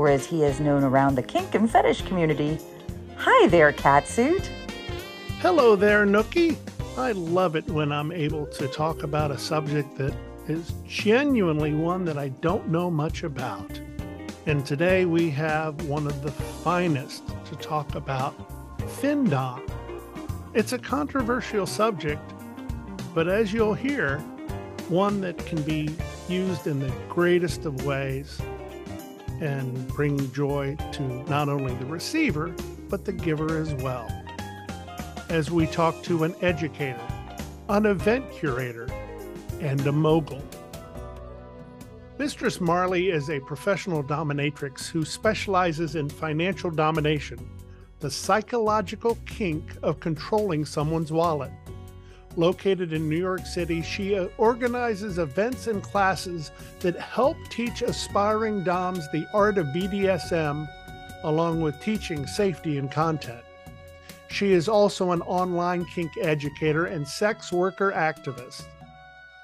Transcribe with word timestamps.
or 0.00 0.08
as 0.08 0.24
he 0.24 0.44
is 0.44 0.60
known 0.60 0.82
around 0.82 1.14
the 1.14 1.22
kink 1.22 1.54
and 1.54 1.70
fetish 1.70 2.00
community. 2.02 2.58
Hi 3.18 3.48
there, 3.48 3.70
Catsuit. 3.70 4.48
Hello 5.40 5.76
there, 5.76 6.06
Nookie. 6.06 6.56
I 6.96 7.12
love 7.12 7.54
it 7.54 7.66
when 7.66 7.92
I'm 7.92 8.10
able 8.10 8.46
to 8.46 8.66
talk 8.66 9.02
about 9.02 9.30
a 9.30 9.36
subject 9.36 9.98
that 9.98 10.14
is 10.48 10.72
genuinely 10.86 11.74
one 11.74 12.06
that 12.06 12.16
I 12.16 12.30
don't 12.40 12.68
know 12.68 12.90
much 12.90 13.24
about. 13.24 13.78
And 14.46 14.64
today 14.64 15.04
we 15.04 15.28
have 15.32 15.84
one 15.84 16.06
of 16.06 16.22
the 16.22 16.32
finest 16.32 17.22
to 17.50 17.56
talk 17.56 17.94
about 17.94 18.34
Findom. 19.02 19.60
It's 20.54 20.72
a 20.72 20.78
controversial 20.78 21.66
subject, 21.66 22.22
but 23.14 23.28
as 23.28 23.52
you'll 23.52 23.74
hear, 23.74 24.16
one 24.88 25.20
that 25.20 25.36
can 25.44 25.60
be 25.60 25.94
used 26.26 26.66
in 26.66 26.80
the 26.80 26.90
greatest 27.10 27.66
of 27.66 27.84
ways 27.84 28.40
and 29.40 29.88
bring 29.88 30.30
joy 30.32 30.76
to 30.92 31.02
not 31.30 31.48
only 31.48 31.74
the 31.74 31.86
receiver, 31.86 32.54
but 32.88 33.04
the 33.04 33.12
giver 33.12 33.58
as 33.60 33.74
well. 33.74 34.08
As 35.28 35.50
we 35.50 35.66
talk 35.66 36.02
to 36.04 36.24
an 36.24 36.34
educator, 36.42 37.00
an 37.68 37.86
event 37.86 38.30
curator, 38.32 38.88
and 39.60 39.86
a 39.86 39.92
mogul. 39.92 40.42
Mistress 42.18 42.60
Marley 42.60 43.10
is 43.10 43.30
a 43.30 43.40
professional 43.40 44.02
dominatrix 44.02 44.88
who 44.88 45.04
specializes 45.04 45.94
in 45.94 46.08
financial 46.08 46.70
domination, 46.70 47.38
the 48.00 48.10
psychological 48.10 49.16
kink 49.26 49.64
of 49.82 50.00
controlling 50.00 50.64
someone's 50.64 51.12
wallet. 51.12 51.50
Located 52.36 52.92
in 52.92 53.08
New 53.08 53.18
York 53.18 53.44
City, 53.44 53.82
she 53.82 54.14
uh, 54.14 54.28
organizes 54.38 55.18
events 55.18 55.66
and 55.66 55.82
classes 55.82 56.52
that 56.78 56.96
help 56.96 57.36
teach 57.50 57.82
aspiring 57.82 58.62
dommes 58.62 59.10
the 59.10 59.26
art 59.34 59.58
of 59.58 59.66
BDSM, 59.66 60.68
along 61.24 61.60
with 61.60 61.80
teaching 61.80 62.26
safety 62.26 62.78
and 62.78 62.90
consent. 62.90 63.44
She 64.28 64.52
is 64.52 64.68
also 64.68 65.10
an 65.10 65.22
online 65.22 65.84
kink 65.86 66.12
educator 66.20 66.86
and 66.86 67.06
sex 67.06 67.52
worker 67.52 67.92
activist. 67.92 68.62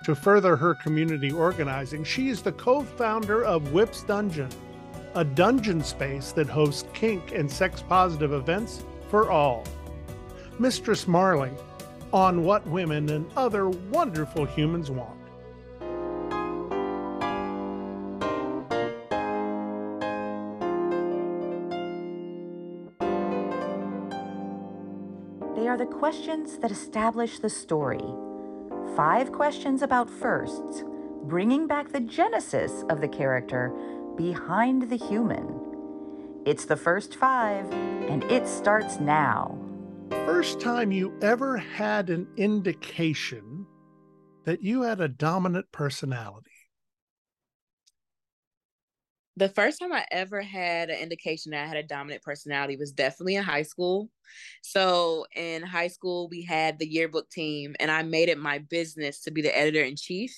To 0.04 0.14
further 0.14 0.54
her 0.54 0.76
community 0.76 1.32
organizing, 1.32 2.04
she 2.04 2.28
is 2.28 2.40
the 2.40 2.52
co 2.52 2.84
founder 2.84 3.44
of 3.44 3.62
Whipz 3.72 4.06
Dungeon, 4.06 4.48
a 5.16 5.24
dungeon 5.24 5.82
space 5.82 6.30
that 6.32 6.48
hosts 6.48 6.88
kink 6.94 7.32
and 7.32 7.50
sex 7.50 7.82
positive 7.82 8.32
events 8.32 8.84
for 9.10 9.28
all. 9.28 9.64
Mistress 10.60 11.08
Marley, 11.08 11.50
on 12.16 12.42
what 12.44 12.66
women 12.66 13.10
and 13.10 13.30
other 13.36 13.68
wonderful 13.68 14.46
humans 14.46 14.90
want. 14.90 15.20
They 25.54 25.68
are 25.68 25.76
the 25.76 25.84
questions 25.84 26.56
that 26.60 26.70
establish 26.70 27.38
the 27.38 27.50
story. 27.50 28.00
Five 28.96 29.30
questions 29.30 29.82
about 29.82 30.08
firsts, 30.08 30.84
bringing 31.24 31.66
back 31.66 31.92
the 31.92 32.00
genesis 32.00 32.82
of 32.88 33.02
the 33.02 33.08
character 33.08 33.74
behind 34.16 34.88
the 34.88 34.96
human. 34.96 35.60
It's 36.46 36.64
the 36.64 36.76
first 36.76 37.14
five, 37.14 37.70
and 38.08 38.24
it 38.24 38.48
starts 38.48 38.98
now 39.00 39.65
first 40.10 40.60
time 40.60 40.92
you 40.92 41.16
ever 41.22 41.56
had 41.56 42.10
an 42.10 42.28
indication 42.36 43.66
that 44.44 44.62
you 44.62 44.82
had 44.82 45.00
a 45.00 45.08
dominant 45.08 45.66
personality? 45.72 46.50
The 49.36 49.48
first 49.48 49.80
time 49.80 49.92
I 49.92 50.06
ever 50.10 50.40
had 50.40 50.88
an 50.88 50.98
indication 50.98 51.50
that 51.50 51.64
I 51.64 51.66
had 51.66 51.76
a 51.76 51.82
dominant 51.82 52.22
personality 52.22 52.76
was 52.76 52.92
definitely 52.92 53.36
in 53.36 53.42
high 53.42 53.62
school. 53.62 54.08
So, 54.62 55.26
in 55.34 55.62
high 55.62 55.88
school, 55.88 56.28
we 56.28 56.42
had 56.42 56.78
the 56.78 56.88
yearbook 56.88 57.28
team, 57.28 57.76
and 57.78 57.90
I 57.90 58.02
made 58.02 58.28
it 58.28 58.38
my 58.38 58.58
business 58.58 59.20
to 59.22 59.30
be 59.30 59.42
the 59.42 59.56
editor 59.56 59.82
in 59.82 59.96
chief. 59.96 60.34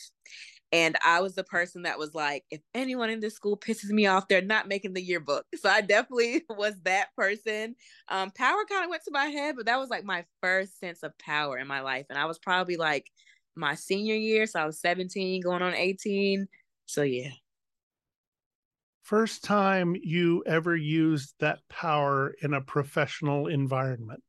And 0.70 0.96
I 1.04 1.20
was 1.20 1.34
the 1.34 1.44
person 1.44 1.82
that 1.82 1.98
was 1.98 2.14
like, 2.14 2.44
if 2.50 2.60
anyone 2.74 3.08
in 3.08 3.20
this 3.20 3.34
school 3.34 3.56
pisses 3.56 3.88
me 3.88 4.06
off, 4.06 4.28
they're 4.28 4.42
not 4.42 4.68
making 4.68 4.92
the 4.92 5.02
yearbook. 5.02 5.46
So 5.58 5.68
I 5.68 5.80
definitely 5.80 6.44
was 6.50 6.74
that 6.84 7.08
person. 7.16 7.74
Um, 8.08 8.30
power 8.30 8.64
kind 8.68 8.84
of 8.84 8.90
went 8.90 9.02
to 9.04 9.10
my 9.10 9.26
head, 9.26 9.56
but 9.56 9.66
that 9.66 9.78
was 9.78 9.88
like 9.88 10.04
my 10.04 10.24
first 10.42 10.78
sense 10.78 11.02
of 11.02 11.16
power 11.18 11.58
in 11.58 11.66
my 11.66 11.80
life. 11.80 12.06
And 12.10 12.18
I 12.18 12.26
was 12.26 12.38
probably 12.38 12.76
like 12.76 13.10
my 13.56 13.74
senior 13.74 14.14
year. 14.14 14.46
So 14.46 14.60
I 14.60 14.66
was 14.66 14.80
17, 14.80 15.42
going 15.42 15.62
on 15.62 15.74
18. 15.74 16.46
So 16.86 17.02
yeah. 17.02 17.30
First 19.02 19.42
time 19.42 19.96
you 20.00 20.44
ever 20.46 20.76
used 20.76 21.34
that 21.40 21.60
power 21.70 22.34
in 22.42 22.52
a 22.52 22.60
professional 22.60 23.46
environment? 23.46 24.22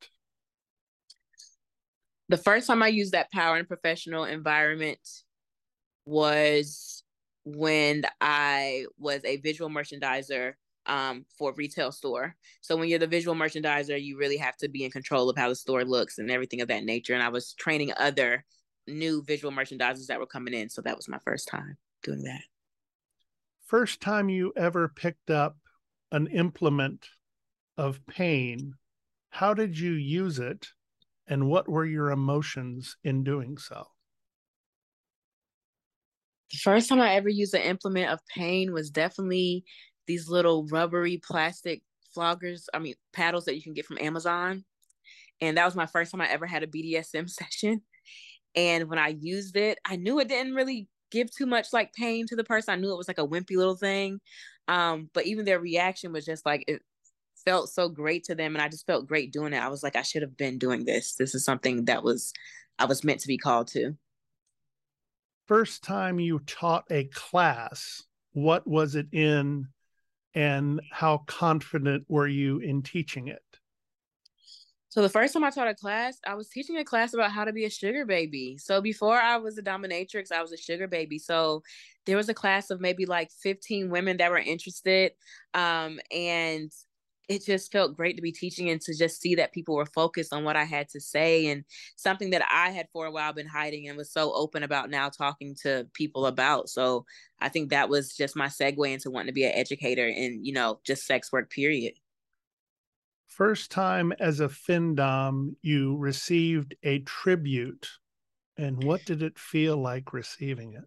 The 2.29 2.37
first 2.37 2.67
time 2.67 2.81
I 2.81 2.87
used 2.87 3.11
that 3.11 3.29
power 3.31 3.57
in 3.57 3.65
a 3.65 3.67
professional 3.67 4.23
environment 4.23 4.99
was 6.09 7.03
when 7.45 8.03
I 8.19 8.85
was 8.97 9.23
a 9.23 9.37
visual 9.37 9.69
merchandiser 9.69 10.53
um, 10.87 11.25
for 11.37 11.53
retail 11.53 11.91
store. 11.91 12.35
So 12.61 12.75
when 12.75 12.89
you're 12.89 12.99
the 12.99 13.07
visual 13.07 13.35
merchandiser, 13.35 14.01
you 14.01 14.17
really 14.17 14.37
have 14.37 14.57
to 14.57 14.67
be 14.67 14.83
in 14.83 14.91
control 14.91 15.29
of 15.29 15.37
how 15.37 15.49
the 15.49 15.55
store 15.55 15.85
looks 15.85 16.17
and 16.17 16.31
everything 16.31 16.61
of 16.61 16.67
that 16.69 16.83
nature. 16.83 17.13
And 17.13 17.21
I 17.21 17.29
was 17.29 17.53
training 17.53 17.93
other 17.95 18.43
new 18.87 19.23
visual 19.23 19.53
merchandisers 19.53 20.07
that 20.07 20.19
were 20.19 20.25
coming 20.25 20.55
in. 20.55 20.69
So 20.69 20.81
that 20.81 20.95
was 20.95 21.07
my 21.07 21.19
first 21.23 21.47
time 21.47 21.77
doing 22.01 22.23
that. 22.23 22.41
First 23.67 24.01
time 24.01 24.29
you 24.29 24.51
ever 24.57 24.87
picked 24.89 25.29
up 25.29 25.57
an 26.11 26.25
implement 26.27 27.07
of 27.77 28.03
pain, 28.07 28.73
how 29.29 29.53
did 29.53 29.77
you 29.77 29.91
use 29.91 30.39
it? 30.39 30.69
And 31.27 31.47
what 31.47 31.69
were 31.69 31.85
your 31.85 32.09
emotions 32.09 32.97
in 33.03 33.23
doing 33.23 33.59
so? 33.59 33.85
The 36.51 36.57
first 36.57 36.89
time 36.89 37.01
I 37.01 37.15
ever 37.15 37.29
used 37.29 37.53
an 37.53 37.61
implement 37.61 38.11
of 38.11 38.19
pain 38.27 38.73
was 38.73 38.89
definitely 38.89 39.63
these 40.07 40.27
little 40.27 40.65
rubbery 40.67 41.17
plastic 41.17 41.81
floggers, 42.15 42.65
I 42.73 42.79
mean, 42.79 42.95
paddles 43.13 43.45
that 43.45 43.55
you 43.55 43.61
can 43.61 43.73
get 43.73 43.85
from 43.85 43.99
Amazon. 43.99 44.65
And 45.41 45.57
that 45.57 45.65
was 45.65 45.75
my 45.75 45.85
first 45.85 46.11
time 46.11 46.21
I 46.21 46.27
ever 46.27 46.45
had 46.45 46.63
a 46.63 46.67
BDSM 46.67 47.29
session. 47.29 47.81
And 48.55 48.89
when 48.89 48.99
I 48.99 49.15
used 49.19 49.55
it, 49.55 49.77
I 49.85 49.95
knew 49.95 50.19
it 50.19 50.27
didn't 50.27 50.55
really 50.55 50.87
give 51.11 51.31
too 51.31 51.45
much 51.45 51.67
like 51.73 51.93
pain 51.93 52.25
to 52.27 52.35
the 52.35 52.43
person. 52.43 52.73
I 52.73 52.77
knew 52.77 52.91
it 52.91 52.97
was 52.97 53.07
like 53.07 53.19
a 53.19 53.27
wimpy 53.27 53.55
little 53.55 53.75
thing. 53.75 54.19
Um, 54.67 55.09
but 55.13 55.25
even 55.25 55.45
their 55.45 55.59
reaction 55.59 56.11
was 56.11 56.25
just 56.25 56.45
like 56.45 56.63
it 56.67 56.81
felt 57.45 57.69
so 57.69 57.89
great 57.89 58.23
to 58.25 58.35
them 58.35 58.55
and 58.55 58.61
I 58.61 58.67
just 58.67 58.85
felt 58.85 59.07
great 59.07 59.31
doing 59.31 59.53
it. 59.53 59.63
I 59.63 59.69
was 59.69 59.83
like, 59.83 59.95
I 59.95 60.01
should 60.01 60.21
have 60.21 60.37
been 60.37 60.57
doing 60.57 60.85
this. 60.85 61.15
This 61.15 61.33
is 61.33 61.43
something 61.43 61.85
that 61.85 62.03
was 62.03 62.33
I 62.77 62.85
was 62.85 63.03
meant 63.03 63.19
to 63.21 63.27
be 63.27 63.37
called 63.37 63.67
to. 63.69 63.95
First 65.49 65.83
time 65.83 66.19
you 66.19 66.37
taught 66.45 66.85
a 66.91 67.05
class, 67.05 68.03
what 68.33 68.67
was 68.67 68.93
it 68.93 69.07
in 69.11 69.67
and 70.35 70.79
how 70.91 71.23
confident 71.25 72.05
were 72.07 72.27
you 72.27 72.59
in 72.59 72.83
teaching 72.83 73.29
it? 73.29 73.41
So 74.89 75.01
the 75.01 75.09
first 75.09 75.33
time 75.33 75.43
I 75.43 75.49
taught 75.49 75.67
a 75.67 75.73
class, 75.73 76.19
I 76.23 76.35
was 76.35 76.49
teaching 76.49 76.77
a 76.77 76.85
class 76.85 77.15
about 77.15 77.31
how 77.31 77.45
to 77.45 77.51
be 77.51 77.65
a 77.65 77.69
sugar 77.71 78.05
baby. 78.05 78.59
So 78.59 78.79
before 78.79 79.19
I 79.19 79.37
was 79.37 79.57
a 79.57 79.63
dominatrix, 79.63 80.31
I 80.31 80.43
was 80.43 80.51
a 80.51 80.57
sugar 80.57 80.87
baby. 80.87 81.17
So 81.17 81.63
there 82.05 82.15
was 82.15 82.29
a 82.29 82.35
class 82.35 82.69
of 82.69 82.79
maybe 82.79 83.07
like 83.07 83.31
15 83.31 83.89
women 83.89 84.17
that 84.17 84.29
were 84.29 84.37
interested. 84.37 85.13
Um, 85.55 85.99
and 86.11 86.71
it 87.29 87.45
just 87.45 87.71
felt 87.71 87.95
great 87.95 88.15
to 88.15 88.23
be 88.23 88.31
teaching 88.31 88.71
and 88.71 88.81
to 88.81 88.97
just 88.97 89.21
see 89.21 89.35
that 89.35 89.53
people 89.53 89.75
were 89.75 89.85
focused 89.85 90.33
on 90.33 90.43
what 90.43 90.55
I 90.55 90.63
had 90.63 90.89
to 90.89 90.99
say 90.99 91.47
and 91.47 91.63
something 91.95 92.31
that 92.31 92.41
I 92.51 92.71
had 92.71 92.87
for 92.91 93.05
a 93.05 93.11
while 93.11 93.31
been 93.33 93.47
hiding 93.47 93.87
and 93.87 93.95
was 93.95 94.11
so 94.11 94.33
open 94.33 94.63
about 94.63 94.89
now 94.89 95.09
talking 95.09 95.55
to 95.61 95.87
people 95.93 96.25
about. 96.25 96.69
So 96.69 97.05
I 97.39 97.49
think 97.49 97.69
that 97.69 97.87
was 97.87 98.15
just 98.15 98.35
my 98.35 98.47
segue 98.47 98.91
into 98.91 99.11
wanting 99.11 99.27
to 99.27 99.33
be 99.33 99.45
an 99.45 99.53
educator 99.53 100.07
in, 100.07 100.43
you 100.43 100.53
know, 100.53 100.79
just 100.83 101.05
sex 101.05 101.31
work, 101.31 101.51
period. 101.51 101.93
First 103.27 103.69
time 103.69 104.11
as 104.19 104.39
a 104.39 104.47
FinDom, 104.47 105.55
you 105.61 105.97
received 105.97 106.75
a 106.81 106.99
tribute. 106.99 107.87
And 108.57 108.83
what 108.83 109.05
did 109.05 109.21
it 109.21 109.37
feel 109.37 109.77
like 109.77 110.13
receiving 110.13 110.73
it? 110.73 110.83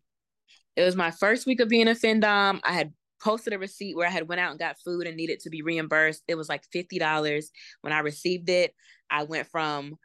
It 0.74 0.82
was 0.82 0.96
my 0.96 1.12
first 1.12 1.46
week 1.46 1.60
of 1.60 1.68
being 1.68 1.86
a 1.86 1.92
FinDom. 1.92 2.60
I 2.64 2.72
had 2.72 2.92
posted 3.22 3.52
a 3.52 3.58
receipt 3.58 3.96
where 3.96 4.06
I 4.06 4.10
had 4.10 4.28
went 4.28 4.40
out 4.40 4.50
and 4.50 4.58
got 4.58 4.78
food 4.78 5.06
and 5.06 5.16
needed 5.16 5.40
to 5.40 5.50
be 5.50 5.62
reimbursed. 5.62 6.22
It 6.26 6.34
was 6.34 6.48
like 6.48 6.64
$50. 6.74 7.44
When 7.80 7.92
I 7.92 8.00
received 8.00 8.50
it, 8.50 8.74
I 9.10 9.24
went 9.24 9.48
from, 9.48 9.96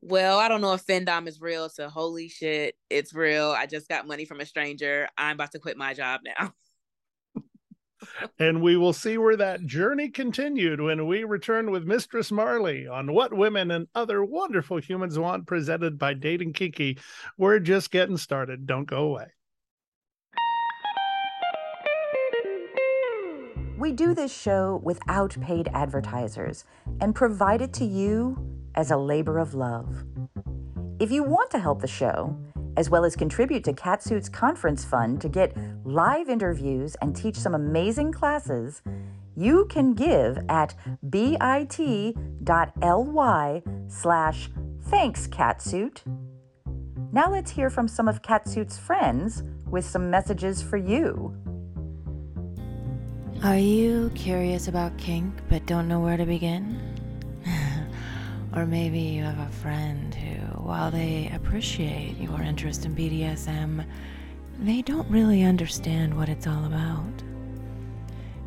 well, 0.00 0.38
I 0.38 0.48
don't 0.48 0.60
know 0.60 0.72
if 0.72 0.86
FinDom 0.86 1.26
is 1.26 1.40
real 1.40 1.68
to 1.70 1.88
holy 1.88 2.28
shit, 2.28 2.76
it's 2.88 3.12
real. 3.12 3.50
I 3.50 3.66
just 3.66 3.88
got 3.88 4.06
money 4.06 4.24
from 4.24 4.40
a 4.40 4.46
stranger. 4.46 5.08
I'm 5.18 5.34
about 5.34 5.52
to 5.52 5.58
quit 5.58 5.76
my 5.76 5.94
job 5.94 6.20
now. 6.24 6.52
and 8.38 8.62
we 8.62 8.76
will 8.76 8.92
see 8.92 9.18
where 9.18 9.36
that 9.36 9.66
journey 9.66 10.08
continued 10.08 10.80
when 10.80 11.06
we 11.06 11.24
return 11.24 11.70
with 11.70 11.84
Mistress 11.84 12.30
Marley 12.30 12.86
on 12.86 13.12
What 13.12 13.34
Women 13.34 13.70
and 13.72 13.88
Other 13.94 14.24
Wonderful 14.24 14.78
Humans 14.78 15.18
Want, 15.18 15.46
presented 15.46 15.98
by 15.98 16.14
Dating 16.14 16.52
Kinky. 16.52 16.98
We're 17.36 17.58
just 17.58 17.90
getting 17.90 18.16
started. 18.16 18.66
Don't 18.66 18.88
go 18.88 19.04
away. 19.04 19.26
We 23.80 23.92
do 23.92 24.12
this 24.12 24.30
show 24.30 24.78
without 24.84 25.34
paid 25.40 25.70
advertisers 25.72 26.66
and 27.00 27.14
provide 27.14 27.62
it 27.62 27.72
to 27.74 27.84
you 27.86 28.36
as 28.74 28.90
a 28.90 28.96
labor 28.98 29.38
of 29.38 29.54
love. 29.54 30.04
If 30.98 31.10
you 31.10 31.22
want 31.22 31.50
to 31.52 31.58
help 31.58 31.80
the 31.80 31.88
show, 31.88 32.36
as 32.76 32.90
well 32.90 33.06
as 33.06 33.16
contribute 33.16 33.64
to 33.64 33.72
Catsuit's 33.72 34.28
conference 34.28 34.84
fund 34.84 35.18
to 35.22 35.30
get 35.30 35.56
live 35.82 36.28
interviews 36.28 36.94
and 37.00 37.16
teach 37.16 37.36
some 37.36 37.54
amazing 37.54 38.12
classes, 38.12 38.82
you 39.34 39.64
can 39.70 39.94
give 39.94 40.36
at 40.50 40.74
bit.ly 41.08 42.02
slash 43.88 44.50
thanks 44.82 45.26
catsuit. 45.26 46.02
Now 47.12 47.30
let's 47.30 47.52
hear 47.52 47.70
from 47.70 47.88
some 47.88 48.08
of 48.08 48.20
Catsuit's 48.20 48.76
friends 48.76 49.42
with 49.70 49.86
some 49.86 50.10
messages 50.10 50.60
for 50.60 50.76
you. 50.76 51.34
Are 53.42 53.56
you 53.56 54.12
curious 54.14 54.68
about 54.68 54.98
kink 54.98 55.32
but 55.48 55.64
don't 55.64 55.88
know 55.88 55.98
where 55.98 56.18
to 56.18 56.26
begin? 56.26 56.78
or 58.54 58.66
maybe 58.66 58.98
you 58.98 59.22
have 59.22 59.38
a 59.38 59.50
friend 59.50 60.14
who, 60.14 60.36
while 60.60 60.90
they 60.90 61.32
appreciate 61.34 62.18
your 62.18 62.42
interest 62.42 62.84
in 62.84 62.94
BDSM, 62.94 63.86
they 64.58 64.82
don't 64.82 65.08
really 65.08 65.42
understand 65.42 66.14
what 66.14 66.28
it's 66.28 66.46
all 66.46 66.66
about. 66.66 67.22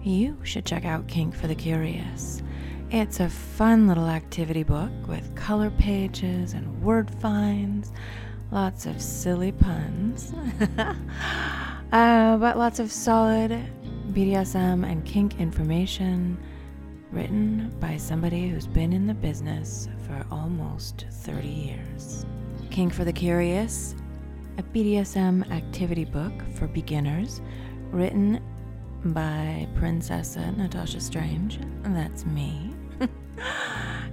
You 0.04 0.38
should 0.44 0.64
check 0.64 0.86
out 0.86 1.08
Kink 1.08 1.34
for 1.34 1.48
the 1.48 1.56
Curious. 1.56 2.44
It's 2.92 3.20
a 3.20 3.30
fun 3.30 3.88
little 3.88 4.08
activity 4.08 4.62
book 4.62 4.92
with 5.08 5.36
color 5.36 5.72
pages 5.72 6.54
and 6.54 6.84
word 6.84 7.10
finds, 7.16 7.92
lots 8.52 8.86
of 8.86 9.02
silly 9.02 9.54
puns, 9.54 10.36
uh, 10.78 12.38
but 12.38 12.60
lots 12.60 12.78
of 12.78 12.92
solid 12.92 13.60
BDSM 14.14 14.86
and 14.88 15.04
kink 15.06 15.40
information 15.40 16.38
written 17.12 17.76
by 17.80 17.98
somebody 17.98 18.48
who's 18.48 18.68
been 18.68 18.94
in 18.94 19.08
the 19.08 19.14
business 19.14 19.90
for 20.06 20.24
almost 20.30 21.06
30 21.10 21.48
years. 21.48 22.24
Kink 22.70 22.94
for 22.94 23.06
the 23.06 23.14
Curious, 23.14 23.96
a 24.60 24.64
BDSM 24.64 25.50
activity 25.52 26.06
book 26.06 26.32
for 26.54 26.68
beginners 26.68 27.42
written 27.90 28.40
by 29.06 29.68
Princessa 29.74 30.56
Natasha 30.58 31.02
Strange, 31.02 31.60
that's 31.84 32.24
me, 32.24 32.72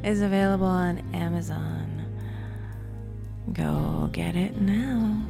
is 0.03 0.23
available 0.23 0.67
on 0.67 0.99
Amazon. 1.13 2.07
Go 3.53 4.09
get 4.13 4.35
it 4.35 4.61
now. 4.63 5.23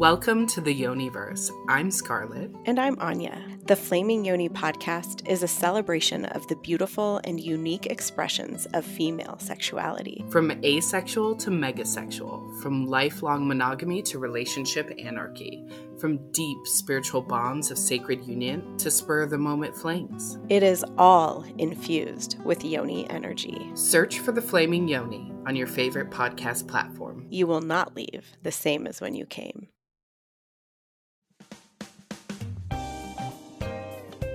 Welcome 0.00 0.46
to 0.46 0.62
the 0.62 0.74
Yoniverse. 0.74 1.50
I'm 1.68 1.90
Scarlett. 1.90 2.50
And 2.64 2.80
I'm 2.80 2.98
Anya. 3.00 3.38
The 3.66 3.76
Flaming 3.76 4.24
Yoni 4.24 4.48
podcast 4.48 5.28
is 5.28 5.42
a 5.42 5.46
celebration 5.46 6.24
of 6.24 6.48
the 6.48 6.56
beautiful 6.56 7.20
and 7.24 7.38
unique 7.38 7.84
expressions 7.84 8.64
of 8.72 8.86
female 8.86 9.36
sexuality. 9.38 10.24
From 10.30 10.52
asexual 10.64 11.36
to 11.36 11.50
megasexual, 11.50 12.62
from 12.62 12.86
lifelong 12.86 13.46
monogamy 13.46 14.00
to 14.04 14.18
relationship 14.18 14.90
anarchy, 14.98 15.68
from 15.98 16.32
deep 16.32 16.56
spiritual 16.64 17.20
bonds 17.20 17.70
of 17.70 17.76
sacred 17.76 18.24
union 18.24 18.78
to 18.78 18.90
spur 18.90 19.20
of 19.20 19.28
the 19.28 19.36
moment 19.36 19.76
flames. 19.76 20.38
It 20.48 20.62
is 20.62 20.82
all 20.96 21.44
infused 21.58 22.42
with 22.42 22.64
Yoni 22.64 23.06
energy. 23.10 23.70
Search 23.74 24.20
for 24.20 24.32
the 24.32 24.40
Flaming 24.40 24.88
Yoni 24.88 25.30
on 25.46 25.56
your 25.56 25.66
favorite 25.66 26.08
podcast 26.08 26.66
platform. 26.66 27.26
You 27.28 27.46
will 27.46 27.60
not 27.60 27.94
leave 27.94 28.32
the 28.42 28.50
same 28.50 28.86
as 28.86 29.02
when 29.02 29.14
you 29.14 29.26
came. 29.26 29.68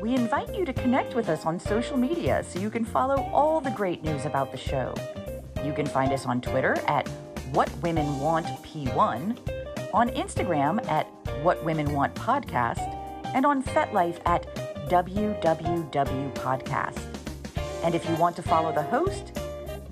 We 0.06 0.14
invite 0.14 0.54
you 0.54 0.66
to 0.66 0.72
connect 0.72 1.16
with 1.16 1.30
us 1.30 1.48
on 1.48 1.60
social 1.60 1.98
media 1.98 2.46
so 2.48 2.60
you 2.60 2.70
can 2.70 2.86
follow 2.86 3.28
all 3.34 3.60
the 3.60 3.72
great 3.72 4.04
news 4.04 4.26
about 4.26 4.52
the 4.52 4.58
show. 4.58 4.94
You 5.64 5.74
can 5.74 5.88
find 5.88 6.14
us 6.14 6.28
on 6.28 6.42
Twitter 6.42 6.78
at 6.88 7.08
What 7.54 7.76
Women 7.82 8.20
Want 8.20 8.46
P1, 8.64 9.36
on 9.96 10.10
Instagram 10.10 10.88
at 10.88 11.08
What 11.42 11.66
Women 11.66 11.92
Want 11.92 12.14
Podcast, 12.14 12.88
and 13.34 13.48
on 13.48 13.64
FetLife 13.64 14.20
at 14.28 14.46
WWW 14.92 16.36
Podcast. 16.36 17.02
And 17.84 17.96
if 17.96 18.08
you 18.08 18.14
want 18.18 18.36
to 18.36 18.44
follow 18.44 18.72
the 18.72 18.84
host, 18.84 19.42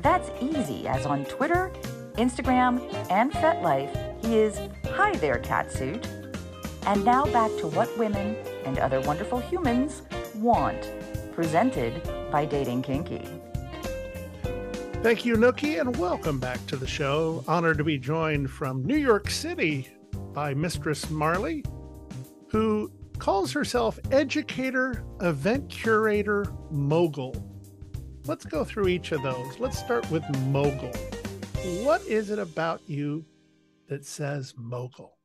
that's 0.04 0.30
easy, 0.40 0.88
as 0.88 1.08
on 1.08 1.26
Twitter, 1.26 1.72
Instagram, 2.18 2.80
and 3.10 3.32
FetLife, 3.32 4.24
he 4.24 4.38
is 4.38 4.60
Hi 4.92 5.16
There 5.16 5.40
Catsuit. 5.40 6.06
And 6.86 7.04
now 7.04 7.26
back 7.26 7.50
to 7.58 7.68
What 7.68 7.98
Women 7.98 8.36
and 8.66 8.80
Other 8.80 9.02
Wonderful 9.02 9.40
Humans 9.40 10.04
Want, 10.36 10.92
presented 11.34 12.02
by 12.32 12.46
Dating 12.46 12.82
Kinky. 12.82 13.28
Thank 15.02 15.26
you, 15.26 15.36
Nookie, 15.36 15.82
and 15.82 15.96
welcome 15.98 16.40
back 16.40 16.66
to 16.68 16.78
the 16.78 16.88
show. 16.88 17.44
Honored 17.48 17.78
to 17.78 17.84
be 17.84 17.98
joined 17.98 18.50
from 18.50 18.86
New 18.86 18.96
York 18.96 19.30
City 19.30 19.90
by 20.34 20.54
Mistress 20.54 21.10
Marley, 21.10 21.64
who 22.48 22.92
calls 23.18 23.52
herself 23.52 24.00
educator, 24.12 25.04
event 25.22 25.70
curator, 25.70 26.46
mogul. 26.72 27.36
Let's 28.26 28.46
go 28.46 28.64
through 28.64 28.88
each 28.88 29.12
of 29.12 29.22
those. 29.24 29.60
Let's 29.60 29.78
start 29.78 30.10
with 30.10 30.24
mogul. 30.48 30.92
What 31.84 32.02
is 32.04 32.30
it 32.30 32.40
about 32.40 32.82
you 32.88 33.26
that 33.90 34.06
says 34.06 34.54
mogul? 34.58 35.18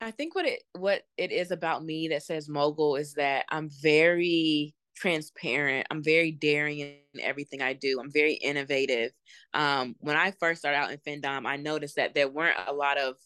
I 0.00 0.10
think 0.10 0.34
what 0.34 0.46
it 0.46 0.62
what 0.72 1.02
it 1.16 1.32
is 1.32 1.50
about 1.50 1.84
me 1.84 2.08
that 2.08 2.22
says 2.22 2.48
mogul 2.48 2.96
is 2.96 3.14
that 3.14 3.46
I'm 3.50 3.70
very 3.82 4.74
transparent. 4.96 5.86
I'm 5.90 6.02
very 6.02 6.30
daring 6.30 6.78
in 6.80 6.98
everything 7.20 7.62
I 7.62 7.72
do. 7.72 7.98
I'm 8.00 8.12
very 8.12 8.34
innovative. 8.34 9.12
Um, 9.54 9.96
when 10.00 10.16
I 10.16 10.32
first 10.32 10.60
started 10.60 10.78
out 10.78 10.90
in 10.92 10.98
FinDom, 10.98 11.46
I 11.46 11.56
noticed 11.56 11.96
that 11.96 12.14
there 12.14 12.28
weren't 12.28 12.58
a 12.66 12.72
lot 12.72 12.98
of 12.98 13.16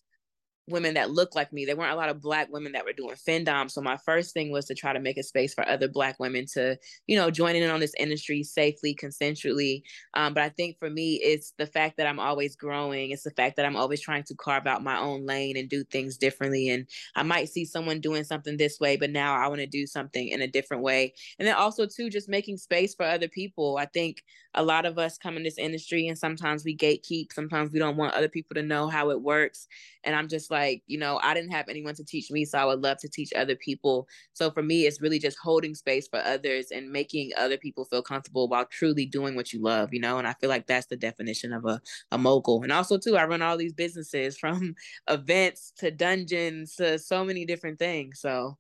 women 0.71 0.95
that 0.95 1.11
look 1.11 1.35
like 1.35 1.53
me. 1.53 1.65
There 1.65 1.77
weren't 1.77 1.93
a 1.93 1.97
lot 1.97 2.09
of 2.09 2.21
black 2.21 2.49
women 2.51 2.73
that 2.73 2.85
were 2.85 2.93
doing 2.93 3.17
findom. 3.17 3.71
So 3.71 3.81
my 3.81 3.97
first 3.97 4.35
thing 4.35 4.51
was 4.51 4.67
to 4.67 4.75
try 4.75 4.93
to 4.93 5.01
make 5.01 5.19
a 5.19 5.23
space 5.23 5.55
for 5.55 5.67
other 5.69 5.89
black 5.89 6.19
women 6.19 6.47
to, 6.55 6.77
you 7.07 7.17
know, 7.17 7.31
join 7.31 7.57
in 7.57 7.71
on 7.71 7.81
this 7.81 7.95
industry 7.99 8.43
safely, 8.43 8.95
consensually. 8.95 9.83
Um, 10.15 10.35
but 10.35 10.43
I 10.43 10.49
think 10.51 10.79
for 10.79 10.91
me, 10.91 11.21
it's 11.23 11.53
the 11.59 11.67
fact 11.67 11.97
that 11.97 12.07
I'm 12.07 12.21
always 12.21 12.57
growing. 12.57 13.11
It's 13.11 13.25
the 13.25 13.31
fact 13.31 13.57
that 13.57 13.67
I'm 13.67 13.77
always 13.77 14.01
trying 14.01 14.25
to 14.25 14.35
carve 14.35 14.67
out 14.67 14.83
my 14.83 14.99
own 14.99 15.27
lane 15.27 15.57
and 15.57 15.69
do 15.69 15.85
things 15.85 16.17
differently. 16.17 16.69
And 16.71 16.87
I 17.17 17.23
might 17.23 17.49
see 17.49 17.65
someone 17.65 18.01
doing 18.01 18.25
something 18.25 18.57
this 18.57 18.79
way, 18.81 18.97
but 18.97 19.11
now 19.11 19.35
I 19.35 19.49
want 19.49 19.61
to 19.61 19.67
do 19.67 19.87
something 19.87 20.29
in 20.29 20.43
a 20.43 20.47
different 20.47 20.83
way. 20.83 21.15
And 21.39 21.47
then 21.47 21.55
also 21.55 21.87
too, 21.87 22.11
just 22.11 22.29
making 22.29 22.59
space 22.59 22.95
for 22.95 23.05
other 23.05 23.29
people. 23.29 23.77
I 23.79 23.87
think 23.87 24.23
a 24.55 24.63
lot 24.63 24.87
of 24.87 24.99
us 24.99 25.19
come 25.19 25.37
in 25.37 25.43
this 25.43 25.59
industry 25.59 26.09
and 26.09 26.19
sometimes 26.19 26.65
we 26.65 26.77
gatekeep. 26.77 27.33
Sometimes 27.33 27.73
we 27.73 27.79
don't 27.79 27.97
want 27.97 28.15
other 28.15 28.29
people 28.29 28.55
to 28.55 28.63
know 28.63 28.89
how 28.89 29.11
it 29.11 29.21
works. 29.21 29.69
And 30.05 30.17
I'm 30.17 30.29
just 30.29 30.51
like, 30.51 30.58
you 30.87 30.99
know, 30.99 31.21
I 31.23 31.35
didn't 31.35 31.51
have 31.51 31.69
anyone 31.69 31.95
to 31.95 32.05
teach 32.05 32.31
me, 32.31 32.45
so 32.45 32.59
I 32.59 32.65
would 32.65 32.81
love 32.81 32.99
to 32.99 33.09
teach 33.09 33.33
other 33.35 33.57
people. 33.57 34.07
So 34.33 34.51
for 34.51 34.63
me, 34.63 34.87
it's 34.87 35.01
really 35.01 35.19
just 35.19 35.39
holding 35.43 35.75
space 35.75 36.09
for 36.09 36.21
others 36.21 36.71
and 36.71 36.91
making 36.91 37.31
other 37.37 37.57
people 37.57 37.85
feel 37.85 38.03
comfortable 38.03 38.49
while 38.49 38.67
truly 38.67 39.07
doing 39.07 39.35
what 39.35 39.53
you 39.53 39.61
love, 39.61 39.93
you 39.93 40.01
know. 40.01 40.19
And 40.19 40.27
I 40.27 40.35
feel 40.35 40.51
like 40.51 40.67
that's 40.67 40.87
the 40.87 40.97
definition 40.97 41.53
of 41.53 41.65
a, 41.65 41.81
a 42.11 42.19
mogul. 42.19 42.63
And 42.63 42.73
also 42.73 42.99
too, 42.99 43.17
I 43.17 43.25
run 43.25 43.43
all 43.43 43.57
these 43.57 43.75
businesses 43.75 44.39
from 44.39 44.75
events 45.09 45.73
to 45.79 45.91
dungeons 45.91 46.77
to 46.77 46.99
so 46.99 47.25
many 47.25 47.45
different 47.45 47.79
things. 47.79 48.21
So 48.21 48.57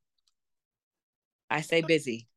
I 1.50 1.62
stay 1.62 1.80
busy 1.80 2.28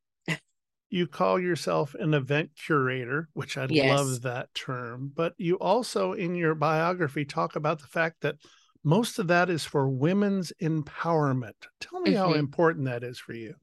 you 0.91 1.07
call 1.07 1.39
yourself 1.39 1.95
an 1.95 2.13
event 2.13 2.51
curator, 2.55 3.29
which 3.33 3.57
I 3.57 3.65
yes. 3.69 3.97
love 3.97 4.21
that 4.23 4.53
term, 4.53 5.11
but 5.15 5.33
you 5.37 5.55
also 5.55 6.11
in 6.11 6.35
your 6.35 6.53
biography 6.53 7.23
talk 7.23 7.55
about 7.55 7.79
the 7.79 7.87
fact 7.87 8.21
that 8.21 8.35
most 8.83 9.19
of 9.19 9.27
that 9.27 9.49
is 9.49 9.63
for 9.63 9.89
women's 9.89 10.51
empowerment. 10.61 11.53
Tell 11.79 12.01
me 12.01 12.11
mm-hmm. 12.11 12.19
how 12.19 12.33
important 12.33 12.85
that 12.85 13.03
is 13.03 13.19
for 13.19 13.33
you. 13.33 13.55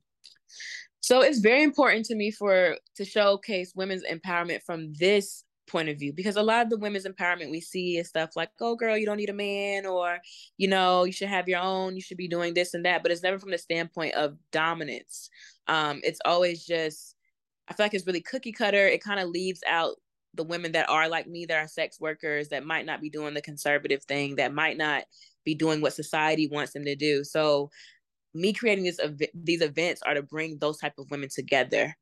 So 1.01 1.21
it's 1.21 1.39
very 1.39 1.63
important 1.63 2.07
to 2.07 2.15
me 2.15 2.31
for 2.31 2.77
to 2.97 3.05
showcase 3.05 3.73
women's 3.75 4.05
empowerment 4.05 4.63
from 4.65 4.93
this 4.95 5.45
point 5.67 5.89
of 5.91 5.99
view 5.99 6.15
because 6.15 6.37
a 6.37 6.43
lot 6.43 6.63
of 6.63 6.71
the 6.71 6.79
women's 6.79 7.07
empowerment 7.07 7.51
we 7.51 7.61
see 7.61 7.99
is 7.99 8.09
stuff 8.09 8.31
like 8.35 8.49
oh 8.59 8.75
girl 8.75 8.97
you 8.97 9.05
don't 9.05 9.19
need 9.19 9.29
a 9.29 9.35
man 9.35 9.85
or 9.85 10.17
you 10.57 10.67
know 10.67 11.05
you 11.05 11.13
should 11.13 11.29
have 11.29 11.47
your 11.47 11.61
own 11.61 11.95
you 11.95 12.01
should 12.01 12.17
be 12.17 12.27
doing 12.27 12.55
this 12.55 12.73
and 12.73 12.87
that 12.87 13.03
but 13.03 13.13
it's 13.13 13.23
never 13.23 13.39
from 13.39 13.51
the 13.51 13.59
standpoint 13.59 14.15
of 14.15 14.35
dominance 14.51 15.29
um 15.67 16.01
it's 16.03 16.21
always 16.25 16.65
just 16.65 17.15
I 17.69 17.75
feel 17.75 17.85
like 17.85 17.95
it's 17.95 18.07
really 18.07 18.23
cookie 18.23 18.53
cutter. 18.53 18.87
It 18.87 19.03
kind 19.03 19.21
of 19.21 19.29
leaves 19.29 19.61
out 19.69 19.97
the 20.39 20.45
women 20.45 20.73
that 20.73 20.89
are 20.89 21.09
like 21.09 21.27
me, 21.27 21.45
that 21.45 21.59
are 21.59 21.69
sex 21.69 22.01
workers, 22.01 22.49
that 22.49 22.65
might 22.65 22.87
not 22.87 23.03
be 23.03 23.11
doing 23.11 23.35
the 23.35 23.43
conservative 23.43 24.03
thing, 24.05 24.37
that 24.37 24.55
might 24.55 24.79
not 24.79 25.05
be 25.45 25.55
doing 25.55 25.83
what 25.83 25.93
society 25.93 26.49
wants 26.51 26.73
them 26.73 26.85
to 26.85 26.97
do. 26.97 27.25
So, 27.25 27.71
me 28.35 28.53
creating 28.53 28.85
this 28.85 28.99
ev- 29.01 29.21
these 29.35 29.61
events 29.61 30.01
are 30.07 30.15
to 30.15 30.23
bring 30.23 30.59
those 30.59 30.79
type 30.79 30.95
of 30.99 31.11
women 31.11 31.29
together, 31.29 31.95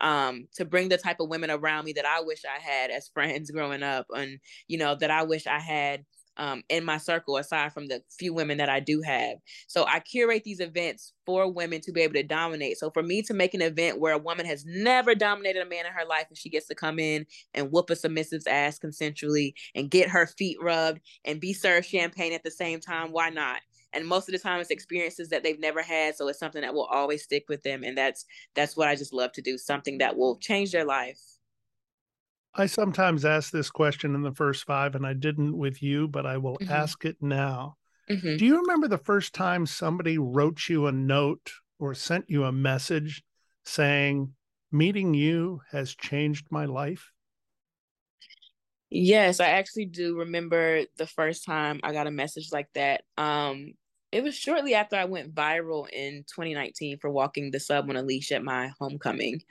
um, 0.00 0.48
to 0.54 0.64
bring 0.64 0.88
the 0.88 0.98
type 0.98 1.20
of 1.20 1.28
women 1.28 1.50
around 1.50 1.84
me 1.84 1.92
that 1.92 2.06
I 2.06 2.22
wish 2.22 2.42
I 2.44 2.60
had 2.60 2.90
as 2.90 3.10
friends 3.14 3.50
growing 3.52 3.82
up, 3.82 4.06
and 4.10 4.40
you 4.66 4.78
know 4.78 4.96
that 4.96 5.10
I 5.10 5.22
wish 5.22 5.46
I 5.46 5.60
had 5.60 6.04
um, 6.36 6.62
in 6.68 6.84
my 6.84 6.98
circle 6.98 7.36
aside 7.36 7.72
from 7.72 7.86
the 7.86 8.02
few 8.10 8.34
women 8.34 8.58
that 8.58 8.68
I 8.68 8.80
do 8.80 9.02
have. 9.02 9.38
So 9.66 9.84
I 9.86 10.00
curate 10.00 10.44
these 10.44 10.60
events 10.60 11.12
for 11.26 11.50
women 11.50 11.80
to 11.82 11.92
be 11.92 12.02
able 12.02 12.14
to 12.14 12.22
dominate. 12.22 12.78
So 12.78 12.90
for 12.90 13.02
me 13.02 13.22
to 13.22 13.34
make 13.34 13.54
an 13.54 13.62
event 13.62 14.00
where 14.00 14.14
a 14.14 14.18
woman 14.18 14.46
has 14.46 14.64
never 14.66 15.14
dominated 15.14 15.60
a 15.60 15.68
man 15.68 15.86
in 15.86 15.92
her 15.92 16.06
life 16.06 16.26
and 16.28 16.38
she 16.38 16.50
gets 16.50 16.66
to 16.68 16.74
come 16.74 16.98
in 16.98 17.26
and 17.54 17.70
whoop 17.70 17.90
a 17.90 17.94
submissive's 17.94 18.46
ass 18.46 18.78
consensually 18.78 19.54
and 19.74 19.90
get 19.90 20.08
her 20.08 20.26
feet 20.26 20.58
rubbed 20.60 21.00
and 21.24 21.40
be 21.40 21.52
served 21.52 21.86
champagne 21.86 22.32
at 22.32 22.42
the 22.42 22.50
same 22.50 22.80
time, 22.80 23.12
why 23.12 23.30
not? 23.30 23.60
And 23.92 24.06
most 24.06 24.28
of 24.28 24.32
the 24.32 24.40
time 24.40 24.60
it's 24.60 24.70
experiences 24.70 25.28
that 25.28 25.44
they've 25.44 25.60
never 25.60 25.80
had. 25.80 26.16
So 26.16 26.26
it's 26.28 26.38
something 26.38 26.62
that 26.62 26.74
will 26.74 26.86
always 26.86 27.22
stick 27.22 27.44
with 27.48 27.62
them. 27.62 27.84
And 27.84 27.96
that's 27.96 28.26
that's 28.54 28.76
what 28.76 28.88
I 28.88 28.96
just 28.96 29.12
love 29.12 29.32
to 29.32 29.42
do, 29.42 29.56
something 29.56 29.98
that 29.98 30.16
will 30.16 30.36
change 30.38 30.72
their 30.72 30.84
life. 30.84 31.20
I 32.56 32.66
sometimes 32.66 33.24
ask 33.24 33.50
this 33.50 33.70
question 33.70 34.14
in 34.14 34.22
the 34.22 34.32
first 34.34 34.64
five, 34.64 34.94
and 34.94 35.06
I 35.06 35.12
didn't 35.12 35.56
with 35.56 35.82
you, 35.82 36.06
but 36.08 36.24
I 36.24 36.36
will 36.36 36.56
mm-hmm. 36.56 36.72
ask 36.72 37.04
it 37.04 37.16
now. 37.20 37.76
Mm-hmm. 38.08 38.36
Do 38.36 38.44
you 38.44 38.60
remember 38.60 38.86
the 38.86 38.98
first 38.98 39.34
time 39.34 39.66
somebody 39.66 40.18
wrote 40.18 40.68
you 40.68 40.86
a 40.86 40.92
note 40.92 41.50
or 41.78 41.94
sent 41.94 42.26
you 42.28 42.44
a 42.44 42.52
message 42.52 43.22
saying, 43.64 44.32
Meeting 44.70 45.14
you 45.14 45.60
has 45.70 45.94
changed 45.94 46.46
my 46.50 46.64
life? 46.64 47.10
Yes, 48.90 49.40
I 49.40 49.46
actually 49.46 49.86
do 49.86 50.18
remember 50.18 50.82
the 50.96 51.06
first 51.06 51.44
time 51.44 51.80
I 51.82 51.92
got 51.92 52.06
a 52.06 52.12
message 52.12 52.50
like 52.52 52.68
that. 52.74 53.02
Um, 53.16 53.74
it 54.12 54.22
was 54.22 54.36
shortly 54.36 54.74
after 54.74 54.94
I 54.94 55.06
went 55.06 55.34
viral 55.34 55.88
in 55.90 56.24
2019 56.28 56.98
for 56.98 57.10
walking 57.10 57.50
the 57.50 57.58
sub 57.58 57.90
on 57.90 57.96
a 57.96 58.02
leash 58.02 58.30
at 58.30 58.44
my 58.44 58.70
homecoming. 58.78 59.42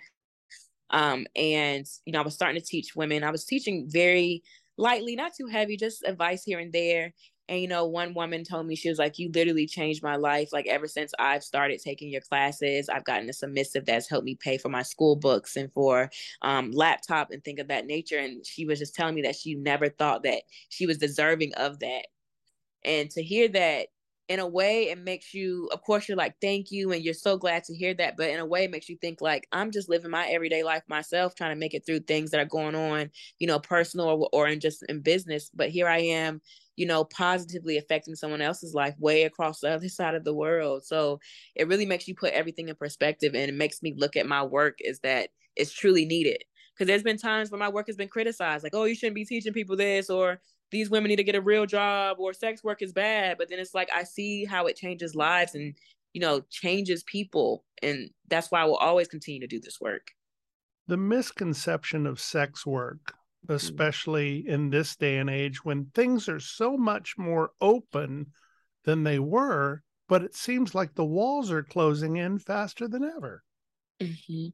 Um, 0.93 1.27
and 1.35 1.87
you 2.05 2.13
know, 2.13 2.21
I 2.21 2.23
was 2.23 2.35
starting 2.35 2.61
to 2.61 2.67
teach 2.67 2.95
women. 2.95 3.23
I 3.25 3.31
was 3.31 3.45
teaching 3.45 3.87
very 3.89 4.43
lightly, 4.77 5.15
not 5.17 5.33
too 5.35 5.47
heavy, 5.47 5.77
just 5.77 6.03
advice 6.05 6.43
here 6.45 6.59
and 6.59 6.73
there. 6.73 7.13
And 7.49 7.61
you 7.61 7.67
know, 7.67 7.85
one 7.85 8.13
woman 8.13 8.45
told 8.45 8.67
me 8.67 8.75
she 8.75 8.89
was 8.89 8.99
like, 8.99 9.19
"You 9.19 9.29
literally 9.35 9.67
changed 9.67 10.01
my 10.03 10.15
life. 10.15 10.49
Like 10.53 10.67
ever 10.67 10.87
since 10.87 11.13
I've 11.19 11.43
started 11.43 11.81
taking 11.81 12.09
your 12.09 12.21
classes, 12.21 12.89
I've 12.89 13.03
gotten 13.05 13.29
a 13.29 13.33
submissive 13.33 13.85
that's 13.85 14.09
helped 14.09 14.25
me 14.25 14.35
pay 14.35 14.57
for 14.57 14.69
my 14.69 14.83
school 14.83 15.17
books 15.17 15.57
and 15.57 15.71
for 15.73 16.09
um, 16.41 16.71
laptop 16.71 17.31
and 17.31 17.43
things 17.43 17.59
of 17.59 17.67
that 17.69 17.85
nature." 17.85 18.19
And 18.19 18.45
she 18.45 18.65
was 18.65 18.79
just 18.79 18.95
telling 18.95 19.15
me 19.15 19.23
that 19.23 19.35
she 19.35 19.55
never 19.55 19.89
thought 19.89 20.23
that 20.23 20.43
she 20.69 20.85
was 20.85 20.97
deserving 20.99 21.53
of 21.55 21.79
that. 21.79 22.05
And 22.85 23.09
to 23.11 23.23
hear 23.23 23.47
that 23.49 23.87
in 24.29 24.39
a 24.39 24.47
way 24.47 24.89
it 24.89 24.97
makes 24.97 25.33
you 25.33 25.69
of 25.73 25.81
course 25.81 26.07
you're 26.07 26.17
like 26.17 26.35
thank 26.41 26.71
you 26.71 26.91
and 26.91 27.03
you're 27.03 27.13
so 27.13 27.37
glad 27.37 27.63
to 27.63 27.75
hear 27.75 27.93
that 27.93 28.15
but 28.15 28.29
in 28.29 28.39
a 28.39 28.45
way 28.45 28.63
it 28.63 28.71
makes 28.71 28.87
you 28.87 28.95
think 28.97 29.19
like 29.19 29.45
i'm 29.51 29.69
just 29.69 29.89
living 29.89 30.09
my 30.09 30.25
everyday 30.27 30.63
life 30.63 30.83
myself 30.87 31.35
trying 31.35 31.51
to 31.51 31.59
make 31.59 31.73
it 31.73 31.85
through 31.85 31.99
things 31.99 32.31
that 32.31 32.39
are 32.39 32.45
going 32.45 32.73
on 32.73 33.09
you 33.39 33.47
know 33.47 33.59
personal 33.59 34.07
or, 34.07 34.29
or 34.31 34.47
in 34.47 34.59
just 34.59 34.83
in 34.87 35.01
business 35.01 35.51
but 35.53 35.69
here 35.69 35.87
i 35.87 35.99
am 35.99 36.41
you 36.75 36.85
know 36.85 37.03
positively 37.05 37.77
affecting 37.77 38.15
someone 38.15 38.41
else's 38.41 38.73
life 38.73 38.95
way 38.99 39.23
across 39.23 39.59
the 39.59 39.69
other 39.69 39.89
side 39.89 40.15
of 40.15 40.23
the 40.23 40.33
world. 40.33 40.85
So 40.85 41.19
it 41.55 41.67
really 41.67 41.85
makes 41.85 42.07
you 42.07 42.15
put 42.15 42.33
everything 42.33 42.69
in 42.69 42.75
perspective 42.75 43.33
and 43.35 43.49
it 43.49 43.55
makes 43.55 43.81
me 43.81 43.93
look 43.97 44.15
at 44.15 44.27
my 44.27 44.43
work 44.43 44.77
is 44.79 44.99
that 44.99 45.29
it's 45.55 45.71
truly 45.71 46.05
needed. 46.05 46.43
Because 46.73 46.87
there's 46.87 47.03
been 47.03 47.17
times 47.17 47.51
where 47.51 47.59
my 47.59 47.69
work 47.69 47.85
has 47.85 47.95
been 47.95 48.07
criticized 48.07 48.63
like 48.63 48.73
oh 48.73 48.85
you 48.85 48.95
shouldn't 48.95 49.15
be 49.15 49.25
teaching 49.25 49.53
people 49.53 49.75
this 49.75 50.09
or 50.09 50.41
these 50.73 50.89
women 50.89 51.09
need 51.09 51.15
to 51.15 51.23
get 51.23 51.35
a 51.35 51.41
real 51.41 51.65
job 51.65 52.17
or 52.19 52.33
sex 52.33 52.63
work 52.63 52.81
is 52.81 52.91
bad 52.91 53.37
but 53.37 53.49
then 53.49 53.59
it's 53.59 53.73
like 53.73 53.89
i 53.95 54.03
see 54.03 54.43
how 54.43 54.65
it 54.65 54.75
changes 54.75 55.15
lives 55.15 55.55
and 55.55 55.73
you 56.13 56.21
know 56.21 56.41
changes 56.49 57.03
people. 57.03 57.65
And 57.81 58.09
that's 58.29 58.49
why 58.49 58.61
i 58.61 58.65
will 58.65 58.77
always 58.77 59.07
continue 59.07 59.41
to 59.41 59.47
do 59.47 59.59
this 59.59 59.79
work. 59.81 60.07
The 60.87 60.97
misconception 60.97 62.07
of 62.07 62.19
sex 62.19 62.65
work 62.65 63.13
mm. 63.47 63.53
especially 63.53 64.47
in 64.47 64.69
this 64.69 64.95
day 64.95 65.17
and 65.17 65.29
age 65.29 65.65
when 65.65 65.87
things 65.93 66.29
are 66.29 66.39
so 66.39 66.77
much 66.77 67.15
more 67.17 67.51
open 67.59 68.27
than 68.85 69.03
they 69.03 69.19
were 69.19 69.81
but 70.07 70.23
it 70.23 70.35
seems 70.35 70.75
like 70.75 70.93
the 70.93 71.05
walls 71.05 71.49
are 71.49 71.63
closing 71.63 72.17
in 72.17 72.37
faster 72.37 72.87
than 72.87 73.03
ever. 73.03 73.41
Mm-hmm 74.01 74.49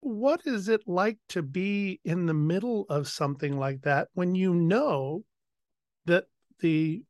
what 0.00 0.46
is 0.46 0.68
it 0.68 0.82
like 0.86 1.18
to 1.28 1.42
be 1.42 2.00
in 2.04 2.26
the 2.26 2.34
middle 2.34 2.86
of 2.88 3.08
something 3.08 3.58
like 3.58 3.82
that 3.82 4.08
when 4.14 4.34
you 4.34 4.54
know 4.54 5.24
that 6.06 6.24
the 6.60 7.02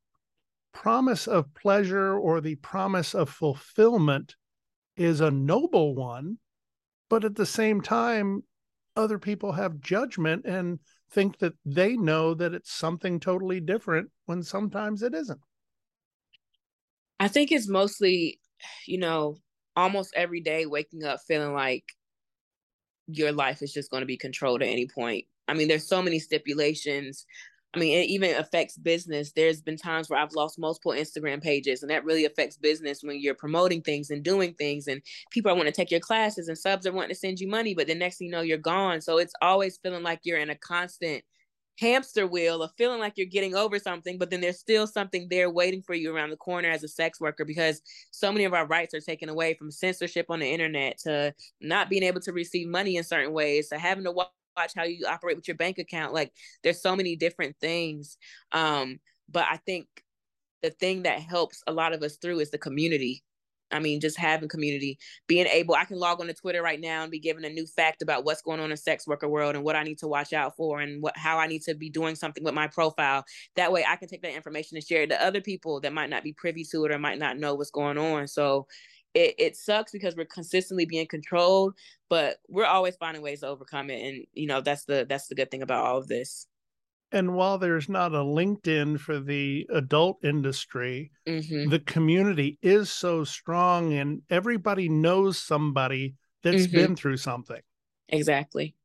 promise 0.72 1.26
of 1.26 1.52
pleasure 1.54 2.18
or 2.18 2.40
the 2.40 2.56
promise 2.56 3.14
of 3.14 3.28
fulfillment 3.28 4.34
is 4.96 5.20
a 5.20 5.30
noble 5.30 5.94
one, 5.94 6.38
but 7.08 7.24
at 7.24 7.36
the 7.36 7.46
same 7.46 7.80
time, 7.80 8.42
other 8.96 9.18
people 9.18 9.52
have 9.52 9.80
judgment 9.80 10.44
and 10.44 10.78
think 11.10 11.38
that 11.38 11.54
they 11.64 11.96
know 11.96 12.34
that 12.34 12.54
it's 12.54 12.72
something 12.72 13.18
totally 13.18 13.60
different 13.60 14.10
when 14.26 14.42
sometimes 14.42 15.02
it 15.02 15.14
isn't? 15.14 15.40
I 17.18 17.28
think 17.28 17.52
it's 17.52 17.68
mostly, 17.68 18.40
you 18.86 18.98
know, 18.98 19.36
almost 19.76 20.12
every 20.14 20.40
day 20.40 20.66
waking 20.66 21.04
up 21.04 21.20
feeling 21.26 21.54
like 21.54 21.84
your 23.12 23.32
life 23.32 23.62
is 23.62 23.72
just 23.72 23.90
going 23.90 24.02
to 24.02 24.06
be 24.06 24.16
controlled 24.16 24.62
at 24.62 24.68
any 24.68 24.86
point. 24.86 25.24
I 25.48 25.54
mean, 25.54 25.68
there's 25.68 25.88
so 25.88 26.02
many 26.02 26.18
stipulations. 26.18 27.26
I 27.72 27.78
mean, 27.78 27.98
it 27.98 28.08
even 28.08 28.36
affects 28.36 28.76
business. 28.76 29.32
There's 29.32 29.62
been 29.62 29.76
times 29.76 30.10
where 30.10 30.18
I've 30.18 30.32
lost 30.32 30.58
multiple 30.58 30.92
Instagram 30.92 31.40
pages, 31.40 31.82
and 31.82 31.90
that 31.90 32.04
really 32.04 32.24
affects 32.24 32.56
business 32.56 33.02
when 33.02 33.20
you're 33.20 33.34
promoting 33.34 33.82
things 33.82 34.10
and 34.10 34.24
doing 34.24 34.54
things, 34.54 34.88
and 34.88 35.00
people 35.30 35.52
are 35.52 35.54
wanting 35.54 35.72
to 35.72 35.76
take 35.76 35.90
your 35.90 36.00
classes, 36.00 36.48
and 36.48 36.58
subs 36.58 36.86
are 36.86 36.92
wanting 36.92 37.10
to 37.10 37.14
send 37.14 37.38
you 37.38 37.48
money, 37.48 37.74
but 37.74 37.86
the 37.86 37.94
next 37.94 38.18
thing 38.18 38.26
you 38.26 38.32
know, 38.32 38.40
you're 38.40 38.58
gone. 38.58 39.00
So 39.00 39.18
it's 39.18 39.34
always 39.40 39.78
feeling 39.78 40.02
like 40.02 40.20
you're 40.24 40.40
in 40.40 40.50
a 40.50 40.56
constant 40.56 41.22
hamster 41.80 42.26
wheel 42.26 42.62
of 42.62 42.70
feeling 42.76 43.00
like 43.00 43.14
you're 43.16 43.26
getting 43.26 43.54
over 43.54 43.78
something, 43.78 44.18
but 44.18 44.30
then 44.30 44.40
there's 44.40 44.60
still 44.60 44.86
something 44.86 45.26
there 45.30 45.50
waiting 45.50 45.82
for 45.82 45.94
you 45.94 46.14
around 46.14 46.30
the 46.30 46.36
corner 46.36 46.68
as 46.68 46.84
a 46.84 46.88
sex 46.88 47.20
worker 47.20 47.44
because 47.44 47.80
so 48.10 48.30
many 48.30 48.44
of 48.44 48.52
our 48.52 48.66
rights 48.66 48.94
are 48.94 49.00
taken 49.00 49.28
away 49.28 49.54
from 49.54 49.70
censorship 49.70 50.26
on 50.28 50.40
the 50.40 50.46
internet 50.46 50.98
to 50.98 51.34
not 51.60 51.88
being 51.88 52.02
able 52.02 52.20
to 52.20 52.32
receive 52.32 52.68
money 52.68 52.96
in 52.96 53.04
certain 53.04 53.32
ways 53.32 53.68
to 53.68 53.78
having 53.78 54.04
to 54.04 54.12
watch 54.12 54.28
how 54.76 54.84
you 54.84 55.06
operate 55.08 55.36
with 55.36 55.48
your 55.48 55.56
bank 55.56 55.78
account. 55.78 56.12
Like 56.12 56.32
there's 56.62 56.82
so 56.82 56.94
many 56.94 57.16
different 57.16 57.56
things. 57.60 58.18
Um, 58.52 59.00
but 59.30 59.46
I 59.50 59.56
think 59.56 59.86
the 60.62 60.70
thing 60.70 61.04
that 61.04 61.20
helps 61.20 61.62
a 61.66 61.72
lot 61.72 61.94
of 61.94 62.02
us 62.02 62.16
through 62.16 62.40
is 62.40 62.50
the 62.50 62.58
community 62.58 63.24
I 63.70 63.78
mean, 63.78 64.00
just 64.00 64.18
having 64.18 64.48
community, 64.48 64.98
being 65.26 65.46
able, 65.46 65.74
I 65.74 65.84
can 65.84 65.98
log 65.98 66.20
on 66.20 66.26
to 66.26 66.34
Twitter 66.34 66.62
right 66.62 66.80
now 66.80 67.02
and 67.02 67.10
be 67.10 67.18
given 67.18 67.44
a 67.44 67.50
new 67.50 67.66
fact 67.66 68.02
about 68.02 68.24
what's 68.24 68.42
going 68.42 68.60
on 68.60 68.70
in 68.70 68.76
sex 68.76 69.06
worker 69.06 69.28
world 69.28 69.54
and 69.54 69.64
what 69.64 69.76
I 69.76 69.82
need 69.82 69.98
to 69.98 70.08
watch 70.08 70.32
out 70.32 70.56
for 70.56 70.80
and 70.80 71.02
what 71.02 71.16
how 71.16 71.38
I 71.38 71.46
need 71.46 71.62
to 71.62 71.74
be 71.74 71.90
doing 71.90 72.14
something 72.14 72.44
with 72.44 72.54
my 72.54 72.66
profile. 72.66 73.24
That 73.56 73.72
way 73.72 73.84
I 73.88 73.96
can 73.96 74.08
take 74.08 74.22
that 74.22 74.34
information 74.34 74.76
and 74.76 74.84
share 74.84 75.02
it 75.02 75.10
to 75.10 75.24
other 75.24 75.40
people 75.40 75.80
that 75.80 75.92
might 75.92 76.10
not 76.10 76.24
be 76.24 76.32
privy 76.32 76.64
to 76.72 76.84
it 76.84 76.92
or 76.92 76.98
might 76.98 77.18
not 77.18 77.38
know 77.38 77.54
what's 77.54 77.70
going 77.70 77.98
on. 77.98 78.26
So 78.28 78.66
it, 79.14 79.34
it 79.38 79.56
sucks 79.56 79.92
because 79.92 80.16
we're 80.16 80.24
consistently 80.24 80.86
being 80.86 81.06
controlled, 81.06 81.74
but 82.08 82.38
we're 82.48 82.64
always 82.64 82.96
finding 82.96 83.22
ways 83.22 83.40
to 83.40 83.48
overcome 83.48 83.90
it. 83.90 84.06
And 84.06 84.26
you 84.32 84.46
know, 84.46 84.60
that's 84.60 84.84
the 84.84 85.06
that's 85.08 85.28
the 85.28 85.34
good 85.34 85.50
thing 85.50 85.62
about 85.62 85.84
all 85.84 85.98
of 85.98 86.08
this. 86.08 86.46
And 87.12 87.34
while 87.34 87.58
there's 87.58 87.88
not 87.88 88.14
a 88.14 88.18
LinkedIn 88.18 89.00
for 89.00 89.18
the 89.18 89.66
adult 89.72 90.24
industry, 90.24 91.10
mm-hmm. 91.26 91.68
the 91.68 91.80
community 91.80 92.56
is 92.62 92.88
so 92.90 93.24
strong 93.24 93.94
and 93.94 94.22
everybody 94.30 94.88
knows 94.88 95.38
somebody 95.38 96.14
that's 96.42 96.66
mm-hmm. 96.66 96.76
been 96.76 96.96
through 96.96 97.16
something. 97.16 97.60
Exactly. 98.08 98.76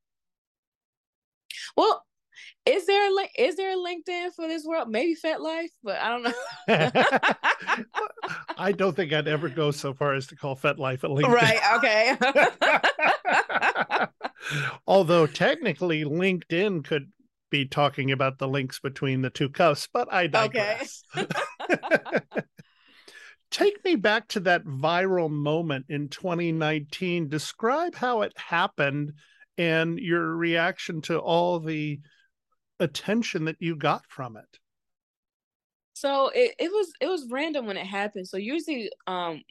Well, 1.77 2.03
is 2.65 2.87
there 2.87 3.07
a 3.07 3.11
is 3.37 3.55
there 3.57 3.71
a 3.71 3.75
LinkedIn 3.75 4.33
for 4.35 4.47
this 4.47 4.65
world? 4.65 4.89
Maybe 4.89 5.15
FetLife, 5.15 5.69
but 5.83 6.01
I 6.01 6.09
don't 6.09 6.23
know. 6.23 6.33
I 8.57 8.71
don't 8.71 8.95
think 8.95 9.13
I'd 9.13 9.27
ever 9.27 9.49
go 9.49 9.69
so 9.69 9.93
far 9.93 10.15
as 10.15 10.25
to 10.27 10.35
call 10.35 10.55
FetLife 10.55 11.03
a 11.03 11.09
LinkedIn. 11.09 11.31
Right. 11.31 11.59
Okay. 11.75 12.15
Although 14.87 15.27
technically 15.27 16.05
LinkedIn 16.05 16.83
could 16.83 17.11
be 17.55 17.65
talking 17.65 18.11
about 18.11 18.37
the 18.37 18.47
links 18.47 18.79
between 18.79 19.21
the 19.21 19.29
two 19.29 19.49
coasts, 19.49 19.87
but 19.93 20.11
I 20.11 20.27
digress. 20.27 21.03
Okay. 21.17 21.27
Take 23.51 23.83
me 23.85 23.95
back 23.95 24.27
to 24.29 24.41
that 24.41 24.65
viral 24.65 25.29
moment 25.29 25.85
in 25.87 26.09
2019. 26.09 27.29
Describe 27.29 27.95
how 27.95 28.21
it 28.21 28.33
happened 28.37 29.13
and 29.57 29.97
your 29.97 30.35
reaction 30.35 31.01
to 31.03 31.19
all 31.19 31.59
the 31.59 31.99
attention 32.79 33.45
that 33.45 33.55
you 33.59 33.77
got 33.77 34.03
from 34.09 34.35
it. 34.35 34.59
So 35.93 36.29
it, 36.35 36.55
it 36.59 36.69
was 36.69 36.91
it 36.99 37.07
was 37.07 37.27
random 37.31 37.65
when 37.65 37.77
it 37.77 37.85
happened. 37.85 38.27
So 38.27 38.35
usually 38.35 38.89
um 39.07 39.41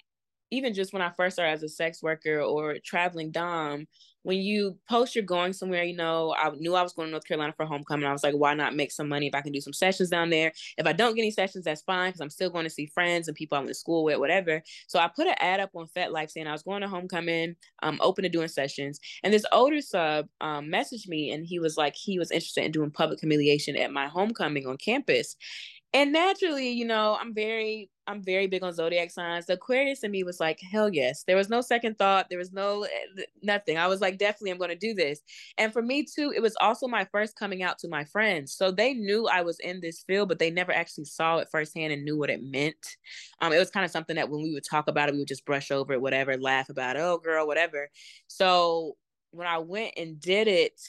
even 0.51 0.75
just 0.75 0.93
when 0.93 1.01
I 1.01 1.11
first 1.17 1.37
started 1.37 1.53
as 1.53 1.63
a 1.63 1.69
sex 1.69 2.03
worker 2.03 2.43
or 2.43 2.77
traveling 2.85 3.31
dom, 3.31 3.87
when 4.25 4.39
you 4.39 4.79
post 4.89 5.15
you're 5.15 5.23
going 5.23 5.53
somewhere, 5.53 5.85
you 5.85 5.95
know, 5.95 6.35
I 6.37 6.49
knew 6.57 6.75
I 6.75 6.83
was 6.83 6.95
going 6.95 7.09
to 7.09 7.13
North 7.13 7.29
Carolina 7.29 7.53
for 7.57 7.67
homecoming. 7.67 8.07
I 8.07 8.13
was 8.13 8.25
like, 8.25 8.35
why 8.35 8.55
not 8.55 8.75
make 8.75 8.91
some 8.91 9.07
money 9.07 9.27
if 9.27 9.35
I 9.35 9.43
can 9.43 9.53
do 9.53 9.61
some 9.61 9.75
sessions 9.75 10.09
down 10.09 10.31
there? 10.31 10.51
If 10.79 10.87
I 10.87 10.95
don't 10.95 11.15
get 11.15 11.23
any 11.23 11.31
sessions, 11.31 11.67
that's 11.67 11.83
fine 11.83 12.09
because 12.09 12.23
I'm 12.23 12.31
still 12.31 12.49
going 12.49 12.65
to 12.65 12.71
see 12.71 12.87
friends 12.87 13.29
and 13.29 13.37
people 13.37 13.57
I 13.57 13.61
went 13.61 13.69
to 13.69 13.75
school 13.75 14.03
with, 14.03 14.19
whatever. 14.19 14.63
So 14.87 14.99
I 14.99 15.11
put 15.15 15.27
an 15.27 15.35
ad 15.41 15.61
up 15.61 15.71
on 15.75 15.89
FetLife 15.95 16.31
saying 16.31 16.47
I 16.47 16.53
was 16.53 16.63
going 16.63 16.81
to 16.81 16.89
homecoming, 16.89 17.55
um, 17.83 17.99
open 18.01 18.23
to 18.25 18.31
doing 18.31 18.49
sessions. 18.49 18.99
And 19.23 19.33
this 19.33 19.45
older 19.53 19.83
sub 19.83 20.27
um, 20.41 20.69
messaged 20.69 21.07
me 21.07 21.31
and 21.31 21.45
he 21.45 21.59
was 21.59 21.77
like, 21.77 21.95
he 21.95 22.19
was 22.19 22.31
interested 22.31 22.65
in 22.65 22.73
doing 22.73 22.91
public 22.91 23.21
humiliation 23.21 23.77
at 23.77 23.93
my 23.93 24.07
homecoming 24.07 24.67
on 24.67 24.79
campus 24.79 25.37
and 25.95 26.13
naturally 26.13 26.71
you 26.71 26.85
know 26.85 27.17
i'm 27.21 27.33
very 27.33 27.89
i'm 28.07 28.23
very 28.23 28.47
big 28.47 28.63
on 28.63 28.73
zodiac 28.73 29.11
signs. 29.11 29.47
The 29.47 29.55
aquarius 29.55 30.03
in 30.03 30.11
me 30.11 30.25
was 30.25 30.39
like 30.41 30.61
hell 30.61 30.93
yes. 30.93 31.25
There 31.27 31.37
was 31.37 31.49
no 31.49 31.63
second 31.63 31.97
thought. 31.97 32.27
There 32.29 32.39
was 32.39 32.53
no 32.53 32.83
eh, 32.83 33.23
nothing. 33.43 33.79
I 33.79 33.87
was 33.87 34.03
like 34.03 34.19
definitely 34.19 34.51
i'm 34.51 34.59
going 34.59 34.69
to 34.71 34.77
do 34.77 34.93
this. 34.93 35.21
And 35.57 35.73
for 35.73 35.81
me 35.81 36.05
too 36.05 36.33
it 36.37 36.43
was 36.43 36.55
also 36.61 36.87
my 36.87 37.07
first 37.13 37.39
coming 37.39 37.63
out 37.63 37.79
to 37.79 37.89
my 37.89 38.05
friends. 38.05 38.53
So 38.53 38.71
they 38.71 38.93
knew 38.95 39.27
i 39.29 39.41
was 39.41 39.59
in 39.61 39.81
this 39.81 40.05
field 40.07 40.29
but 40.29 40.39
they 40.39 40.51
never 40.51 40.73
actually 40.73 41.07
saw 41.07 41.39
it 41.39 41.49
firsthand 41.51 41.93
and 41.93 42.05
knew 42.05 42.19
what 42.19 42.31
it 42.31 42.43
meant. 42.43 42.77
Um 43.41 43.53
it 43.53 43.59
was 43.59 43.71
kind 43.71 43.85
of 43.87 43.91
something 43.91 44.17
that 44.17 44.29
when 44.29 44.43
we 44.43 44.53
would 44.53 44.65
talk 44.69 44.89
about 44.89 45.09
it 45.09 45.13
we 45.13 45.21
would 45.21 45.29
just 45.29 45.47
brush 45.47 45.71
over 45.71 45.95
it 45.95 46.01
whatever 46.03 46.37
laugh 46.37 46.69
about 46.69 46.97
it, 46.97 47.01
oh 47.01 47.19
girl 47.19 47.47
whatever. 47.47 47.89
So 48.27 48.97
when 49.31 49.47
i 49.47 49.59
went 49.59 49.95
and 49.97 50.21
did 50.21 50.47
it 50.47 50.81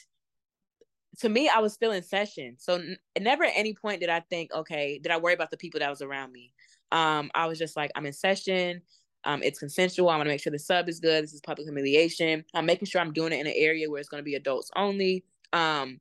to 1.18 1.28
me, 1.28 1.48
I 1.48 1.60
was 1.60 1.72
still 1.72 1.92
in 1.92 2.02
session. 2.02 2.56
So 2.58 2.74
n- 2.74 2.98
never 3.18 3.44
at 3.44 3.52
any 3.54 3.74
point 3.74 4.00
did 4.00 4.10
I 4.10 4.20
think, 4.20 4.52
okay, 4.52 4.98
did 4.98 5.12
I 5.12 5.16
worry 5.16 5.34
about 5.34 5.50
the 5.50 5.56
people 5.56 5.80
that 5.80 5.90
was 5.90 6.02
around 6.02 6.32
me? 6.32 6.52
Um, 6.92 7.30
I 7.34 7.46
was 7.46 7.58
just 7.58 7.76
like, 7.76 7.90
I'm 7.94 8.06
in 8.06 8.12
session. 8.12 8.82
Um, 9.24 9.42
it's 9.42 9.58
consensual. 9.58 10.08
I 10.08 10.16
want 10.16 10.26
to 10.26 10.32
make 10.32 10.40
sure 10.40 10.52
the 10.52 10.58
sub 10.58 10.88
is 10.88 11.00
good. 11.00 11.24
This 11.24 11.32
is 11.32 11.40
public 11.40 11.66
humiliation. 11.66 12.44
I'm 12.54 12.66
making 12.66 12.86
sure 12.86 13.00
I'm 13.00 13.12
doing 13.12 13.32
it 13.32 13.40
in 13.40 13.46
an 13.46 13.54
area 13.56 13.90
where 13.90 13.98
it's 13.98 14.08
going 14.08 14.20
to 14.20 14.24
be 14.24 14.36
adults 14.36 14.70
only. 14.76 15.24
Um, 15.52 16.00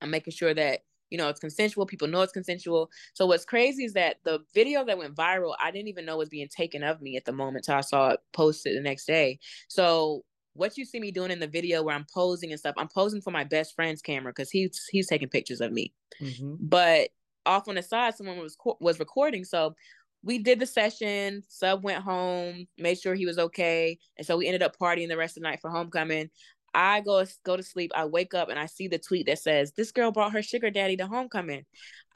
I'm 0.00 0.10
making 0.10 0.32
sure 0.32 0.54
that 0.54 0.80
you 1.10 1.18
know 1.18 1.28
it's 1.28 1.40
consensual. 1.40 1.86
People 1.86 2.08
know 2.08 2.22
it's 2.22 2.32
consensual. 2.32 2.90
So 3.14 3.26
what's 3.26 3.44
crazy 3.44 3.84
is 3.84 3.94
that 3.94 4.18
the 4.24 4.40
video 4.54 4.84
that 4.84 4.98
went 4.98 5.16
viral, 5.16 5.54
I 5.60 5.70
didn't 5.70 5.88
even 5.88 6.04
know 6.04 6.16
was 6.16 6.28
being 6.28 6.48
taken 6.48 6.84
of 6.84 7.00
me 7.00 7.16
at 7.16 7.24
the 7.24 7.32
moment 7.32 7.64
till 7.64 7.74
I 7.74 7.80
saw 7.80 8.10
it 8.10 8.20
posted 8.32 8.76
the 8.76 8.82
next 8.82 9.06
day. 9.06 9.40
So 9.68 10.24
what 10.54 10.78
you 10.78 10.84
see 10.84 11.00
me 11.00 11.10
doing 11.10 11.30
in 11.30 11.40
the 11.40 11.46
video 11.46 11.82
where 11.82 11.94
I'm 11.94 12.06
posing 12.12 12.50
and 12.50 12.58
stuff, 12.58 12.74
I'm 12.78 12.88
posing 12.88 13.20
for 13.20 13.30
my 13.30 13.44
best 13.44 13.74
friend's 13.74 14.00
camera 14.00 14.32
because 14.32 14.50
he's 14.50 14.86
he's 14.90 15.08
taking 15.08 15.28
pictures 15.28 15.60
of 15.60 15.72
me. 15.72 15.92
Mm-hmm. 16.20 16.54
But 16.60 17.10
off 17.44 17.68
on 17.68 17.74
the 17.74 17.82
side, 17.82 18.14
someone 18.14 18.38
was 18.38 18.56
was 18.80 18.98
recording. 18.98 19.44
So 19.44 19.74
we 20.22 20.38
did 20.38 20.58
the 20.58 20.66
session. 20.66 21.42
Sub 21.48 21.84
went 21.84 22.02
home, 22.02 22.66
made 22.78 22.98
sure 22.98 23.14
he 23.14 23.26
was 23.26 23.38
okay, 23.38 23.98
and 24.16 24.26
so 24.26 24.36
we 24.36 24.46
ended 24.46 24.62
up 24.62 24.78
partying 24.78 25.08
the 25.08 25.16
rest 25.16 25.36
of 25.36 25.42
the 25.42 25.48
night 25.48 25.60
for 25.60 25.70
homecoming. 25.70 26.30
I 26.74 27.00
go 27.00 27.24
go 27.44 27.56
to 27.56 27.62
sleep. 27.62 27.92
I 27.94 28.04
wake 28.04 28.34
up 28.34 28.48
and 28.48 28.58
I 28.58 28.66
see 28.66 28.88
the 28.88 28.98
tweet 28.98 29.26
that 29.26 29.38
says 29.38 29.72
this 29.72 29.92
girl 29.92 30.10
brought 30.10 30.32
her 30.32 30.42
sugar 30.42 30.70
daddy 30.70 30.96
to 30.96 31.06
homecoming. 31.06 31.64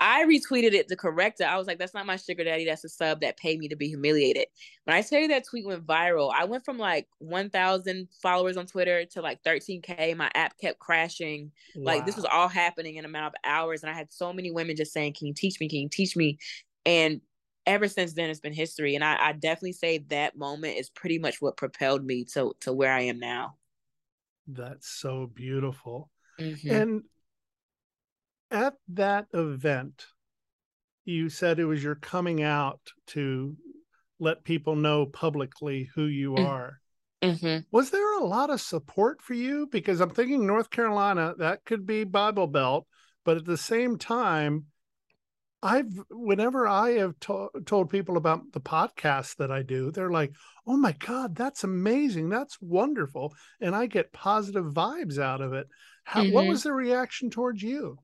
I 0.00 0.24
retweeted 0.24 0.74
it 0.74 0.88
to 0.88 0.96
correct 0.96 1.40
it. 1.40 1.44
I 1.44 1.56
was 1.56 1.66
like, 1.66 1.78
that's 1.78 1.94
not 1.94 2.06
my 2.06 2.16
sugar 2.16 2.44
daddy. 2.44 2.64
That's 2.64 2.84
a 2.84 2.88
sub 2.88 3.20
that 3.20 3.36
paid 3.36 3.58
me 3.58 3.68
to 3.68 3.76
be 3.76 3.88
humiliated. 3.88 4.46
When 4.84 4.96
I 4.96 5.02
tell 5.02 5.20
you 5.20 5.28
that 5.28 5.44
tweet 5.48 5.66
went 5.66 5.86
viral, 5.86 6.32
I 6.36 6.44
went 6.44 6.64
from 6.64 6.78
like 6.78 7.08
1,000 7.18 8.08
followers 8.22 8.56
on 8.56 8.66
Twitter 8.66 9.04
to 9.06 9.22
like 9.22 9.42
13K. 9.42 10.16
My 10.16 10.30
app 10.34 10.56
kept 10.58 10.78
crashing. 10.78 11.50
Wow. 11.74 11.94
Like 11.94 12.06
this 12.06 12.16
was 12.16 12.26
all 12.26 12.48
happening 12.48 12.96
in 12.96 13.04
a 13.04 13.08
matter 13.08 13.26
of 13.26 13.34
hours. 13.44 13.82
And 13.82 13.90
I 13.90 13.94
had 13.94 14.12
so 14.12 14.32
many 14.32 14.50
women 14.50 14.76
just 14.76 14.92
saying, 14.92 15.14
can 15.14 15.26
you 15.26 15.34
teach 15.34 15.58
me? 15.60 15.68
Can 15.68 15.80
you 15.80 15.88
teach 15.88 16.16
me? 16.16 16.38
And 16.86 17.20
ever 17.66 17.88
since 17.88 18.14
then, 18.14 18.30
it's 18.30 18.40
been 18.40 18.52
history. 18.52 18.94
And 18.94 19.04
I, 19.04 19.16
I 19.20 19.32
definitely 19.32 19.72
say 19.72 19.98
that 20.08 20.36
moment 20.36 20.78
is 20.78 20.90
pretty 20.90 21.18
much 21.18 21.40
what 21.40 21.56
propelled 21.56 22.04
me 22.04 22.24
to, 22.34 22.54
to 22.60 22.72
where 22.72 22.92
I 22.92 23.02
am 23.02 23.18
now. 23.18 23.56
That's 24.48 24.88
so 24.88 25.30
beautiful. 25.32 26.10
Mm-hmm. 26.40 26.70
And 26.70 27.02
at 28.50 28.74
that 28.88 29.26
event, 29.34 30.06
you 31.04 31.28
said 31.28 31.58
it 31.58 31.64
was 31.66 31.82
your 31.82 31.94
coming 31.94 32.42
out 32.42 32.80
to 33.08 33.56
let 34.18 34.44
people 34.44 34.74
know 34.74 35.06
publicly 35.06 35.88
who 35.94 36.04
you 36.04 36.32
mm. 36.32 36.46
are. 36.46 36.80
Mm-hmm. 37.22 37.58
Was 37.72 37.90
there 37.90 38.18
a 38.18 38.24
lot 38.24 38.50
of 38.50 38.60
support 38.60 39.22
for 39.22 39.34
you? 39.34 39.68
Because 39.70 40.00
I'm 40.00 40.10
thinking 40.10 40.46
North 40.46 40.70
Carolina, 40.70 41.34
that 41.38 41.64
could 41.64 41.86
be 41.86 42.04
Bible 42.04 42.46
Belt, 42.46 42.86
but 43.24 43.36
at 43.36 43.44
the 43.44 43.56
same 43.56 43.98
time, 43.98 44.66
I've 45.62 45.92
whenever 46.10 46.68
I 46.68 46.90
have 46.92 47.18
to- 47.20 47.50
told 47.66 47.90
people 47.90 48.16
about 48.16 48.52
the 48.52 48.60
podcast 48.60 49.36
that 49.36 49.50
I 49.50 49.62
do, 49.62 49.90
they're 49.90 50.10
like, 50.10 50.32
"Oh 50.66 50.76
my 50.76 50.92
god, 50.92 51.34
that's 51.34 51.64
amazing! 51.64 52.28
That's 52.28 52.60
wonderful!" 52.60 53.34
And 53.60 53.74
I 53.74 53.86
get 53.86 54.12
positive 54.12 54.66
vibes 54.66 55.18
out 55.18 55.40
of 55.40 55.52
it. 55.52 55.66
How, 56.04 56.22
mm-hmm. 56.22 56.32
What 56.32 56.46
was 56.46 56.62
the 56.62 56.72
reaction 56.72 57.30
towards 57.30 57.62
you? 57.62 57.98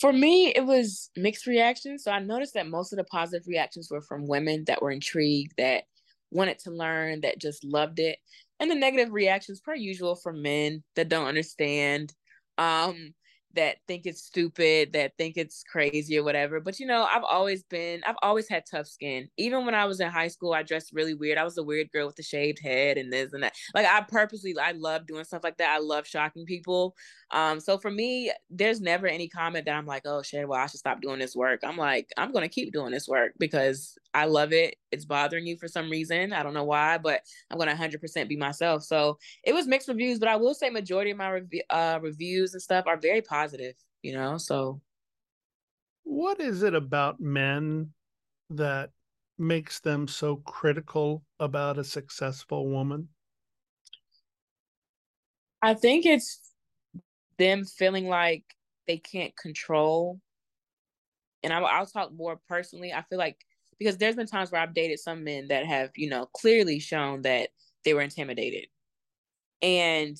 For 0.00 0.12
me, 0.12 0.48
it 0.48 0.64
was 0.64 1.10
mixed 1.16 1.46
reactions. 1.46 2.04
So 2.04 2.10
I 2.10 2.18
noticed 2.18 2.54
that 2.54 2.68
most 2.68 2.92
of 2.92 2.96
the 2.96 3.04
positive 3.04 3.46
reactions 3.46 3.88
were 3.90 4.00
from 4.00 4.26
women 4.26 4.64
that 4.64 4.82
were 4.82 4.90
intrigued, 4.90 5.52
that 5.58 5.84
wanted 6.30 6.58
to 6.60 6.70
learn, 6.70 7.20
that 7.20 7.40
just 7.40 7.64
loved 7.64 8.00
it. 8.00 8.18
And 8.58 8.70
the 8.70 8.74
negative 8.74 9.12
reactions, 9.12 9.60
per 9.60 9.74
usual, 9.74 10.16
from 10.16 10.42
men 10.42 10.82
that 10.96 11.08
don't 11.08 11.26
understand. 11.26 12.12
Um, 12.58 13.14
that 13.54 13.76
think 13.86 14.06
it's 14.06 14.22
stupid, 14.22 14.92
that 14.92 15.12
think 15.18 15.36
it's 15.36 15.62
crazy 15.62 16.18
or 16.18 16.24
whatever. 16.24 16.60
But 16.60 16.78
you 16.80 16.86
know, 16.86 17.04
I've 17.04 17.24
always 17.24 17.62
been, 17.64 18.02
I've 18.06 18.16
always 18.22 18.48
had 18.48 18.64
tough 18.70 18.86
skin. 18.86 19.28
Even 19.36 19.64
when 19.64 19.74
I 19.74 19.84
was 19.84 20.00
in 20.00 20.08
high 20.08 20.28
school, 20.28 20.52
I 20.52 20.62
dressed 20.62 20.92
really 20.92 21.14
weird. 21.14 21.38
I 21.38 21.44
was 21.44 21.58
a 21.58 21.62
weird 21.62 21.90
girl 21.92 22.06
with 22.06 22.16
the 22.16 22.22
shaved 22.22 22.60
head 22.62 22.98
and 22.98 23.12
this 23.12 23.32
and 23.32 23.42
that. 23.42 23.54
Like 23.74 23.86
I 23.86 24.00
purposely, 24.02 24.54
I 24.58 24.72
love 24.72 25.06
doing 25.06 25.24
stuff 25.24 25.44
like 25.44 25.58
that. 25.58 25.70
I 25.70 25.78
love 25.78 26.06
shocking 26.06 26.44
people. 26.44 26.94
Um, 27.34 27.58
so 27.58 27.78
for 27.78 27.90
me, 27.90 28.30
there's 28.48 28.80
never 28.80 29.08
any 29.08 29.28
comment 29.28 29.64
that 29.64 29.74
I'm 29.74 29.86
like, 29.86 30.02
oh 30.06 30.22
shit, 30.22 30.48
well, 30.48 30.60
I 30.60 30.66
should 30.66 30.78
stop 30.78 31.00
doing 31.00 31.18
this 31.18 31.34
work. 31.34 31.60
I'm 31.64 31.76
like, 31.76 32.08
I'm 32.16 32.30
gonna 32.30 32.48
keep 32.48 32.72
doing 32.72 32.92
this 32.92 33.08
work 33.08 33.32
because 33.40 33.98
I 34.14 34.26
love 34.26 34.52
it. 34.52 34.76
It's 34.92 35.04
bothering 35.04 35.44
you 35.44 35.56
for 35.58 35.66
some 35.66 35.90
reason. 35.90 36.32
I 36.32 36.44
don't 36.44 36.54
know 36.54 36.62
why, 36.62 36.98
but 36.98 37.22
I'm 37.50 37.58
gonna 37.58 37.74
100% 37.74 38.28
be 38.28 38.36
myself. 38.36 38.84
So 38.84 39.18
it 39.42 39.52
was 39.52 39.66
mixed 39.66 39.88
reviews, 39.88 40.20
but 40.20 40.28
I 40.28 40.36
will 40.36 40.54
say 40.54 40.70
majority 40.70 41.10
of 41.10 41.16
my 41.16 41.30
rev- 41.32 41.48
uh, 41.70 41.98
reviews 42.00 42.54
and 42.54 42.62
stuff 42.62 42.86
are 42.86 42.96
very 42.96 43.20
positive. 43.20 43.74
You 44.02 44.12
know, 44.12 44.38
so 44.38 44.80
what 46.04 46.38
is 46.38 46.62
it 46.62 46.74
about 46.74 47.18
men 47.18 47.90
that 48.50 48.90
makes 49.38 49.80
them 49.80 50.06
so 50.06 50.36
critical 50.36 51.24
about 51.40 51.78
a 51.78 51.84
successful 51.84 52.68
woman? 52.68 53.08
I 55.62 55.74
think 55.74 56.06
it's 56.06 56.43
them 57.38 57.64
feeling 57.64 58.08
like 58.08 58.44
they 58.86 58.98
can't 58.98 59.36
control 59.36 60.20
and 61.44 61.52
I, 61.52 61.60
I'll 61.60 61.86
talk 61.86 62.12
more 62.12 62.40
personally. 62.48 62.92
I 62.92 63.02
feel 63.02 63.18
like 63.18 63.44
because 63.78 63.98
there's 63.98 64.16
been 64.16 64.26
times 64.26 64.50
where 64.50 64.60
I've 64.60 64.74
dated 64.74 64.98
some 64.98 65.24
men 65.24 65.48
that 65.48 65.66
have, 65.66 65.90
you 65.94 66.08
know, 66.08 66.26
clearly 66.26 66.78
shown 66.78 67.22
that 67.22 67.50
they 67.84 67.92
were 67.92 68.00
intimidated. 68.00 68.66
And 69.60 70.16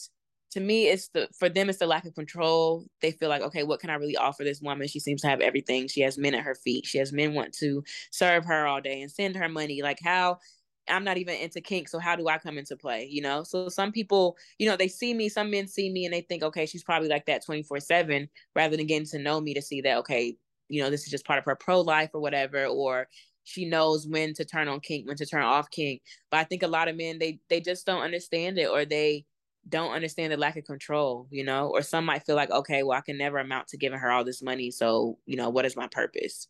to 0.53 0.61
me, 0.61 0.88
it's 0.88 1.09
the 1.09 1.29
for 1.37 1.48
them, 1.48 1.68
it's 1.68 1.79
the 1.79 1.87
lack 1.87 2.05
of 2.05 2.14
control. 2.14 2.87
They 3.00 3.11
feel 3.11 3.29
like, 3.29 3.42
okay, 3.42 3.62
what 3.62 3.81
can 3.81 3.90
I 3.90 3.94
really 3.94 4.16
offer 4.16 4.44
this 4.44 4.61
woman? 4.61 4.87
She 4.87 5.00
seems 5.00 5.22
to 5.22 5.29
have 5.29 5.40
everything. 5.40 5.88
She 5.88 6.03
has 6.03 6.18
men 6.18 6.35
at 6.35 6.44
her 6.44 6.55
feet. 6.55 6.87
She 6.87 6.98
has 6.98 7.12
men 7.12 7.35
want 7.35 7.55
to 7.55 7.83
serve 8.11 8.44
her 8.44 8.66
all 8.66 8.81
day 8.81 9.00
and 9.00 9.11
send 9.11 9.37
her 9.37 9.48
money. 9.48 9.83
Like 9.83 9.98
how 10.03 10.38
I'm 10.88 11.04
not 11.04 11.16
even 11.18 11.36
into 11.36 11.60
kink, 11.60 11.88
so 11.88 11.98
how 11.98 12.16
do 12.16 12.28
I 12.28 12.38
come 12.38 12.58
into 12.58 12.76
play? 12.76 13.08
You 13.10 13.22
know, 13.22 13.42
so 13.42 13.68
some 13.68 13.92
people, 13.92 14.36
you 14.58 14.68
know, 14.68 14.76
they 14.76 14.88
see 14.88 15.14
me. 15.14 15.28
Some 15.28 15.50
men 15.50 15.66
see 15.66 15.90
me 15.90 16.04
and 16.04 16.12
they 16.12 16.20
think, 16.20 16.42
okay, 16.42 16.66
she's 16.66 16.84
probably 16.84 17.08
like 17.08 17.26
that 17.26 17.44
24 17.44 17.80
seven, 17.80 18.28
rather 18.54 18.76
than 18.76 18.86
getting 18.86 19.08
to 19.08 19.18
know 19.18 19.40
me 19.40 19.54
to 19.54 19.62
see 19.62 19.80
that, 19.82 19.98
okay, 19.98 20.36
you 20.68 20.82
know, 20.82 20.90
this 20.90 21.04
is 21.04 21.10
just 21.10 21.26
part 21.26 21.38
of 21.38 21.44
her 21.44 21.56
pro 21.56 21.80
life 21.80 22.10
or 22.14 22.20
whatever, 22.20 22.66
or 22.66 23.08
she 23.44 23.64
knows 23.66 24.06
when 24.06 24.34
to 24.34 24.44
turn 24.44 24.68
on 24.68 24.80
kink, 24.80 25.06
when 25.06 25.16
to 25.16 25.26
turn 25.26 25.42
off 25.42 25.70
kink. 25.70 26.02
But 26.30 26.40
I 26.40 26.44
think 26.44 26.62
a 26.62 26.68
lot 26.68 26.88
of 26.88 26.96
men 26.96 27.18
they 27.18 27.40
they 27.48 27.60
just 27.60 27.86
don't 27.86 28.02
understand 28.02 28.58
it, 28.58 28.68
or 28.68 28.84
they 28.84 29.26
don't 29.68 29.92
understand 29.92 30.32
the 30.32 30.36
lack 30.36 30.56
of 30.56 30.64
control, 30.64 31.26
you 31.30 31.44
know, 31.44 31.68
or 31.68 31.82
some 31.82 32.04
might 32.04 32.24
feel 32.26 32.36
like, 32.36 32.50
okay, 32.50 32.82
well, 32.82 32.98
I 32.98 33.00
can 33.02 33.16
never 33.18 33.38
amount 33.38 33.68
to 33.68 33.78
giving 33.78 33.98
her 33.98 34.10
all 34.10 34.24
this 34.24 34.42
money, 34.42 34.70
so 34.70 35.18
you 35.26 35.36
know, 35.36 35.50
what 35.50 35.64
is 35.66 35.76
my 35.76 35.88
purpose? 35.88 36.48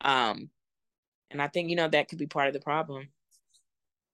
Um, 0.00 0.50
and 1.30 1.42
I 1.42 1.48
think 1.48 1.70
you 1.70 1.76
know 1.76 1.88
that 1.88 2.08
could 2.08 2.18
be 2.18 2.26
part 2.26 2.48
of 2.48 2.54
the 2.54 2.60
problem 2.60 3.08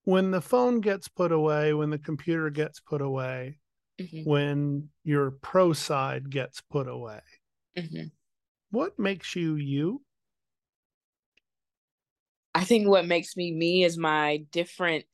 when 0.05 0.31
the 0.31 0.41
phone 0.41 0.81
gets 0.81 1.09
put 1.09 1.33
away, 1.33 1.75
when 1.75 1.91
the 1.91 1.99
computer 1.99 2.51
gets 2.51 2.81
put 2.81 3.01
away, 3.01 3.59
mm-hmm. 4.01 4.29
when 4.29 4.89
your 5.03 5.33
pro 5.43 5.73
side 5.73 6.31
gets 6.31 6.61
put 6.61 6.89
away, 6.89 7.21
mm-hmm. 7.77 8.07
what 8.71 8.99
makes 8.99 9.35
you 9.35 9.57
you? 9.57 10.03
I 12.55 12.65
think 12.65 12.87
what 12.87 13.07
makes 13.07 13.37
me 13.37 13.53
me 13.53 13.83
is 13.83 13.99
my 13.99 14.45
different 14.53 15.07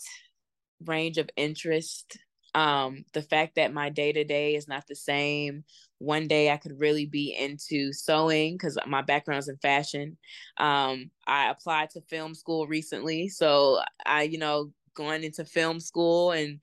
range 0.84 1.18
of 1.18 1.30
interest. 1.36 2.18
Um, 2.54 3.04
the 3.14 3.22
fact 3.22 3.54
that 3.54 3.72
my 3.72 3.90
day 3.90 4.12
to 4.12 4.24
day 4.24 4.56
is 4.56 4.66
not 4.66 4.84
the 4.88 4.96
same. 4.96 5.64
One 5.98 6.26
day 6.26 6.50
I 6.50 6.56
could 6.56 6.78
really 6.80 7.06
be 7.06 7.36
into 7.38 7.92
sewing 7.92 8.54
because 8.54 8.76
my 8.86 9.02
background 9.02 9.38
is 9.38 9.48
in 9.48 9.56
fashion. 9.58 10.18
Um, 10.56 11.10
I 11.26 11.50
applied 11.50 11.90
to 11.90 12.00
film 12.02 12.34
school 12.34 12.66
recently, 12.66 13.28
so 13.28 13.78
I, 14.04 14.22
you 14.22 14.38
know, 14.38 14.72
going 14.94 15.24
into 15.24 15.44
film 15.44 15.80
school 15.80 16.32
and 16.32 16.60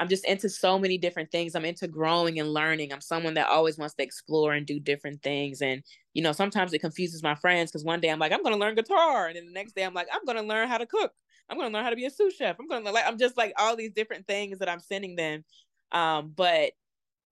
I'm 0.00 0.08
just 0.08 0.24
into 0.24 0.48
so 0.48 0.78
many 0.78 0.98
different 0.98 1.30
things. 1.30 1.54
I'm 1.54 1.64
into 1.64 1.86
growing 1.86 2.40
and 2.40 2.52
learning. 2.52 2.92
I'm 2.92 3.00
someone 3.00 3.34
that 3.34 3.48
always 3.48 3.78
wants 3.78 3.94
to 3.94 4.02
explore 4.02 4.52
and 4.52 4.66
do 4.66 4.80
different 4.80 5.22
things. 5.22 5.62
And, 5.62 5.82
you 6.12 6.22
know, 6.22 6.32
sometimes 6.32 6.72
it 6.72 6.80
confuses 6.80 7.22
my 7.22 7.36
friends 7.36 7.70
because 7.70 7.84
one 7.84 8.00
day 8.00 8.08
I'm 8.08 8.18
like, 8.18 8.32
I'm 8.32 8.42
going 8.42 8.54
to 8.54 8.60
learn 8.60 8.74
guitar. 8.74 9.28
And 9.28 9.36
then 9.36 9.46
the 9.46 9.52
next 9.52 9.76
day 9.76 9.84
I'm 9.84 9.94
like, 9.94 10.08
I'm 10.12 10.24
going 10.24 10.38
to 10.38 10.42
learn 10.42 10.68
how 10.68 10.78
to 10.78 10.86
cook. 10.86 11.12
I'm 11.48 11.56
going 11.56 11.70
to 11.70 11.74
learn 11.74 11.84
how 11.84 11.90
to 11.90 11.96
be 11.96 12.06
a 12.06 12.10
sous 12.10 12.34
chef. 12.34 12.56
I'm 12.58 12.66
going 12.66 12.84
to 12.84 12.90
like, 12.90 13.06
I'm 13.06 13.18
just 13.18 13.36
like 13.36 13.52
all 13.58 13.76
these 13.76 13.92
different 13.92 14.26
things 14.26 14.58
that 14.58 14.68
I'm 14.68 14.80
sending 14.80 15.14
them. 15.14 15.44
Um, 15.92 16.32
but 16.34 16.72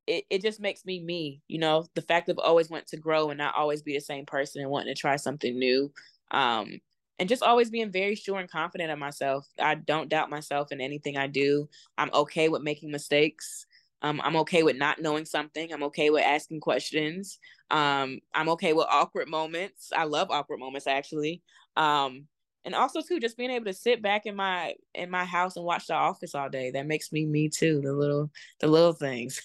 it, 0.06 0.24
it 0.30 0.42
just 0.42 0.60
makes 0.60 0.84
me 0.84 1.00
me, 1.00 1.42
you 1.48 1.58
know, 1.58 1.86
the 1.94 2.02
fact 2.02 2.28
of 2.28 2.38
always 2.38 2.70
want 2.70 2.86
to 2.88 2.96
grow 2.96 3.30
and 3.30 3.38
not 3.38 3.54
always 3.56 3.82
be 3.82 3.94
the 3.94 4.00
same 4.00 4.26
person 4.26 4.62
and 4.62 4.70
wanting 4.70 4.94
to 4.94 5.00
try 5.00 5.16
something 5.16 5.58
new. 5.58 5.92
Um, 6.30 6.78
and 7.18 7.28
just 7.28 7.42
always 7.42 7.70
being 7.70 7.90
very 7.90 8.14
sure 8.14 8.38
and 8.38 8.50
confident 8.50 8.90
of 8.90 8.98
myself. 8.98 9.46
I 9.58 9.74
don't 9.74 10.08
doubt 10.08 10.30
myself 10.30 10.70
in 10.70 10.80
anything 10.80 11.16
I 11.16 11.26
do. 11.26 11.68
I'm 11.96 12.10
okay 12.14 12.48
with 12.48 12.62
making 12.62 12.90
mistakes. 12.90 13.66
Um, 14.02 14.20
I'm 14.22 14.36
okay 14.36 14.62
with 14.62 14.76
not 14.76 15.00
knowing 15.00 15.24
something. 15.24 15.72
I'm 15.72 15.82
okay 15.84 16.10
with 16.10 16.22
asking 16.22 16.60
questions. 16.60 17.38
Um, 17.70 18.20
I'm 18.32 18.48
okay 18.50 18.72
with 18.72 18.86
awkward 18.88 19.28
moments. 19.28 19.90
I 19.96 20.04
love 20.04 20.30
awkward 20.30 20.60
moments 20.60 20.86
actually. 20.86 21.42
Um, 21.76 22.26
and 22.64 22.74
also 22.74 23.00
too, 23.00 23.18
just 23.18 23.36
being 23.36 23.50
able 23.50 23.64
to 23.66 23.72
sit 23.72 24.02
back 24.02 24.26
in 24.26 24.36
my 24.36 24.74
in 24.94 25.10
my 25.10 25.24
house 25.24 25.56
and 25.56 25.64
watch 25.64 25.86
The 25.86 25.94
Office 25.94 26.34
all 26.34 26.50
day. 26.50 26.70
That 26.70 26.86
makes 26.86 27.10
me 27.12 27.24
me 27.26 27.48
too. 27.48 27.80
The 27.80 27.92
little 27.92 28.30
the 28.60 28.68
little 28.68 28.92
things. 28.92 29.40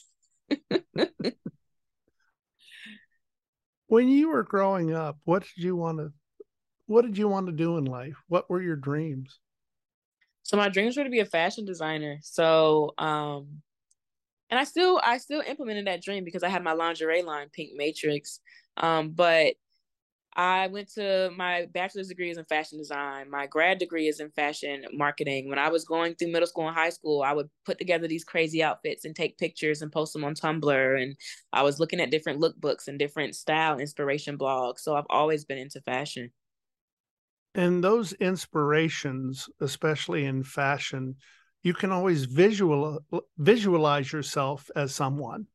when 3.88 4.10
you 4.10 4.30
were 4.30 4.44
growing 4.44 4.94
up, 4.94 5.18
what 5.24 5.44
did 5.44 5.64
you 5.64 5.76
want 5.76 6.00
to 6.00 6.12
what 6.88 7.04
did 7.04 7.18
you 7.18 7.28
want 7.28 7.48
to 7.48 7.54
do 7.54 7.78
in 7.78 7.86
life? 7.86 8.18
What 8.28 8.50
were 8.50 8.62
your 8.62 8.76
dreams? 8.76 9.40
So 10.44 10.58
my 10.58 10.70
dreams 10.70 10.98
were 10.98 11.04
to 11.04 11.10
be 11.10 11.22
a 11.22 11.26
fashion 11.26 11.66
designer. 11.66 12.20
So 12.22 12.94
um 12.98 13.62
and 14.50 14.60
I 14.60 14.66
still 14.66 15.02
I 15.04 15.18
still 15.18 15.42
implemented 15.42 15.88
that 15.88 16.04
dream 16.04 16.24
because 16.24 16.44
I 16.44 16.50
had 16.50 16.64
my 16.64 16.74
lingerie 16.74 17.24
line, 17.24 17.50
Pink 17.52 17.72
Matrix. 17.76 18.40
Um, 18.78 19.12
but 19.12 19.56
I 20.36 20.68
went 20.68 20.92
to 20.94 21.32
my 21.36 21.68
bachelor's 21.74 22.08
degree 22.08 22.32
is 22.32 22.38
in 22.38 22.46
fashion 22.46 22.80
design. 22.80 23.30
My 23.30 23.46
grad 23.46 23.78
degree 23.78 24.08
is 24.08 24.20
in 24.20 24.32
fashion 24.32 24.86
marketing. 24.92 25.48
When 25.48 25.60
I 25.60 25.70
was 25.70 25.86
going 25.86 26.16
through 26.16 26.32
middle 26.32 26.48
school 26.48 26.68
and 26.68 26.76
high 26.76 26.90
school, 26.90 27.22
I 27.22 27.34
would 27.34 27.50
put 27.66 27.78
together 27.78 28.08
these 28.08 28.24
crazy 28.24 28.64
outfits 28.64 29.06
and 29.06 29.16
take 29.16 29.38
pictures 29.38 29.82
and 29.82 29.92
post 29.92 30.14
them 30.14 30.24
on 30.24 30.34
Tumblr. 30.34 31.02
And 31.02 31.16
I 31.52 31.62
was 31.62 31.80
looking 31.80 32.00
at 32.00 32.10
different 32.10 32.42
lookbooks 32.42 32.88
and 32.88 32.98
different 32.98 33.36
style 33.36 33.80
inspiration 33.80 34.38
blogs. 34.38 34.80
So 34.80 34.96
I've 34.96 35.06
always 35.10 35.46
been 35.46 35.60
into 35.60 35.82
fashion 35.82 36.32
and 37.56 37.84
those 37.84 38.14
inspirations 38.14 39.50
especially 39.62 40.26
in 40.26 40.44
fashion 40.44 41.16
you 41.62 41.74
can 41.74 41.92
always 41.92 42.26
visual 42.26 43.00
visualize 43.38 44.12
yourself 44.12 44.70
as 44.76 44.94
someone 44.94 45.48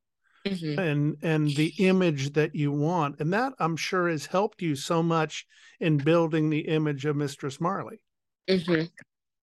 mm-hmm. 0.47 0.79
and 0.79 1.17
and 1.23 1.49
the 1.57 1.73
image 1.79 2.33
that 2.33 2.55
you 2.55 2.73
want 2.73 3.21
and 3.21 3.33
that 3.33 3.53
i'm 3.59 3.77
sure 3.77 4.09
has 4.09 4.27
helped 4.27 4.63
you 4.63 4.75
so 4.75 5.03
much 5.03 5.47
in 5.81 5.97
building 5.97 6.51
the 6.51 6.61
image 6.61 7.05
of 7.05 7.17
mistress 7.17 7.61
marley 7.61 8.01
mm-hmm. 8.49 8.85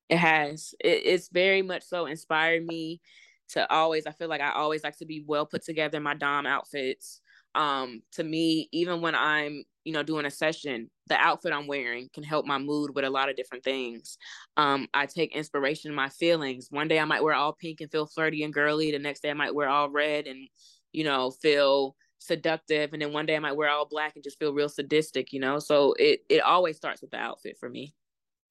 it 0.09 0.17
has 0.17 0.73
it, 0.79 1.01
it's 1.05 1.29
very 1.29 1.61
much 1.61 1.83
so 1.83 2.05
inspired 2.05 2.65
me 2.65 3.01
to 3.49 3.71
always 3.71 4.07
i 4.07 4.11
feel 4.11 4.29
like 4.29 4.41
i 4.41 4.51
always 4.51 4.83
like 4.83 4.97
to 4.97 5.05
be 5.05 5.23
well 5.25 5.45
put 5.45 5.63
together 5.63 5.97
in 5.97 6.03
my 6.03 6.15
dom 6.15 6.45
outfits 6.45 7.21
um 7.55 8.01
to 8.11 8.23
me 8.23 8.69
even 8.71 9.01
when 9.01 9.15
i'm 9.15 9.63
you 9.83 9.93
know 9.93 10.03
doing 10.03 10.25
a 10.25 10.31
session 10.31 10.89
the 11.07 11.15
outfit 11.15 11.53
i'm 11.53 11.67
wearing 11.67 12.09
can 12.13 12.23
help 12.23 12.45
my 12.45 12.57
mood 12.57 12.93
with 12.95 13.05
a 13.05 13.09
lot 13.09 13.29
of 13.29 13.35
different 13.35 13.63
things. 13.63 14.17
Um 14.57 14.87
i 14.93 15.05
take 15.05 15.35
inspiration 15.35 15.91
in 15.91 15.95
my 15.95 16.09
feelings. 16.09 16.67
One 16.69 16.87
day 16.87 16.99
i 16.99 17.05
might 17.05 17.23
wear 17.23 17.33
all 17.33 17.53
pink 17.53 17.81
and 17.81 17.91
feel 17.91 18.07
flirty 18.07 18.43
and 18.43 18.53
girly. 18.53 18.91
The 18.91 18.99
next 18.99 19.21
day 19.21 19.29
i 19.29 19.33
might 19.33 19.55
wear 19.55 19.69
all 19.69 19.89
red 19.89 20.27
and 20.27 20.47
you 20.91 21.03
know 21.03 21.31
feel 21.31 21.95
seductive. 22.19 22.93
And 22.93 23.01
then 23.01 23.13
one 23.13 23.25
day 23.25 23.35
i 23.35 23.39
might 23.39 23.55
wear 23.55 23.69
all 23.69 23.85
black 23.87 24.15
and 24.15 24.23
just 24.23 24.39
feel 24.39 24.53
real 24.53 24.69
sadistic 24.69 25.31
you 25.31 25.39
know? 25.39 25.59
So 25.59 25.93
it 25.93 26.21
it 26.29 26.41
always 26.41 26.77
starts 26.77 27.01
with 27.01 27.11
the 27.11 27.17
outfit 27.17 27.57
for 27.59 27.69
me. 27.69 27.93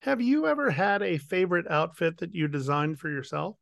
Have 0.03 0.21
you 0.21 0.47
ever 0.47 0.71
had 0.71 1.03
a 1.03 1.19
favorite 1.19 1.67
outfit 1.71 2.19
that 2.19 2.35
you 2.35 2.47
designed 2.47 2.99
for 3.01 3.09
yourself 3.09 3.57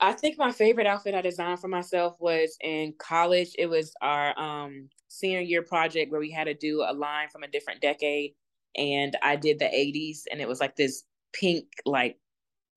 I 0.00 0.12
think 0.12 0.38
my 0.38 0.52
favorite 0.52 0.86
outfit 0.86 1.14
I 1.14 1.22
designed 1.22 1.60
for 1.60 1.68
myself 1.68 2.16
was 2.20 2.56
in 2.60 2.94
college. 2.98 3.50
It 3.58 3.66
was 3.66 3.92
our 4.00 4.38
um, 4.38 4.88
senior 5.08 5.40
year 5.40 5.62
project 5.62 6.12
where 6.12 6.20
we 6.20 6.30
had 6.30 6.44
to 6.44 6.54
do 6.54 6.84
a 6.88 6.92
line 6.92 7.28
from 7.30 7.42
a 7.42 7.48
different 7.48 7.80
decade. 7.80 8.34
And 8.76 9.16
I 9.22 9.34
did 9.34 9.58
the 9.58 9.64
80s, 9.64 10.22
and 10.30 10.40
it 10.40 10.46
was 10.46 10.60
like 10.60 10.76
this 10.76 11.02
pink, 11.32 11.66
like 11.84 12.16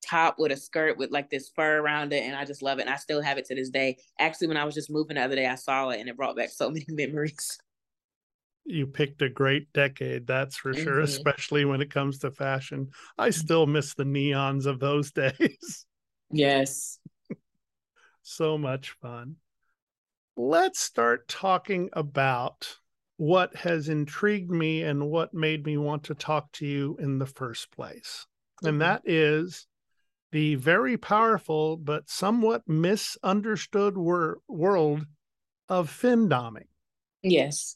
top 0.04 0.40
with 0.40 0.52
a 0.52 0.58
skirt 0.58 0.98
with 0.98 1.12
like 1.12 1.30
this 1.30 1.52
fur 1.56 1.78
around 1.78 2.12
it. 2.12 2.24
And 2.24 2.36
I 2.36 2.44
just 2.44 2.64
love 2.64 2.80
it. 2.80 2.84
And 2.84 2.90
I 2.90 2.96
still 2.96 3.22
have 3.22 3.38
it 3.38 3.46
to 3.46 3.56
this 3.56 3.70
day. 3.70 3.98
Actually, 4.18 4.48
when 4.48 4.58
I 4.58 4.66
was 4.66 4.74
just 4.74 4.90
moving 4.90 5.16
the 5.16 5.22
other 5.22 5.36
day, 5.36 5.46
I 5.46 5.56
saw 5.56 5.90
it 5.90 6.00
and 6.00 6.10
it 6.10 6.18
brought 6.18 6.36
back 6.36 6.50
so 6.50 6.70
many 6.72 6.86
memories. 6.90 7.60
You 8.66 8.88
picked 8.88 9.22
a 9.22 9.30
great 9.30 9.72
decade, 9.74 10.26
that's 10.26 10.56
for 10.56 10.74
mm-hmm. 10.74 10.84
sure, 10.84 11.02
especially 11.02 11.66
when 11.66 11.82
it 11.82 11.92
comes 11.92 12.20
to 12.20 12.32
fashion. 12.32 12.90
I 13.18 13.30
still 13.30 13.68
miss 13.68 13.94
the 13.94 14.06
neons 14.06 14.66
of 14.66 14.80
those 14.80 15.12
days. 15.12 15.86
Yes 16.32 16.98
so 18.32 18.58
much 18.58 18.92
fun. 19.02 19.36
Let's 20.38 20.80
start 20.80 21.28
talking 21.28 21.90
about 21.94 22.78
what 23.18 23.56
has 23.56 23.90
intrigued 23.90 24.50
me 24.50 24.82
and 24.82 25.10
what 25.10 25.34
made 25.34 25.66
me 25.66 25.78
want 25.78 26.04
to 26.06 26.16
talk 26.16 26.52
to 26.54 26.66
you 26.66 26.98
in 27.00 27.20
the 27.20 27.26
first 27.26 27.72
place. 27.72 28.26
Mm-hmm. 28.58 28.68
And 28.68 28.82
that 28.82 29.02
is 29.06 29.68
the 30.32 30.56
very 30.56 30.98
powerful 30.98 31.78
but 31.78 32.10
somewhat 32.10 32.68
misunderstood 32.68 33.98
wor- 33.98 34.40
world 34.48 35.06
of 35.70 35.92
findoming. 35.92 36.68
Yes. 37.22 37.76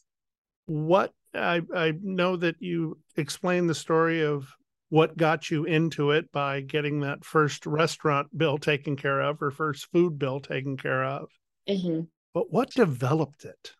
What 0.64 1.12
I, 1.34 1.62
I 1.74 1.92
know 2.02 2.36
that 2.36 2.56
you 2.60 2.98
explained 3.16 3.68
the 3.68 3.74
story 3.74 4.24
of 4.24 4.48
what 4.88 5.16
got 5.16 5.50
you 5.50 5.64
into 5.64 6.12
it 6.12 6.30
by 6.32 6.60
getting 6.60 7.00
that 7.00 7.24
first 7.24 7.66
restaurant 7.66 8.28
bill 8.36 8.58
taken 8.58 8.96
care 8.96 9.20
of 9.20 9.42
or 9.42 9.50
first 9.50 9.90
food 9.92 10.18
bill 10.18 10.40
taken 10.40 10.76
care 10.76 11.04
of. 11.04 11.28
Mm-hmm. 11.68 12.02
But 12.32 12.52
what 12.52 12.70
developed 12.70 13.44
it? 13.44 13.72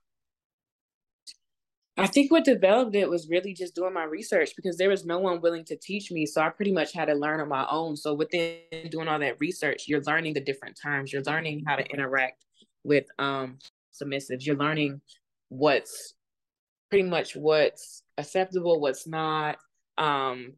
I 1.98 2.06
think 2.06 2.30
what 2.30 2.44
developed 2.44 2.94
it 2.94 3.08
was 3.08 3.28
really 3.30 3.54
just 3.54 3.74
doing 3.74 3.94
my 3.94 4.04
research 4.04 4.50
because 4.54 4.76
there 4.76 4.90
was 4.90 5.06
no 5.06 5.18
one 5.18 5.40
willing 5.40 5.64
to 5.66 5.76
teach 5.76 6.10
me. 6.10 6.26
So 6.26 6.42
I 6.42 6.50
pretty 6.50 6.72
much 6.72 6.92
had 6.92 7.06
to 7.06 7.14
learn 7.14 7.40
on 7.40 7.48
my 7.48 7.66
own. 7.70 7.96
So 7.96 8.12
within 8.12 8.58
doing 8.90 9.08
all 9.08 9.18
that 9.18 9.40
research, 9.40 9.84
you're 9.86 10.02
learning 10.02 10.34
the 10.34 10.40
different 10.40 10.78
terms. 10.80 11.12
You're 11.12 11.22
learning 11.22 11.64
how 11.66 11.76
to 11.76 11.86
interact 11.86 12.44
with 12.84 13.06
um 13.18 13.58
submissives. 13.94 14.44
You're 14.44 14.56
learning 14.56 15.00
what's 15.48 16.14
pretty 16.90 17.08
much 17.08 17.34
what's 17.34 18.02
acceptable, 18.18 18.80
what's 18.80 19.06
not. 19.06 19.56
Um, 19.96 20.54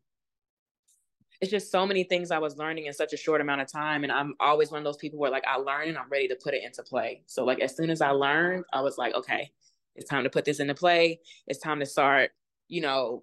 it's 1.41 1.51
just 1.51 1.71
so 1.71 1.87
many 1.87 2.03
things 2.03 2.31
I 2.31 2.39
was 2.39 2.57
learning 2.57 2.87
in 2.87 2.93
such 2.93 3.13
a 3.13 3.17
short 3.17 3.41
amount 3.41 3.61
of 3.61 3.71
time. 3.71 4.03
And 4.03 4.13
I'm 4.13 4.35
always 4.41 4.71
one 4.71 4.79
of 4.79 4.85
those 4.85 4.97
people 4.97 5.19
where 5.19 5.31
like 5.31 5.45
I 5.47 5.57
learn 5.57 5.89
and 5.89 5.97
I'm 5.97 6.09
ready 6.09 6.27
to 6.29 6.37
put 6.37 6.55
it 6.55 6.65
into 6.65 6.83
play. 6.83 7.23
So 7.27 7.45
like 7.45 7.61
as 7.61 7.77
soon 7.77 7.91
as 7.91 8.01
I 8.01 8.11
learned, 8.11 8.65
I 8.73 8.81
was 8.81 8.99
like, 8.99 9.15
okay, 9.15 9.53
it's 9.95 10.09
time 10.09 10.25
to 10.25 10.31
put 10.31 10.45
this 10.45 10.61
into 10.61 10.75
play. 10.75 11.21
It's 11.47 11.61
time 11.61 11.79
to 11.81 11.87
start, 11.87 12.31
you 12.69 12.81
know, 12.81 13.23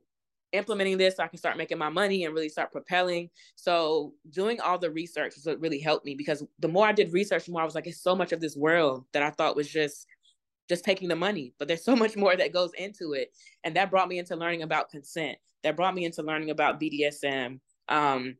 implementing 0.54 0.98
this 0.98 1.18
so 1.18 1.24
I 1.24 1.28
can 1.28 1.38
start 1.38 1.58
making 1.58 1.78
my 1.78 1.90
money 1.90 2.24
and 2.24 2.34
really 2.34 2.48
start 2.48 2.72
propelling. 2.72 3.30
So 3.56 4.14
doing 4.30 4.62
all 4.62 4.78
the 4.78 4.92
research 4.92 5.36
is 5.36 5.46
what 5.46 5.60
really 5.60 5.80
helped 5.80 6.06
me 6.06 6.16
because 6.16 6.44
the 6.60 6.70
more 6.70 6.88
I 6.88 6.94
did 6.94 7.12
research, 7.12 7.46
the 7.46 7.52
more 7.52 7.62
I 7.62 7.66
was 7.66 7.76
like, 7.76 7.88
it's 7.88 8.02
so 8.02 8.16
much 8.16 8.32
of 8.32 8.40
this 8.40 8.56
world 8.56 9.06
that 9.12 9.24
I 9.24 9.32
thought 9.32 9.56
was 9.56 9.70
just 9.70 10.08
just 10.68 10.84
taking 10.84 11.08
the 11.08 11.16
money, 11.16 11.54
but 11.60 11.68
there's 11.68 11.84
so 11.84 11.96
much 11.96 12.16
more 12.16 12.36
that 12.36 12.54
goes 12.54 12.72
into 12.78 13.14
it. 13.14 13.32
And 13.64 13.76
that 13.76 13.92
brought 13.92 14.08
me 14.08 14.18
into 14.18 14.36
learning 14.36 14.64
about 14.64 14.90
consent. 14.90 15.38
That 15.64 15.76
brought 15.76 15.94
me 15.94 16.06
into 16.06 16.24
learning 16.24 16.50
about 16.50 16.80
BDSM. 16.80 17.60
Um, 17.88 18.38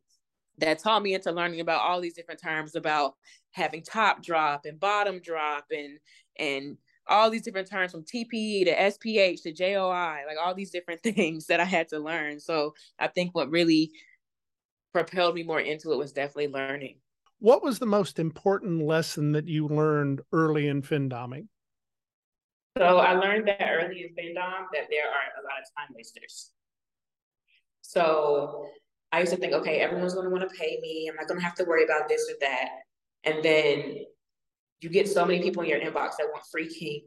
that 0.58 0.78
taught 0.78 1.02
me 1.02 1.14
into 1.14 1.32
learning 1.32 1.60
about 1.60 1.82
all 1.82 2.00
these 2.00 2.14
different 2.14 2.40
terms 2.42 2.74
about 2.76 3.14
having 3.50 3.82
top 3.82 4.22
drop 4.22 4.64
and 4.64 4.80
bottom 4.80 5.20
drop 5.20 5.66
and 5.70 5.98
and 6.38 6.76
all 7.08 7.30
these 7.30 7.42
different 7.42 7.70
terms 7.70 7.92
from 7.92 8.02
TPE 8.02 8.64
to 8.64 8.74
SPH 8.74 9.42
to 9.42 9.52
JOI, 9.52 10.24
like 10.26 10.36
all 10.42 10.54
these 10.54 10.70
different 10.70 11.02
things 11.02 11.46
that 11.46 11.60
I 11.60 11.64
had 11.64 11.88
to 11.88 11.98
learn. 11.98 12.40
So 12.40 12.74
I 12.98 13.06
think 13.06 13.34
what 13.34 13.50
really 13.50 13.92
propelled 14.92 15.34
me 15.34 15.42
more 15.42 15.60
into 15.60 15.92
it 15.92 15.98
was 15.98 16.12
definitely 16.12 16.48
learning. 16.48 16.96
What 17.38 17.62
was 17.62 17.78
the 17.78 17.86
most 17.86 18.18
important 18.18 18.82
lesson 18.82 19.32
that 19.32 19.46
you 19.46 19.68
learned 19.68 20.22
early 20.32 20.68
in 20.68 20.82
findoming? 20.82 21.48
So 22.78 22.98
I 22.98 23.12
learned 23.12 23.46
that 23.48 23.60
early 23.62 24.02
in 24.02 24.08
findom 24.08 24.66
that 24.72 24.88
there 24.90 25.06
are 25.06 25.40
a 25.40 25.44
lot 25.44 25.60
of 25.62 25.68
time 25.78 25.94
wasters. 25.94 26.50
So 27.82 28.68
I 29.12 29.20
used 29.20 29.32
to 29.32 29.38
think, 29.38 29.52
okay, 29.52 29.78
everyone's 29.78 30.14
going 30.14 30.24
to 30.24 30.30
want 30.30 30.48
to 30.48 30.56
pay 30.56 30.78
me. 30.82 31.08
I'm 31.08 31.16
not 31.16 31.28
going 31.28 31.38
to 31.40 31.44
have 31.44 31.54
to 31.56 31.64
worry 31.64 31.84
about 31.84 32.08
this 32.08 32.28
or 32.30 32.36
that. 32.40 32.68
And 33.24 33.42
then 33.44 34.04
you 34.80 34.90
get 34.90 35.08
so 35.08 35.24
many 35.24 35.42
people 35.42 35.62
in 35.62 35.68
your 35.68 35.80
inbox 35.80 36.16
that 36.18 36.28
want 36.32 36.44
free 36.50 36.68
kink. 36.68 37.04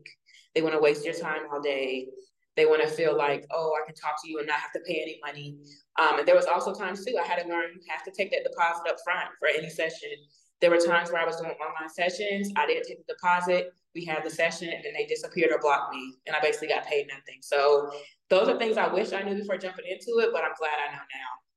They 0.56 0.62
want 0.62 0.74
to 0.74 0.80
waste 0.80 1.06
your 1.06 1.14
time 1.14 1.42
all 1.52 1.62
day. 1.62 2.08
They 2.56 2.66
want 2.66 2.82
to 2.82 2.88
feel 2.88 3.16
like, 3.16 3.46
oh, 3.52 3.74
I 3.82 3.86
can 3.86 3.96
talk 3.96 4.22
to 4.24 4.30
you 4.30 4.40
and 4.40 4.48
not 4.48 4.60
have 4.60 4.74
to 4.74 4.80
pay 4.86 5.02
any 5.02 5.20
money. 5.24 5.58
Um, 6.00 6.20
and 6.20 6.28
there 6.28 6.36
was 6.36 6.46
also 6.46 6.74
times 6.74 7.06
too, 7.06 7.18
I 7.22 7.26
had 7.26 7.42
to 7.42 7.48
learn 7.48 7.70
you 7.74 7.82
have 7.88 8.04
to 8.04 8.12
take 8.12 8.32
that 8.32 8.44
deposit 8.44 8.90
up 8.90 8.98
front 9.04 9.30
for 9.40 9.48
any 9.48 9.70
session. 9.70 10.10
There 10.60 10.70
were 10.70 10.78
times 10.78 11.12
where 11.12 11.22
I 11.22 11.26
was 11.26 11.38
doing 11.38 11.52
online 11.52 11.90
sessions. 11.90 12.52
I 12.58 12.66
didn't 12.66 12.86
take 12.86 13.06
the 13.06 13.14
deposit. 13.14 13.72
We 13.96 14.04
had 14.04 14.26
the 14.26 14.30
session 14.30 14.68
and 14.70 14.84
then 14.84 14.94
they 14.94 15.06
disappeared 15.06 15.52
or 15.54 15.60
blocked 15.60 15.94
me. 15.94 16.16
And 16.28 16.36
I 16.36 16.42
basically 16.42 16.68
got 16.68 16.86
paid 16.86 17.08
nothing. 17.08 17.40
So 17.42 17.92
those 18.30 18.50
are 18.50 18.58
things 18.58 18.78
I 18.78 18.92
wish 18.92 19.14
I 19.14 19.22
knew 19.22 19.36
before 19.36 19.58
jumping 19.58 19.86
into 19.86 20.20
it, 20.20 20.32
but 20.34 20.44
I'm 20.44 20.56
glad 20.60 20.76
I 20.90 20.92
know 20.92 21.00
now. 21.00 21.49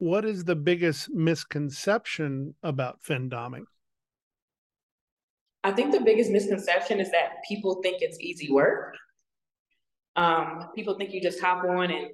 What 0.00 0.24
is 0.24 0.44
the 0.44 0.56
biggest 0.56 1.10
misconception 1.10 2.54
about 2.62 3.02
findoming? 3.02 3.64
I 5.62 5.72
think 5.72 5.92
the 5.92 6.00
biggest 6.00 6.30
misconception 6.30 7.00
is 7.00 7.10
that 7.10 7.44
people 7.46 7.82
think 7.82 8.00
it's 8.00 8.18
easy 8.18 8.50
work. 8.50 8.96
Um, 10.16 10.70
people 10.74 10.94
think 10.94 11.12
you 11.12 11.20
just 11.20 11.38
hop 11.38 11.64
on 11.64 11.90
and 11.90 12.12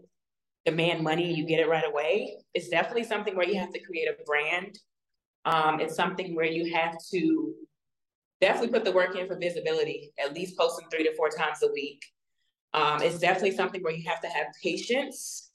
demand 0.64 1.05
money, 1.05 1.33
you 1.33 1.46
get 1.46 1.61
it 1.61 1.68
right 1.68 1.87
away. 1.87 2.37
It's 2.55 2.68
definitely 2.68 3.05
something 3.05 3.37
where 3.37 3.46
you 3.49 3.61
have 3.61 3.72
to 3.72 3.79
create 3.79 4.09
a 4.09 4.20
brand. 4.25 4.81
Um, 5.44 5.79
it's 5.79 5.94
something 5.94 6.35
where 6.35 6.51
you 6.51 6.75
have 6.75 6.96
to 7.12 7.55
definitely 8.40 8.77
put 8.77 8.85
the 8.85 8.90
work 8.90 9.14
in 9.14 9.29
for 9.29 9.38
visibility, 9.38 10.11
at 10.18 10.35
least 10.35 10.59
posting 10.59 10.88
three 10.90 11.05
to 11.05 11.14
four 11.14 11.29
times 11.29 11.59
a 11.62 11.72
week. 11.72 12.05
Um, 12.75 13.01
it's 13.01 13.20
definitely 13.20 13.53
something 13.53 13.81
where 13.81 13.94
you 13.94 14.09
have 14.09 14.20
to 14.22 14.29
have 14.29 14.49
patience 14.61 15.46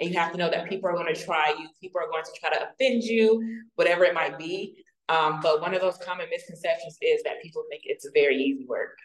and 0.00 0.10
you 0.10 0.18
have 0.18 0.32
to 0.32 0.38
know 0.38 0.50
that 0.50 0.68
people 0.68 0.88
are 0.88 0.94
going 0.94 1.12
to 1.12 1.24
try 1.24 1.54
you, 1.58 1.68
people 1.80 2.00
are 2.00 2.08
going 2.08 2.24
to 2.24 2.40
try 2.40 2.50
to 2.50 2.68
offend 2.68 3.02
you, 3.02 3.62
whatever 3.76 4.04
it 4.04 4.14
might 4.14 4.38
be. 4.38 4.74
Um, 5.08 5.40
but 5.42 5.60
one 5.60 5.72
of 5.72 5.80
those 5.80 5.96
common 5.98 6.26
misconceptions 6.30 6.98
is 7.00 7.22
that 7.22 7.40
people 7.42 7.64
think 7.70 7.82
it's 7.84 8.08
very 8.12 8.36
easy 8.36 8.66
work. 8.66 8.98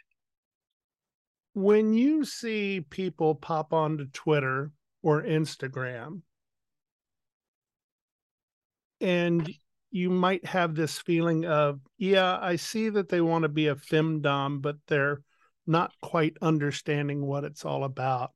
When 1.53 1.93
you 1.93 2.25
see 2.25 2.81
people 2.81 3.35
pop 3.35 3.73
onto 3.73 4.07
Twitter 4.07 4.71
or 5.03 5.21
Instagram, 5.21 6.21
and 8.99 9.49
you 9.91 10.09
might 10.09 10.45
have 10.45 10.75
this 10.75 10.99
feeling 10.99 11.45
of, 11.45 11.79
yeah, 11.97 12.37
I 12.41 12.55
see 12.55 12.89
that 12.89 13.09
they 13.09 13.19
want 13.19 13.43
to 13.43 13.49
be 13.49 13.67
a 13.67 13.75
femdom, 13.75 14.61
but 14.61 14.77
they're 14.87 15.21
not 15.67 15.91
quite 16.01 16.37
understanding 16.41 17.25
what 17.25 17.43
it's 17.43 17.65
all 17.65 17.83
about. 17.83 18.31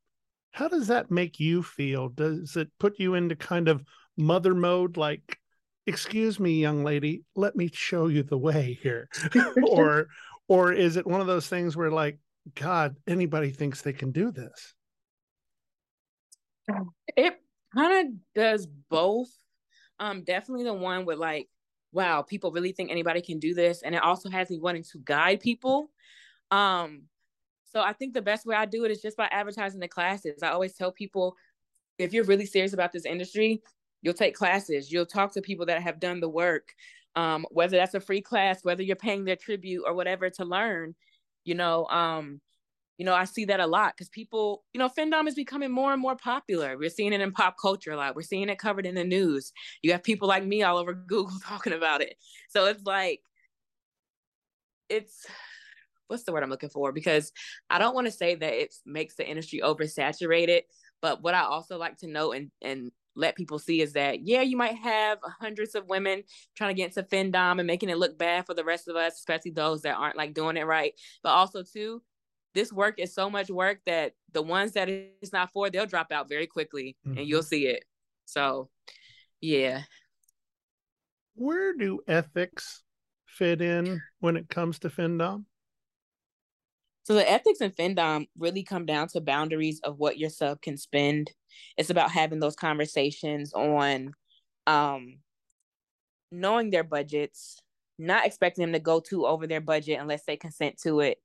How 0.56 0.70
does 0.70 0.88
that 0.88 1.12
make 1.12 1.38
you 1.38 1.62
feel? 1.62 2.08
Does 2.08 2.56
it 2.56 2.70
put 2.80 2.98
you 2.98 3.14
into 3.14 3.36
kind 3.36 3.68
of 3.68 3.84
mother 4.18 4.56
mode, 4.56 4.96
like 4.96 5.38
excuse 5.88 6.40
me 6.40 6.60
young 6.60 6.84
lady 6.84 7.24
let 7.36 7.56
me 7.56 7.70
show 7.72 8.08
you 8.08 8.24
the 8.24 8.38
way 8.38 8.78
here 8.82 9.08
or 9.70 10.08
or 10.48 10.74
is 10.74 10.98
it 10.98 11.06
one 11.06 11.22
of 11.22 11.28
those 11.28 11.48
things 11.48 11.78
where 11.78 11.92
like 11.92 12.18
god 12.56 12.96
anybody 13.08 13.52
thinks 13.52 13.82
they 13.82 13.94
can 13.94 14.12
do 14.12 14.32
this? 14.32 14.74
It 17.16 17.40
kind 17.76 18.08
of 18.08 18.14
does 18.34 18.66
both. 18.90 19.30
Um 20.00 20.24
definitely 20.24 20.64
the 20.64 20.74
one 20.74 21.06
with 21.06 21.20
like 21.20 21.50
wow 21.92 22.22
people 22.22 22.52
really 22.52 22.72
think 22.72 22.90
anybody 22.90 23.22
can 23.22 23.40
do 23.40 23.54
this 23.54 23.84
and 23.84 23.94
it 23.94 24.02
also 24.02 24.30
has 24.30 24.50
me 24.50 24.60
wanting 24.60 24.84
to 24.84 25.00
guide 25.04 25.42
people. 25.42 25.92
Um 26.50 27.04
so 27.76 27.82
i 27.82 27.94
think 27.94 28.14
the 28.14 28.22
best 28.22 28.46
way 28.46 28.56
i 28.56 28.66
do 28.66 28.86
it 28.86 28.92
is 28.92 29.02
just 29.02 29.18
by 29.18 29.28
advertising 29.32 29.80
the 29.80 29.88
classes 29.88 30.42
i 30.44 30.50
always 30.50 30.74
tell 30.74 30.92
people 30.92 31.36
if 31.98 32.14
you're 32.14 32.24
really 32.26 32.46
serious 32.46 32.74
about 32.74 32.92
this 32.92 33.06
industry 33.06 33.62
You'll 34.06 34.14
take 34.14 34.36
classes. 34.36 34.92
You'll 34.92 35.08
talk 35.08 35.34
to 35.34 35.42
people 35.42 35.66
that 35.66 35.82
have 35.82 36.00
done 36.00 36.20
the 36.20 36.30
work, 36.30 36.76
um, 37.16 37.44
whether 37.50 37.76
that's 37.76 37.96
a 37.96 38.00
free 38.00 38.22
class, 38.22 38.60
whether 38.62 38.84
you're 38.84 38.96
paying 38.96 39.26
their 39.26 39.36
tribute 39.36 39.84
or 39.84 39.96
whatever 39.96 40.30
to 40.30 40.46
learn. 40.46 40.94
You 41.44 41.56
know, 41.56 41.88
um, 41.88 42.40
you 43.00 43.06
know, 43.06 43.16
I 43.16 43.24
see 43.24 43.46
that 43.46 43.60
a 43.60 43.66
lot 43.66 43.94
because 43.96 44.10
people, 44.10 44.64
you 44.74 44.80
know, 44.80 44.90
Findom 44.90 45.28
is 45.28 45.34
becoming 45.34 45.72
more 45.72 45.92
and 45.92 46.00
more 46.00 46.16
popular. 46.16 46.78
We're 46.78 46.92
seeing 46.92 47.14
it 47.14 47.22
in 47.22 47.32
pop 47.32 47.56
culture 47.60 47.94
a 47.94 47.98
lot. 47.98 48.16
We're 48.16 48.22
seeing 48.22 48.48
it 48.48 48.60
covered 48.60 48.86
in 48.86 48.94
the 48.94 49.04
news. 49.04 49.52
You 49.82 49.92
have 49.94 50.04
people 50.04 50.28
like 50.28 50.46
me 50.46 50.62
all 50.62 50.78
over 50.78 50.94
Google 51.08 51.40
talking 51.44 51.74
about 51.74 52.02
it. 52.02 52.16
So 52.50 52.68
it's 52.68 52.84
like, 52.86 53.22
it's 54.88 55.26
what's 56.08 56.24
the 56.24 56.32
word 56.32 56.44
I'm 56.44 56.50
looking 56.50 56.70
for? 56.70 56.92
Because 56.92 57.32
I 57.70 57.80
don't 57.80 57.96
want 57.96 58.08
to 58.08 58.12
say 58.12 58.36
that 58.36 58.54
it 58.54 58.76
makes 58.86 59.16
the 59.16 59.28
industry 59.28 59.62
oversaturated, 59.64 60.62
but 61.02 61.22
what 61.22 61.36
I 61.36 61.42
also 61.42 61.78
like 61.78 61.98
to 62.00 62.08
know 62.08 62.32
and 62.32 62.52
and 62.62 62.92
let 63.16 63.36
people 63.36 63.60
see 63.60 63.82
is 63.82 63.94
that 63.94 64.26
yeah 64.28 64.42
you 64.42 64.58
might 64.58 64.76
have 64.76 65.20
hundreds 65.40 65.74
of 65.74 65.88
women 65.88 66.24
trying 66.56 66.76
to 66.76 66.78
get 66.78 66.90
into 66.90 67.04
findom 67.04 67.60
and 67.60 67.68
making 67.68 67.90
it 67.90 67.98
look 67.98 68.18
bad 68.18 68.46
for 68.46 68.54
the 68.54 68.64
rest 68.64 68.88
of 68.88 68.96
us 68.96 69.14
especially 69.14 69.52
those 69.52 69.82
that 69.82 69.96
aren't 69.96 70.18
like 70.18 70.34
doing 70.34 70.58
it 70.58 70.66
right 70.66 70.94
but 71.24 71.30
also 71.30 71.64
too 71.64 72.02
this 72.54 72.72
work 72.72 73.00
is 73.00 73.14
so 73.14 73.30
much 73.30 73.50
work 73.50 73.80
that 73.86 74.14
the 74.34 74.42
ones 74.42 74.74
that 74.74 74.90
it's 74.90 75.34
not 75.34 75.52
for 75.52 75.70
they'll 75.70 75.86
drop 75.86 76.12
out 76.12 76.30
very 76.30 76.48
quickly 76.48 76.96
mm-hmm. 77.08 77.18
and 77.18 77.28
you'll 77.28 77.40
mm-hmm. 77.40 77.48
see 77.48 77.68
it 77.68 77.86
so 78.26 78.70
yeah 79.42 79.82
where 81.36 81.74
do 81.74 82.00
ethics 82.08 82.84
fit 83.26 83.62
in 83.62 84.02
when 84.20 84.38
it 84.38 84.50
comes 84.50 84.80
to 84.80 84.90
findom 84.90 85.46
so 87.06 87.14
the 87.14 87.30
ethics 87.30 87.62
in 87.62 87.70
findom 87.70 88.28
really 88.36 88.64
come 88.64 88.88
down 88.88 89.08
to 89.10 89.22
boundaries 89.22 89.80
of 89.84 90.00
what 90.00 90.18
your 90.18 90.32
sub 90.32 90.60
can 90.64 90.76
spend. 90.76 91.32
It's 91.78 91.92
about 91.92 92.10
having 92.10 92.40
those 92.40 92.56
conversations 92.56 93.54
on 93.54 94.16
um, 94.66 95.18
knowing 96.32 96.72
their 96.72 96.84
budgets, 96.84 97.62
not 98.00 98.26
expecting 98.26 98.64
them 98.64 98.74
to 98.74 98.80
go 98.80 99.00
too 99.00 99.28
over 99.28 99.46
their 99.46 99.62
budget 99.62 100.00
unless 100.00 100.24
they 100.26 100.36
consent 100.36 100.80
to 100.82 101.02
it, 101.02 101.20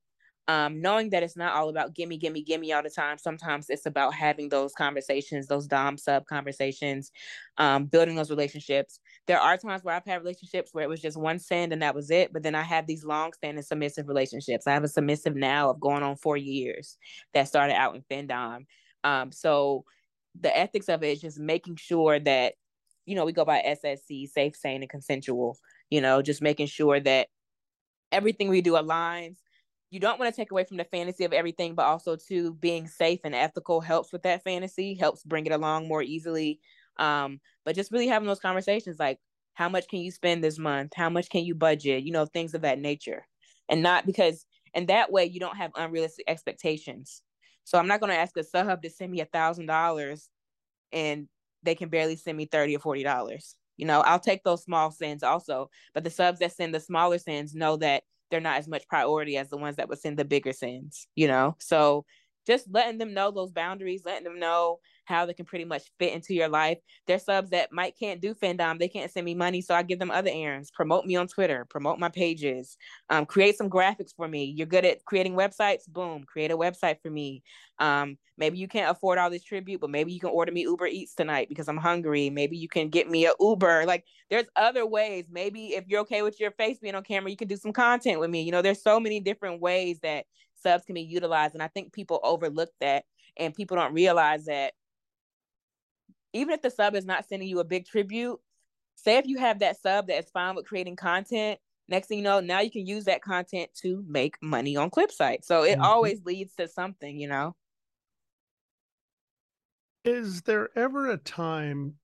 um, 0.49 0.83
knowing 0.83 1.09
that 1.11 1.23
it's 1.23 1.37
not 1.37 1.55
all 1.55 1.71
about 1.71 1.95
gimme, 1.95 2.19
gimme, 2.19 2.43
gimme 2.43 2.75
all 2.75 2.83
the 2.83 2.91
time. 2.91 3.17
Sometimes 3.17 3.71
it's 3.71 3.87
about 3.87 4.13
having 4.13 4.51
those 4.51 4.75
conversations, 4.75 5.47
those 5.47 5.67
Dom 5.67 5.97
sub 5.97 6.27
conversations, 6.27 7.11
um, 7.57 7.87
building 7.87 8.17
those 8.17 8.31
relationships. 8.31 9.01
There 9.31 9.39
are 9.39 9.57
times 9.57 9.85
where 9.85 9.95
I've 9.95 10.05
had 10.05 10.23
relationships 10.23 10.71
where 10.73 10.83
it 10.83 10.89
was 10.89 11.01
just 11.01 11.17
one 11.17 11.39
send 11.39 11.73
and 11.73 11.83
that 11.83 11.95
was 11.95 12.11
it. 12.11 12.33
But 12.33 12.43
then 12.43 12.57
I 12.57 12.63
have 12.63 12.89
these 12.89 13.05
long 13.05 13.33
standing 13.33 13.63
submissive 13.63 14.09
relationships. 14.09 14.67
I 14.67 14.73
have 14.73 14.83
a 14.83 14.89
submissive 14.89 15.37
now 15.37 15.71
of 15.71 15.79
going 15.79 16.03
on 16.03 16.17
four 16.17 16.37
years 16.37 16.99
that 17.33 17.47
started 17.47 17.75
out 17.75 17.95
in 17.95 18.03
Findom. 18.11 18.67
Um, 19.05 19.31
so 19.31 19.85
the 20.41 20.57
ethics 20.59 20.89
of 20.89 21.05
it 21.05 21.11
is 21.11 21.21
just 21.21 21.39
making 21.39 21.77
sure 21.77 22.19
that, 22.19 22.55
you 23.07 23.15
know, 23.15 23.25
we 23.25 23.31
go 23.31 23.45
by 23.45 23.63
SSC, 23.63 24.27
safe, 24.29 24.57
sane, 24.57 24.83
and 24.83 24.91
consensual, 24.91 25.57
you 25.91 26.01
know, 26.01 26.23
just 26.23 26.43
making 26.43 26.67
sure 26.67 26.99
that 26.99 27.29
everything 28.11 28.49
we 28.49 28.63
do 28.63 28.73
aligns 28.73 29.37
you 29.91 29.99
don't 29.99 30.21
want 30.21 30.33
to 30.33 30.41
take 30.41 30.53
away 30.53 30.65
from 30.65 30.77
the 30.77 30.85
fantasy 30.85 31.25
of 31.25 31.33
everything, 31.33 31.75
but 31.75 31.85
also 31.85 32.17
to 32.29 32.55
being 32.55 32.87
safe 32.87 33.21
and 33.25 33.35
ethical 33.35 33.81
helps 33.81 34.13
with 34.13 34.23
that 34.23 34.45
fantasy, 34.45 34.95
helps 34.95 35.25
bring 35.25 35.47
it 35.47 35.53
along 35.53 35.89
more 35.89 36.03
easily. 36.03 36.61
Um, 37.01 37.41
but 37.65 37.75
just 37.75 37.93
really 37.93 38.07
having 38.09 38.29
those 38.29 38.41
conversations 38.41 38.99
like 38.99 39.19
how 39.55 39.69
much 39.69 39.89
can 39.89 40.01
you 40.01 40.11
spend 40.11 40.43
this 40.45 40.59
month? 40.59 40.93
How 40.95 41.11
much 41.11 41.29
can 41.29 41.45
you 41.45 41.55
budget? 41.55 42.05
You 42.05 42.13
know, 42.13 42.27
things 42.27 42.55
of 42.55 42.63
that 42.63 42.79
nature. 42.79 43.27
And 43.69 43.83
not 43.83 44.07
because 44.07 44.47
and 44.75 44.89
that 44.89 45.11
way 45.11 45.25
you 45.25 45.41
don't 45.41 45.57
have 45.57 45.73
unrealistic 45.77 46.25
expectations. 46.29 47.23
So 47.65 47.79
I'm 47.79 47.89
not 47.89 48.01
going 48.01 48.11
to 48.13 48.19
ask 48.19 48.37
a 48.37 48.45
sub 48.45 48.83
to 48.83 48.91
send 48.91 49.13
me 49.13 49.21
a 49.21 49.27
thousand 49.27 49.67
dollars 49.67 50.29
and 50.93 51.29
they 51.63 51.75
can 51.75 51.89
barely 51.89 52.17
send 52.17 52.37
me 52.37 52.47
30 52.47 52.77
or 52.77 52.81
40 52.81 53.03
dollars. 53.03 53.55
You 53.77 53.87
know, 53.87 54.01
I'll 54.01 54.21
take 54.21 54.45
those 54.45 54.63
small 54.63 54.91
sends 54.91 55.23
also, 55.23 55.71
but 55.95 56.05
the 56.05 56.11
subs 56.11 56.41
that 56.41 56.53
send 56.53 56.75
the 56.75 56.81
smaller 56.81 57.19
sends 57.19 57.55
know 57.55 57.77
that 57.77 58.03
they're 58.31 58.41
not 58.41 58.59
as 58.59 58.69
much 58.69 58.87
priority 58.89 59.37
as 59.37 59.49
the 59.49 59.57
ones 59.57 59.77
that 59.77 59.89
would 59.89 59.99
send 59.99 60.19
the 60.19 60.25
bigger 60.25 60.53
sends, 60.53 61.07
you 61.15 61.27
know? 61.27 61.57
So 61.61 62.05
just 62.47 62.67
letting 62.71 62.99
them 62.99 63.15
know 63.15 63.31
those 63.31 63.53
boundaries, 63.53 64.03
letting 64.05 64.25
them 64.25 64.39
know 64.39 64.81
how 65.11 65.27
they 65.27 65.35
can 65.35 65.45
pretty 65.45 65.65
much 65.65 65.83
fit 65.99 66.15
into 66.15 66.33
your 66.33 66.49
life. 66.49 66.79
There's 67.07 67.25
subs 67.25 67.51
that 67.51 67.73
might 67.73 67.99
can't 67.99 68.21
do 68.21 68.35
Findom, 68.35 68.79
they 68.79 68.89
can't 68.89 69.11
send 69.11 69.25
me 69.27 69.35
money, 69.35 69.61
so 69.61 69.75
I 69.75 69.83
give 69.83 69.99
them 69.99 70.11
other 70.11 70.31
errands. 70.33 70.71
Promote 70.71 71.05
me 71.05 71.17
on 71.17 71.29
Twitter, 71.29 71.67
promote 71.69 71.99
my 71.99 72.09
pages, 72.09 72.77
um, 73.11 73.27
create 73.27 73.59
some 73.59 73.69
graphics 73.69 74.15
for 74.17 74.27
me. 74.27 74.45
You're 74.45 74.67
good 74.67 74.85
at 74.85 75.05
creating 75.05 75.35
websites, 75.35 75.87
boom, 75.87 76.25
create 76.25 76.51
a 76.51 76.57
website 76.57 77.03
for 77.03 77.11
me. 77.11 77.43
Um, 77.79 78.19
maybe 78.39 78.59
you 78.59 78.69
can't 78.69 78.91
afford 78.91 79.19
all 79.19 79.31
this 79.31 79.43
tribute, 79.43 79.81
but 79.81 79.91
maybe 79.91 80.13
you 80.13 80.21
can 80.21 80.31
order 80.31 80.53
me 80.53 80.63
Uber 80.63 80.87
Eats 80.87 81.15
tonight 81.15 81.49
because 81.49 81.69
I'm 81.69 81.77
hungry. 81.77 82.31
Maybe 82.31 82.57
you 82.57 82.69
can 82.69 82.89
get 82.89 83.11
me 83.11 83.27
a 83.27 83.33
Uber. 83.41 83.85
Like 83.87 84.05
there's 84.31 84.47
other 84.55 84.87
ways. 84.87 85.27
Maybe 85.31 85.75
if 85.75 85.85
you're 85.89 86.01
okay 86.03 86.23
with 86.23 86.39
your 86.39 86.53
face 86.53 86.79
being 86.79 86.95
on 86.95 87.03
camera, 87.03 87.31
you 87.31 87.37
can 87.37 87.49
do 87.49 87.57
some 87.57 87.73
content 87.73 88.21
with 88.21 88.31
me. 88.31 88.43
You 88.43 88.53
know, 88.53 88.63
there's 88.63 88.83
so 88.83 89.01
many 89.01 89.21
different 89.21 89.61
ways 89.61 89.99
that 90.01 90.27
subs 90.63 90.85
can 90.85 90.95
be 90.95 91.03
utilized. 91.03 91.55
And 91.55 91.63
I 91.63 91.69
think 91.69 91.93
people 91.93 92.21
overlook 92.23 92.71
that 92.81 93.05
and 93.37 93.55
people 93.55 93.77
don't 93.77 93.95
realize 93.95 94.45
that 94.45 94.75
even 96.33 96.55
if 96.55 96.63
the 96.63 96.71
sub 96.71 96.95
is 96.95 97.05
not 97.05 97.27
sending 97.29 97.49
you 97.49 97.61
a 97.61 97.65
big 97.65 97.87
tribute, 97.87 98.39
say 98.97 99.17
if 99.17 99.27
you 99.27 99.39
have 99.39 99.61
that 99.61 99.81
sub 99.81 100.07
that 100.07 100.19
is 100.19 100.31
fine 100.31 100.55
with 100.55 100.67
creating 100.67 100.97
content, 100.97 101.59
next 101.89 102.09
thing 102.09 102.19
you 102.19 102.25
know, 102.25 102.41
now 102.41 102.61
you 102.61 102.71
can 102.71 102.87
use 102.87 103.05
that 103.05 103.23
content 103.23 103.71
to 103.83 104.05
make 104.07 104.37
money 104.43 104.77
on 104.77 104.91
Clipsite. 104.91 105.45
So 105.45 105.65
it 105.65 105.73
mm-hmm. 105.73 105.83
always 105.83 106.25
leads 106.25 106.55
to 106.57 106.69
something, 106.69 107.19
you 107.19 107.29
know. 107.29 107.55
Is 110.05 110.43
there 110.43 110.71
ever 110.77 111.11
a 111.11 111.19
time 111.19 111.95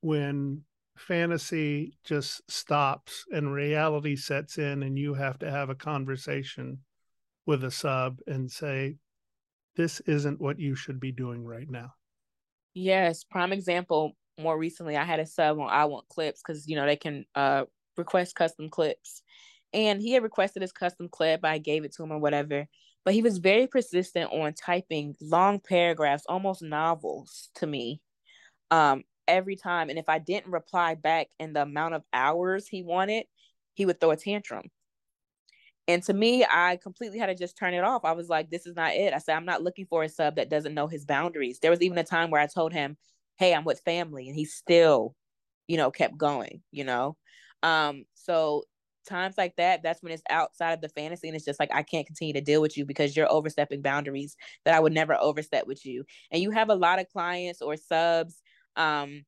when 0.00 0.62
fantasy 0.96 1.96
just 2.04 2.40
stops 2.50 3.24
and 3.32 3.52
reality 3.52 4.16
sets 4.16 4.58
in 4.58 4.82
and 4.82 4.98
you 4.98 5.14
have 5.14 5.38
to 5.40 5.50
have 5.50 5.70
a 5.70 5.74
conversation 5.74 6.78
with 7.46 7.64
a 7.64 7.70
sub 7.70 8.18
and 8.26 8.50
say, 8.50 8.96
this 9.76 10.00
isn't 10.00 10.40
what 10.40 10.58
you 10.58 10.74
should 10.74 11.00
be 11.00 11.12
doing 11.12 11.44
right 11.44 11.68
now. 11.68 11.94
Yes, 12.74 13.24
prime 13.24 13.52
example. 13.52 14.12
More 14.38 14.56
recently, 14.56 14.96
I 14.96 15.04
had 15.04 15.20
a 15.20 15.26
sub 15.26 15.58
on 15.58 15.68
I 15.68 15.84
Want 15.84 16.08
Clips 16.08 16.40
because 16.46 16.66
you 16.68 16.76
know 16.76 16.86
they 16.86 16.96
can 16.96 17.24
uh 17.34 17.64
request 17.96 18.34
custom 18.34 18.70
clips, 18.70 19.22
and 19.72 20.00
he 20.00 20.12
had 20.12 20.22
requested 20.22 20.62
his 20.62 20.72
custom 20.72 21.08
clip. 21.08 21.40
I 21.44 21.58
gave 21.58 21.84
it 21.84 21.92
to 21.94 22.02
him 22.02 22.12
or 22.12 22.18
whatever, 22.18 22.66
but 23.04 23.14
he 23.14 23.22
was 23.22 23.38
very 23.38 23.66
persistent 23.66 24.32
on 24.32 24.54
typing 24.54 25.14
long 25.20 25.60
paragraphs, 25.60 26.24
almost 26.28 26.62
novels, 26.62 27.50
to 27.56 27.66
me, 27.66 28.00
um, 28.70 29.04
every 29.28 29.56
time. 29.56 29.90
And 29.90 29.98
if 29.98 30.08
I 30.08 30.18
didn't 30.18 30.52
reply 30.52 30.94
back 30.96 31.28
in 31.38 31.52
the 31.54 31.62
amount 31.62 31.94
of 31.94 32.04
hours 32.12 32.68
he 32.68 32.82
wanted, 32.82 33.26
he 33.74 33.86
would 33.86 34.00
throw 34.00 34.12
a 34.12 34.16
tantrum. 34.16 34.70
And 35.88 36.02
to 36.04 36.12
me, 36.12 36.44
I 36.44 36.78
completely 36.82 37.18
had 37.18 37.26
to 37.26 37.34
just 37.34 37.56
turn 37.56 37.74
it 37.74 37.82
off. 37.82 38.04
I 38.04 38.12
was 38.12 38.28
like, 38.28 38.50
this 38.50 38.66
is 38.66 38.76
not 38.76 38.94
it. 38.94 39.12
I 39.12 39.18
said, 39.18 39.36
I'm 39.36 39.44
not 39.44 39.62
looking 39.62 39.86
for 39.86 40.04
a 40.04 40.08
sub 40.08 40.36
that 40.36 40.48
doesn't 40.48 40.74
know 40.74 40.86
his 40.86 41.04
boundaries. 41.04 41.58
There 41.58 41.70
was 41.70 41.82
even 41.82 41.98
a 41.98 42.04
time 42.04 42.30
where 42.30 42.40
I 42.40 42.46
told 42.46 42.72
him, 42.72 42.96
hey, 43.36 43.54
I'm 43.54 43.64
with 43.64 43.80
family. 43.80 44.28
And 44.28 44.36
he 44.36 44.44
still, 44.44 45.14
you 45.66 45.76
know, 45.76 45.90
kept 45.90 46.16
going, 46.16 46.62
you 46.70 46.84
know? 46.84 47.16
Um, 47.62 48.04
so 48.14 48.62
times 49.08 49.36
like 49.36 49.56
that, 49.56 49.82
that's 49.82 50.02
when 50.02 50.12
it's 50.12 50.22
outside 50.30 50.72
of 50.72 50.80
the 50.80 50.88
fantasy 50.88 51.28
and 51.28 51.36
it's 51.36 51.44
just 51.44 51.58
like, 51.58 51.74
I 51.74 51.82
can't 51.82 52.06
continue 52.06 52.34
to 52.34 52.40
deal 52.40 52.60
with 52.60 52.76
you 52.76 52.84
because 52.84 53.16
you're 53.16 53.30
overstepping 53.30 53.82
boundaries 53.82 54.36
that 54.64 54.74
I 54.74 54.80
would 54.80 54.92
never 54.92 55.16
overstep 55.20 55.66
with 55.66 55.84
you. 55.84 56.04
And 56.30 56.40
you 56.40 56.52
have 56.52 56.70
a 56.70 56.74
lot 56.76 57.00
of 57.00 57.08
clients 57.08 57.60
or 57.60 57.76
subs, 57.76 58.40
um, 58.76 59.24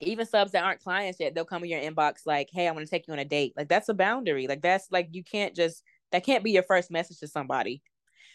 even 0.00 0.26
subs 0.26 0.52
that 0.52 0.64
aren't 0.64 0.82
clients 0.82 1.20
yet, 1.20 1.34
they'll 1.34 1.44
come 1.44 1.62
in 1.64 1.70
your 1.70 1.80
inbox 1.80 2.26
like, 2.26 2.48
"Hey, 2.52 2.68
I 2.68 2.72
want 2.72 2.86
to 2.86 2.90
take 2.90 3.06
you 3.06 3.12
on 3.12 3.18
a 3.18 3.24
date." 3.24 3.54
Like 3.56 3.68
that's 3.68 3.88
a 3.88 3.94
boundary. 3.94 4.46
Like 4.46 4.62
that's 4.62 4.90
like 4.90 5.08
you 5.12 5.22
can't 5.22 5.54
just 5.54 5.82
that 6.12 6.24
can't 6.24 6.44
be 6.44 6.52
your 6.52 6.62
first 6.64 6.90
message 6.90 7.18
to 7.20 7.28
somebody. 7.28 7.82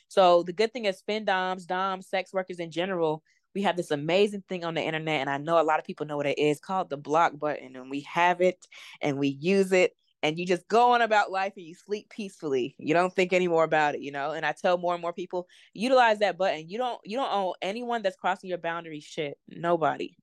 So 0.07 0.43
the 0.43 0.53
good 0.53 0.71
thing 0.71 0.85
is, 0.85 1.01
findoms, 1.07 1.25
doms, 1.25 1.65
DOM, 1.65 2.01
sex 2.01 2.33
workers 2.33 2.59
in 2.59 2.71
general, 2.71 3.23
we 3.55 3.63
have 3.63 3.77
this 3.77 3.91
amazing 3.91 4.43
thing 4.47 4.63
on 4.63 4.75
the 4.75 4.81
internet, 4.81 5.21
and 5.21 5.29
I 5.29 5.37
know 5.37 5.59
a 5.59 5.63
lot 5.63 5.79
of 5.79 5.85
people 5.85 6.05
know 6.05 6.17
what 6.17 6.27
it 6.27 6.37
is 6.37 6.59
called 6.59 6.89
the 6.89 6.97
block 6.97 7.37
button, 7.39 7.75
and 7.75 7.89
we 7.89 8.01
have 8.01 8.41
it 8.41 8.67
and 9.01 9.17
we 9.17 9.29
use 9.29 9.71
it. 9.71 9.95
And 10.23 10.39
you 10.39 10.45
just 10.45 10.67
go 10.67 10.93
on 10.93 11.03
about 11.03 11.29
life 11.29 11.53
and 11.55 11.65
you 11.65 11.75
sleep 11.75 12.09
peacefully. 12.09 12.75
You 12.79 12.95
don't 12.95 13.13
think 13.13 13.31
anymore 13.31 13.63
about 13.63 13.93
it, 13.93 14.01
you 14.01 14.11
know. 14.11 14.31
And 14.31 14.43
I 14.43 14.53
tell 14.53 14.75
more 14.75 14.93
and 14.93 15.01
more 15.01 15.13
people 15.13 15.47
utilize 15.73 16.17
that 16.19 16.35
button. 16.35 16.67
You 16.67 16.79
don't 16.79 16.99
you 17.03 17.15
don't 17.17 17.31
owe 17.31 17.53
anyone 17.61 18.01
that's 18.01 18.15
crossing 18.15 18.49
your 18.49 18.57
boundary 18.57 19.01
shit. 19.01 19.37
Nobody. 19.47 20.15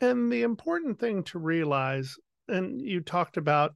And 0.00 0.30
the 0.30 0.42
important 0.42 0.98
thing 0.98 1.22
to 1.24 1.38
realize, 1.38 2.16
and 2.48 2.80
you 2.80 3.00
talked 3.00 3.36
about 3.36 3.74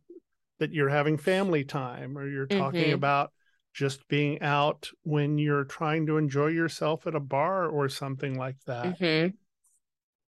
that 0.58 0.72
you're 0.72 0.90
having 0.90 1.16
family 1.16 1.64
time, 1.64 2.16
or 2.16 2.28
you're 2.28 2.46
talking 2.46 2.84
mm-hmm. 2.84 2.94
about 2.94 3.32
just 3.72 4.06
being 4.08 4.40
out 4.42 4.88
when 5.02 5.38
you're 5.38 5.64
trying 5.64 6.06
to 6.06 6.18
enjoy 6.18 6.48
yourself 6.48 7.06
at 7.06 7.14
a 7.14 7.20
bar 7.20 7.68
or 7.68 7.88
something 7.88 8.36
like 8.36 8.56
that. 8.66 8.98
Mm-hmm. 8.98 9.34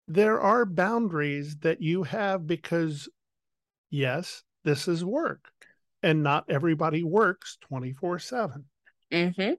There 0.07 0.39
are 0.39 0.65
boundaries 0.65 1.57
that 1.57 1.81
you 1.81 2.03
have 2.03 2.47
because, 2.47 3.09
yes, 3.89 4.43
this 4.63 4.87
is 4.87 5.03
work, 5.03 5.51
and 6.01 6.23
not 6.23 6.45
everybody 6.49 7.03
works 7.03 7.57
24 7.61 8.19
7. 8.19 8.65
Mm-hmm. 9.11 9.53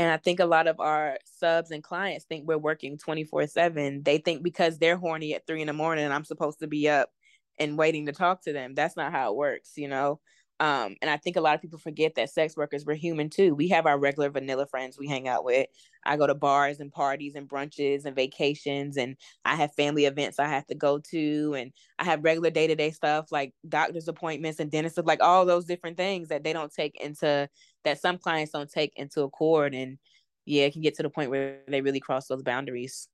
And 0.00 0.10
I 0.10 0.16
think 0.16 0.40
a 0.40 0.46
lot 0.46 0.66
of 0.66 0.80
our 0.80 1.18
subs 1.26 1.70
and 1.72 1.84
clients 1.84 2.24
think 2.24 2.48
we're 2.48 2.56
working 2.56 2.96
24 2.96 3.48
7. 3.48 4.02
They 4.02 4.16
think 4.16 4.42
because 4.42 4.78
they're 4.78 4.96
horny 4.96 5.34
at 5.34 5.46
three 5.46 5.60
in 5.60 5.66
the 5.66 5.74
morning, 5.74 6.10
I'm 6.10 6.24
supposed 6.24 6.60
to 6.60 6.66
be 6.66 6.88
up 6.88 7.10
and 7.58 7.76
waiting 7.76 8.06
to 8.06 8.12
talk 8.12 8.42
to 8.44 8.54
them. 8.54 8.74
That's 8.74 8.96
not 8.96 9.12
how 9.12 9.30
it 9.30 9.36
works, 9.36 9.72
you 9.76 9.88
know? 9.88 10.18
Um, 10.60 10.94
and 11.00 11.10
I 11.10 11.16
think 11.16 11.36
a 11.36 11.40
lot 11.40 11.54
of 11.54 11.62
people 11.62 11.78
forget 11.78 12.14
that 12.16 12.30
sex 12.30 12.54
workers, 12.56 12.84
we're 12.84 12.94
human 12.94 13.30
too. 13.30 13.54
We 13.54 13.68
have 13.68 13.86
our 13.86 13.98
regular 13.98 14.28
vanilla 14.28 14.66
friends 14.66 14.98
we 14.98 15.08
hang 15.08 15.26
out 15.26 15.42
with. 15.42 15.66
I 16.04 16.18
go 16.18 16.26
to 16.26 16.34
bars 16.34 16.80
and 16.80 16.92
parties 16.92 17.34
and 17.34 17.48
brunches 17.48 18.04
and 18.04 18.14
vacations, 18.14 18.98
and 18.98 19.16
I 19.44 19.56
have 19.56 19.74
family 19.74 20.04
events 20.04 20.38
I 20.38 20.48
have 20.48 20.66
to 20.66 20.74
go 20.74 20.98
to, 21.10 21.54
and 21.54 21.72
I 21.98 22.04
have 22.04 22.22
regular 22.22 22.50
day 22.50 22.66
to 22.66 22.74
day 22.74 22.90
stuff 22.90 23.32
like 23.32 23.54
doctor's 23.66 24.06
appointments 24.06 24.60
and 24.60 24.70
dentists, 24.70 24.98
like 24.98 25.22
all 25.22 25.46
those 25.46 25.64
different 25.64 25.96
things 25.96 26.28
that 26.28 26.44
they 26.44 26.52
don't 26.52 26.72
take 26.72 27.00
into 27.00 27.48
that 27.84 28.00
some 28.00 28.18
clients 28.18 28.52
don't 28.52 28.70
take 28.70 28.92
into 28.96 29.22
accord 29.22 29.74
and 29.74 29.98
yeah 30.46 30.64
it 30.64 30.72
can 30.72 30.82
get 30.82 30.94
to 30.96 31.02
the 31.02 31.10
point 31.10 31.30
where 31.30 31.60
they 31.68 31.80
really 31.80 32.00
cross 32.00 32.26
those 32.26 32.42
boundaries 32.42 33.08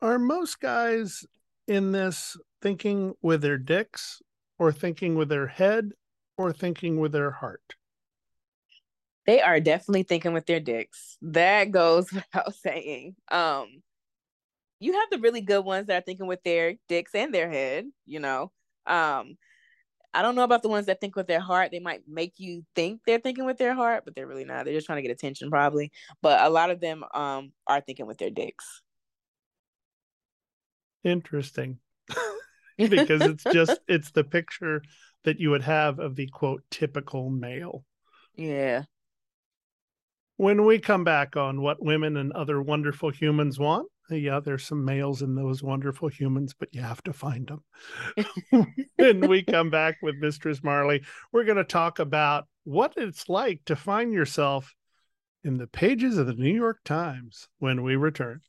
are 0.00 0.18
most 0.18 0.60
guys 0.60 1.24
in 1.66 1.92
this 1.92 2.36
thinking 2.62 3.14
with 3.22 3.42
their 3.42 3.58
dicks 3.58 4.20
or 4.58 4.72
thinking 4.72 5.14
with 5.14 5.28
their 5.28 5.46
head 5.46 5.92
or 6.36 6.52
thinking 6.52 6.98
with 6.98 7.12
their 7.12 7.30
heart 7.30 7.74
they 9.26 9.40
are 9.40 9.60
definitely 9.60 10.02
thinking 10.02 10.32
with 10.32 10.46
their 10.46 10.60
dicks 10.60 11.16
that 11.22 11.70
goes 11.70 12.12
without 12.12 12.54
saying 12.54 13.14
um 13.30 13.66
you 14.80 14.92
have 14.92 15.10
the 15.10 15.18
really 15.18 15.40
good 15.40 15.64
ones 15.64 15.88
that 15.88 16.02
are 16.02 16.04
thinking 16.04 16.26
with 16.26 16.42
their 16.44 16.74
dicks 16.88 17.14
and 17.14 17.34
their 17.34 17.50
head 17.50 17.86
you 18.06 18.20
know 18.20 18.50
um 18.86 19.36
I 20.14 20.22
don't 20.22 20.34
know 20.34 20.42
about 20.42 20.62
the 20.62 20.68
ones 20.68 20.86
that 20.86 21.00
think 21.00 21.16
with 21.16 21.26
their 21.26 21.40
heart. 21.40 21.70
They 21.70 21.80
might 21.80 22.02
make 22.08 22.34
you 22.38 22.64
think 22.74 23.02
they're 23.06 23.20
thinking 23.20 23.44
with 23.44 23.58
their 23.58 23.74
heart, 23.74 24.04
but 24.04 24.14
they're 24.14 24.26
really 24.26 24.44
not. 24.44 24.64
They're 24.64 24.74
just 24.74 24.86
trying 24.86 24.96
to 24.96 25.02
get 25.02 25.10
attention, 25.10 25.50
probably. 25.50 25.92
But 26.22 26.42
a 26.42 26.48
lot 26.48 26.70
of 26.70 26.80
them 26.80 27.04
um, 27.14 27.52
are 27.66 27.80
thinking 27.80 28.06
with 28.06 28.18
their 28.18 28.30
dicks. 28.30 28.82
Interesting. 31.04 31.78
because 32.88 33.22
it's 33.22 33.44
just 33.44 33.78
it's 33.88 34.10
the 34.12 34.24
picture 34.24 34.82
that 35.24 35.40
you 35.40 35.50
would 35.50 35.62
have 35.62 35.98
of 35.98 36.16
the 36.16 36.28
quote 36.28 36.62
typical 36.70 37.28
male. 37.28 37.84
Yeah. 38.36 38.84
When 40.36 40.64
we 40.64 40.78
come 40.78 41.02
back 41.02 41.36
on 41.36 41.60
what 41.60 41.82
women 41.82 42.16
and 42.16 42.32
other 42.32 42.62
wonderful 42.62 43.10
humans 43.10 43.58
want, 43.58 43.88
yeah, 44.08 44.38
there's 44.40 44.64
some 44.64 44.84
males 44.84 45.20
in 45.20 45.34
those 45.34 45.62
wonderful 45.62 46.08
humans, 46.08 46.54
but 46.58 46.68
you 46.72 46.80
have 46.80 47.02
to 47.02 47.12
find 47.12 47.48
them. 47.48 48.66
when 48.96 49.28
we 49.28 49.42
come 49.42 49.70
back 49.70 49.96
with 50.00 50.14
Mistress 50.16 50.62
Marley, 50.62 51.02
we're 51.32 51.44
going 51.44 51.56
to 51.58 51.64
talk 51.64 51.98
about 51.98 52.46
what 52.64 52.94
it's 52.96 53.28
like 53.28 53.60
to 53.66 53.76
find 53.76 54.12
yourself 54.12 54.72
in 55.44 55.58
the 55.58 55.66
pages 55.66 56.16
of 56.16 56.26
the 56.26 56.34
New 56.34 56.54
York 56.54 56.78
Times 56.84 57.48
when 57.58 57.82
we 57.82 57.96
return. 57.96 58.40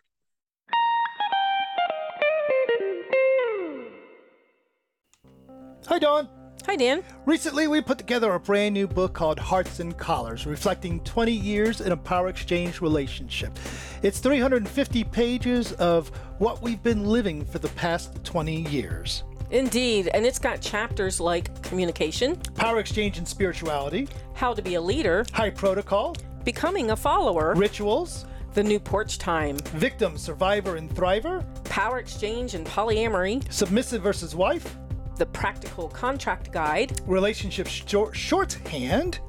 Hi, 5.89 5.97
Dawn. 5.97 6.29
Hi, 6.67 6.75
Dan. 6.75 7.01
Recently, 7.25 7.67
we 7.67 7.81
put 7.81 7.97
together 7.97 8.31
a 8.33 8.39
brand 8.39 8.75
new 8.75 8.85
book 8.85 9.13
called 9.13 9.39
Hearts 9.39 9.79
and 9.79 9.97
Collars, 9.97 10.45
reflecting 10.45 10.99
20 10.99 11.31
years 11.31 11.81
in 11.81 11.93
a 11.93 11.97
power 11.97 12.27
exchange 12.27 12.79
relationship. 12.79 13.57
It's 14.03 14.19
350 14.19 15.03
pages 15.05 15.71
of 15.73 16.09
what 16.37 16.61
we've 16.61 16.83
been 16.83 17.05
living 17.05 17.43
for 17.43 17.57
the 17.57 17.69
past 17.69 18.23
20 18.23 18.69
years. 18.69 19.23
Indeed, 19.49 20.09
and 20.13 20.27
it's 20.27 20.37
got 20.37 20.61
chapters 20.61 21.19
like 21.19 21.59
communication, 21.63 22.35
power 22.53 22.77
exchange 22.77 23.17
and 23.17 23.27
spirituality, 23.27 24.07
how 24.35 24.53
to 24.53 24.61
be 24.61 24.75
a 24.75 24.81
leader, 24.81 25.25
high 25.33 25.49
protocol, 25.49 26.15
becoming 26.43 26.91
a 26.91 26.95
follower, 26.95 27.55
Rituals, 27.55 28.27
the 28.53 28.61
new 28.61 28.79
porch 28.79 29.17
time, 29.17 29.57
victim, 29.73 30.19
survivor, 30.19 30.75
and 30.75 30.87
thriver, 30.91 31.43
power 31.63 31.97
exchange 31.97 32.53
and 32.53 32.63
polyamory, 32.67 33.51
submissive 33.51 34.03
versus 34.03 34.35
wife, 34.35 34.77
the 35.19 35.25
practical 35.27 35.87
contract 35.89 36.51
guide, 36.51 36.99
relationship 37.05 37.67
short- 37.67 38.15
shorthand, 38.15 39.19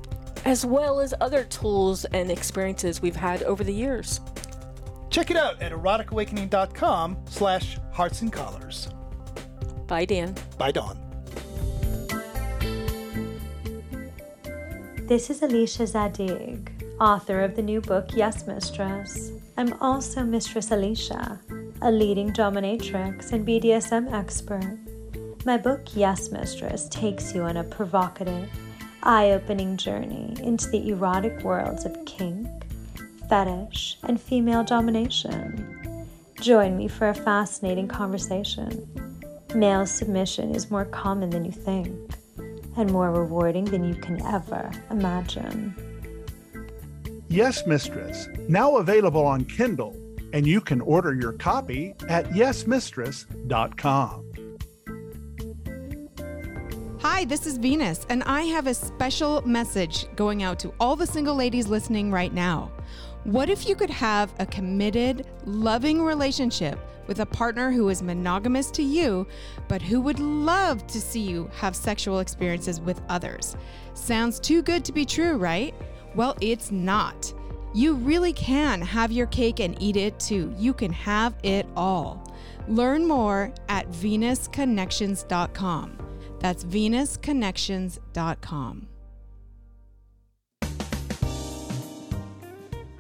as 0.47 0.65
well 0.65 1.01
as 1.01 1.13
other 1.21 1.45
tools 1.45 2.07
and 2.07 2.31
experiences 2.31 3.03
we've 3.03 3.17
had 3.17 3.43
over 3.43 3.63
the 3.63 3.75
years. 3.75 4.21
Check 5.11 5.31
it 5.31 5.37
out 5.37 5.61
at 5.61 5.73
eroticawakening.com 5.73 7.19
slash 7.29 7.79
hearts 7.93 8.23
and 8.23 8.33
collars. 8.33 8.89
Bye, 9.89 10.05
Dan. 10.05 10.35
Bye, 10.57 10.71
Dawn. 10.71 10.97
This 15.09 15.29
is 15.29 15.43
Alicia 15.43 15.89
Zadig, 15.89 16.71
author 17.01 17.41
of 17.41 17.57
the 17.57 17.63
new 17.63 17.81
book 17.81 18.11
Yes 18.15 18.47
Mistress. 18.47 19.33
I'm 19.57 19.73
also 19.83 20.23
Mistress 20.23 20.71
Alicia, 20.71 21.41
a 21.83 21.91
leading 21.91 22.33
dominatrix 22.33 23.33
and 23.33 23.45
BDSM 23.45 24.13
expert. 24.13 24.79
My 25.47 25.57
book 25.57 25.81
Yes 25.95 26.31
Mistress 26.31 26.87
takes 26.91 27.35
you 27.35 27.43
on 27.43 27.57
a 27.57 27.65
provocative, 27.65 28.51
eye 29.03 29.31
opening 29.31 29.79
journey 29.79 30.37
into 30.43 30.69
the 30.69 30.91
erotic 30.91 31.43
worlds 31.43 31.87
of 31.87 31.97
kink, 32.05 32.47
fetish, 33.27 33.97
and 34.03 34.21
female 34.21 34.63
domination. 34.63 36.07
Join 36.43 36.77
me 36.77 36.89
for 36.89 37.09
a 37.09 37.15
fascinating 37.15 37.89
conversation. 37.89 38.87
Male 39.55 39.87
submission 39.87 40.55
is 40.55 40.71
more 40.71 40.85
common 40.85 41.31
than 41.31 41.47
you 41.47 41.53
think 41.53 41.99
and 42.77 42.93
more 42.93 43.11
rewarding 43.11 43.65
than 43.65 43.83
you 43.83 43.95
can 43.95 44.21
ever 44.27 44.71
imagine. 44.91 45.75
Yes, 47.29 47.67
Mistress, 47.67 48.29
now 48.47 48.77
available 48.77 49.25
on 49.25 49.47
Kindle, 49.47 49.97
and 50.35 50.47
you 50.47 50.61
can 50.61 50.83
order 50.83 51.15
your 51.15 51.33
copy 51.33 51.95
at 52.09 52.27
yesmistress.com. 52.27 54.30
Hi, 57.21 57.27
this 57.27 57.47
is 57.47 57.59
Venus, 57.59 58.07
and 58.09 58.23
I 58.23 58.45
have 58.45 58.67
a 58.67 58.73
special 58.73 59.43
message 59.43 60.07
going 60.17 60.43
out 60.43 60.59
to 60.61 60.73
all 60.81 60.97
the 60.97 61.07
single 61.07 61.35
ladies 61.35 61.67
listening 61.67 62.11
right 62.11 62.33
now. 62.33 62.73
What 63.25 63.51
if 63.51 63.69
you 63.69 63.77
could 63.77 63.91
have 63.91 64.33
a 64.39 64.47
committed, 64.47 65.27
loving 65.45 66.01
relationship 66.01 66.79
with 67.07 67.21
a 67.21 67.27
partner 67.27 67.73
who 67.73 67.91
is 67.91 68.03
monogamous 68.03 68.71
to 68.71 68.83
you, 68.83 69.27
but 69.69 69.83
who 69.83 70.01
would 70.01 70.19
love 70.19 70.87
to 70.87 70.99
see 70.99 71.21
you 71.21 71.51
have 71.57 71.77
sexual 71.77 72.21
experiences 72.21 72.81
with 72.81 73.03
others? 73.11 73.55
Sounds 73.93 74.41
too 74.41 74.63
good 74.63 74.83
to 74.87 74.93
be 74.93 75.05
true, 75.05 75.37
right? 75.37 75.75
Well, 76.15 76.39
it's 76.41 76.71
not. 76.71 77.35
You 77.75 77.97
really 77.97 78.33
can 78.33 78.81
have 78.81 79.13
your 79.13 79.27
cake 79.27 79.61
and 79.61 79.77
eat 79.79 79.99
it 79.99 80.19
too. 80.19 80.55
You 80.57 80.73
can 80.73 80.95
have 80.95 81.35
it 81.43 81.67
all. 81.77 82.33
Learn 82.67 83.07
more 83.07 83.53
at 83.69 83.91
venusconnections.com. 83.91 86.10
That's 86.41 86.65
venusconnections.com. 86.65 88.87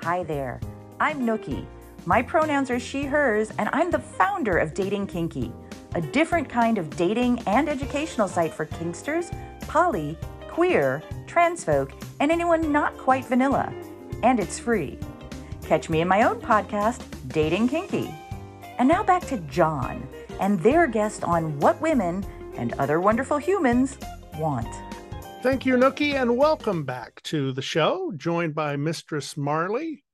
Hi 0.02 0.22
there. 0.22 0.60
I'm 0.98 1.20
Nookie. 1.20 1.66
My 2.06 2.22
pronouns 2.22 2.70
are 2.70 2.80
she, 2.80 3.04
hers, 3.04 3.52
and 3.58 3.68
I'm 3.72 3.90
the 3.90 3.98
founder 3.98 4.56
of 4.56 4.72
Dating 4.72 5.06
Kinky, 5.06 5.52
a 5.94 6.00
different 6.00 6.48
kind 6.48 6.78
of 6.78 6.96
dating 6.96 7.40
and 7.46 7.68
educational 7.68 8.26
site 8.26 8.54
for 8.54 8.64
kinksters, 8.64 9.30
poly, 9.68 10.16
queer, 10.48 11.02
trans 11.26 11.64
folk, 11.64 11.92
and 12.20 12.32
anyone 12.32 12.72
not 12.72 12.96
quite 12.96 13.26
vanilla. 13.26 13.70
And 14.22 14.40
it's 14.40 14.58
free. 14.58 14.98
Catch 15.66 15.90
me 15.90 16.00
in 16.00 16.08
my 16.08 16.22
own 16.22 16.40
podcast, 16.40 17.02
Dating 17.28 17.68
Kinky. 17.68 18.14
And 18.78 18.88
now 18.88 19.02
back 19.02 19.26
to 19.26 19.36
John 19.38 20.08
and 20.40 20.58
their 20.60 20.86
guest 20.86 21.24
on 21.24 21.60
what 21.60 21.78
women 21.82 22.24
and 22.56 22.72
other 22.74 23.00
wonderful 23.00 23.38
humans 23.38 23.98
want. 24.38 24.68
Thank 25.42 25.64
you, 25.64 25.76
Nookie, 25.76 26.14
and 26.14 26.36
welcome 26.36 26.84
back 26.84 27.22
to 27.22 27.52
the 27.52 27.62
show, 27.62 28.12
joined 28.16 28.54
by 28.54 28.76
Mistress 28.76 29.36
Marley 29.36 30.04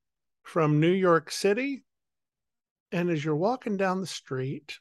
from 0.44 0.78
New 0.78 0.92
York 0.92 1.30
City. 1.30 1.84
And 2.92 3.10
as 3.10 3.24
you're 3.24 3.34
walking 3.34 3.76
down 3.76 4.00
the 4.00 4.06
street, 4.06 4.78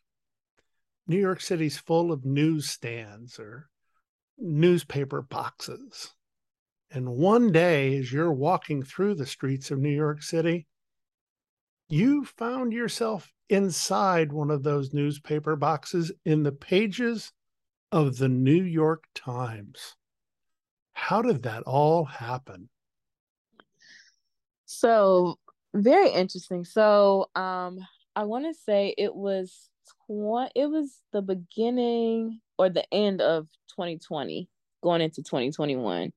New 1.07 1.19
York 1.19 1.41
City's 1.41 1.77
full 1.77 2.11
of 2.11 2.25
newsstands 2.25 3.39
or 3.39 3.69
newspaper 4.37 5.21
boxes. 5.21 6.13
And 6.91 7.09
one 7.09 7.51
day, 7.51 7.97
as 7.97 8.13
you're 8.13 8.31
walking 8.31 8.83
through 8.83 9.15
the 9.15 9.25
streets 9.25 9.71
of 9.71 9.79
New 9.79 9.89
York 9.89 10.21
City, 10.21 10.67
you 11.89 12.25
found 12.25 12.73
yourself 12.73 13.31
inside 13.49 14.31
one 14.31 14.49
of 14.49 14.63
those 14.63 14.93
newspaper 14.93 15.55
boxes 15.55 16.11
in 16.25 16.43
the 16.43 16.51
pages 16.51 17.31
of 17.91 18.17
the 18.17 18.29
New 18.29 18.63
York 18.63 19.05
Times. 19.13 19.95
How 20.93 21.21
did 21.21 21.43
that 21.43 21.63
all 21.63 22.05
happen? 22.05 22.69
So, 24.65 25.37
very 25.73 26.09
interesting. 26.09 26.65
So, 26.65 27.29
um, 27.35 27.79
I 28.15 28.23
want 28.23 28.45
to 28.45 28.53
say 28.53 28.95
it 28.97 29.13
was 29.13 29.69
tw- 29.85 30.51
it 30.55 30.67
was 30.67 31.01
the 31.11 31.21
beginning 31.21 32.39
or 32.57 32.69
the 32.69 32.85
end 32.93 33.21
of 33.21 33.47
2020, 33.69 34.49
going 34.81 35.01
into 35.01 35.21
2021. 35.21 36.13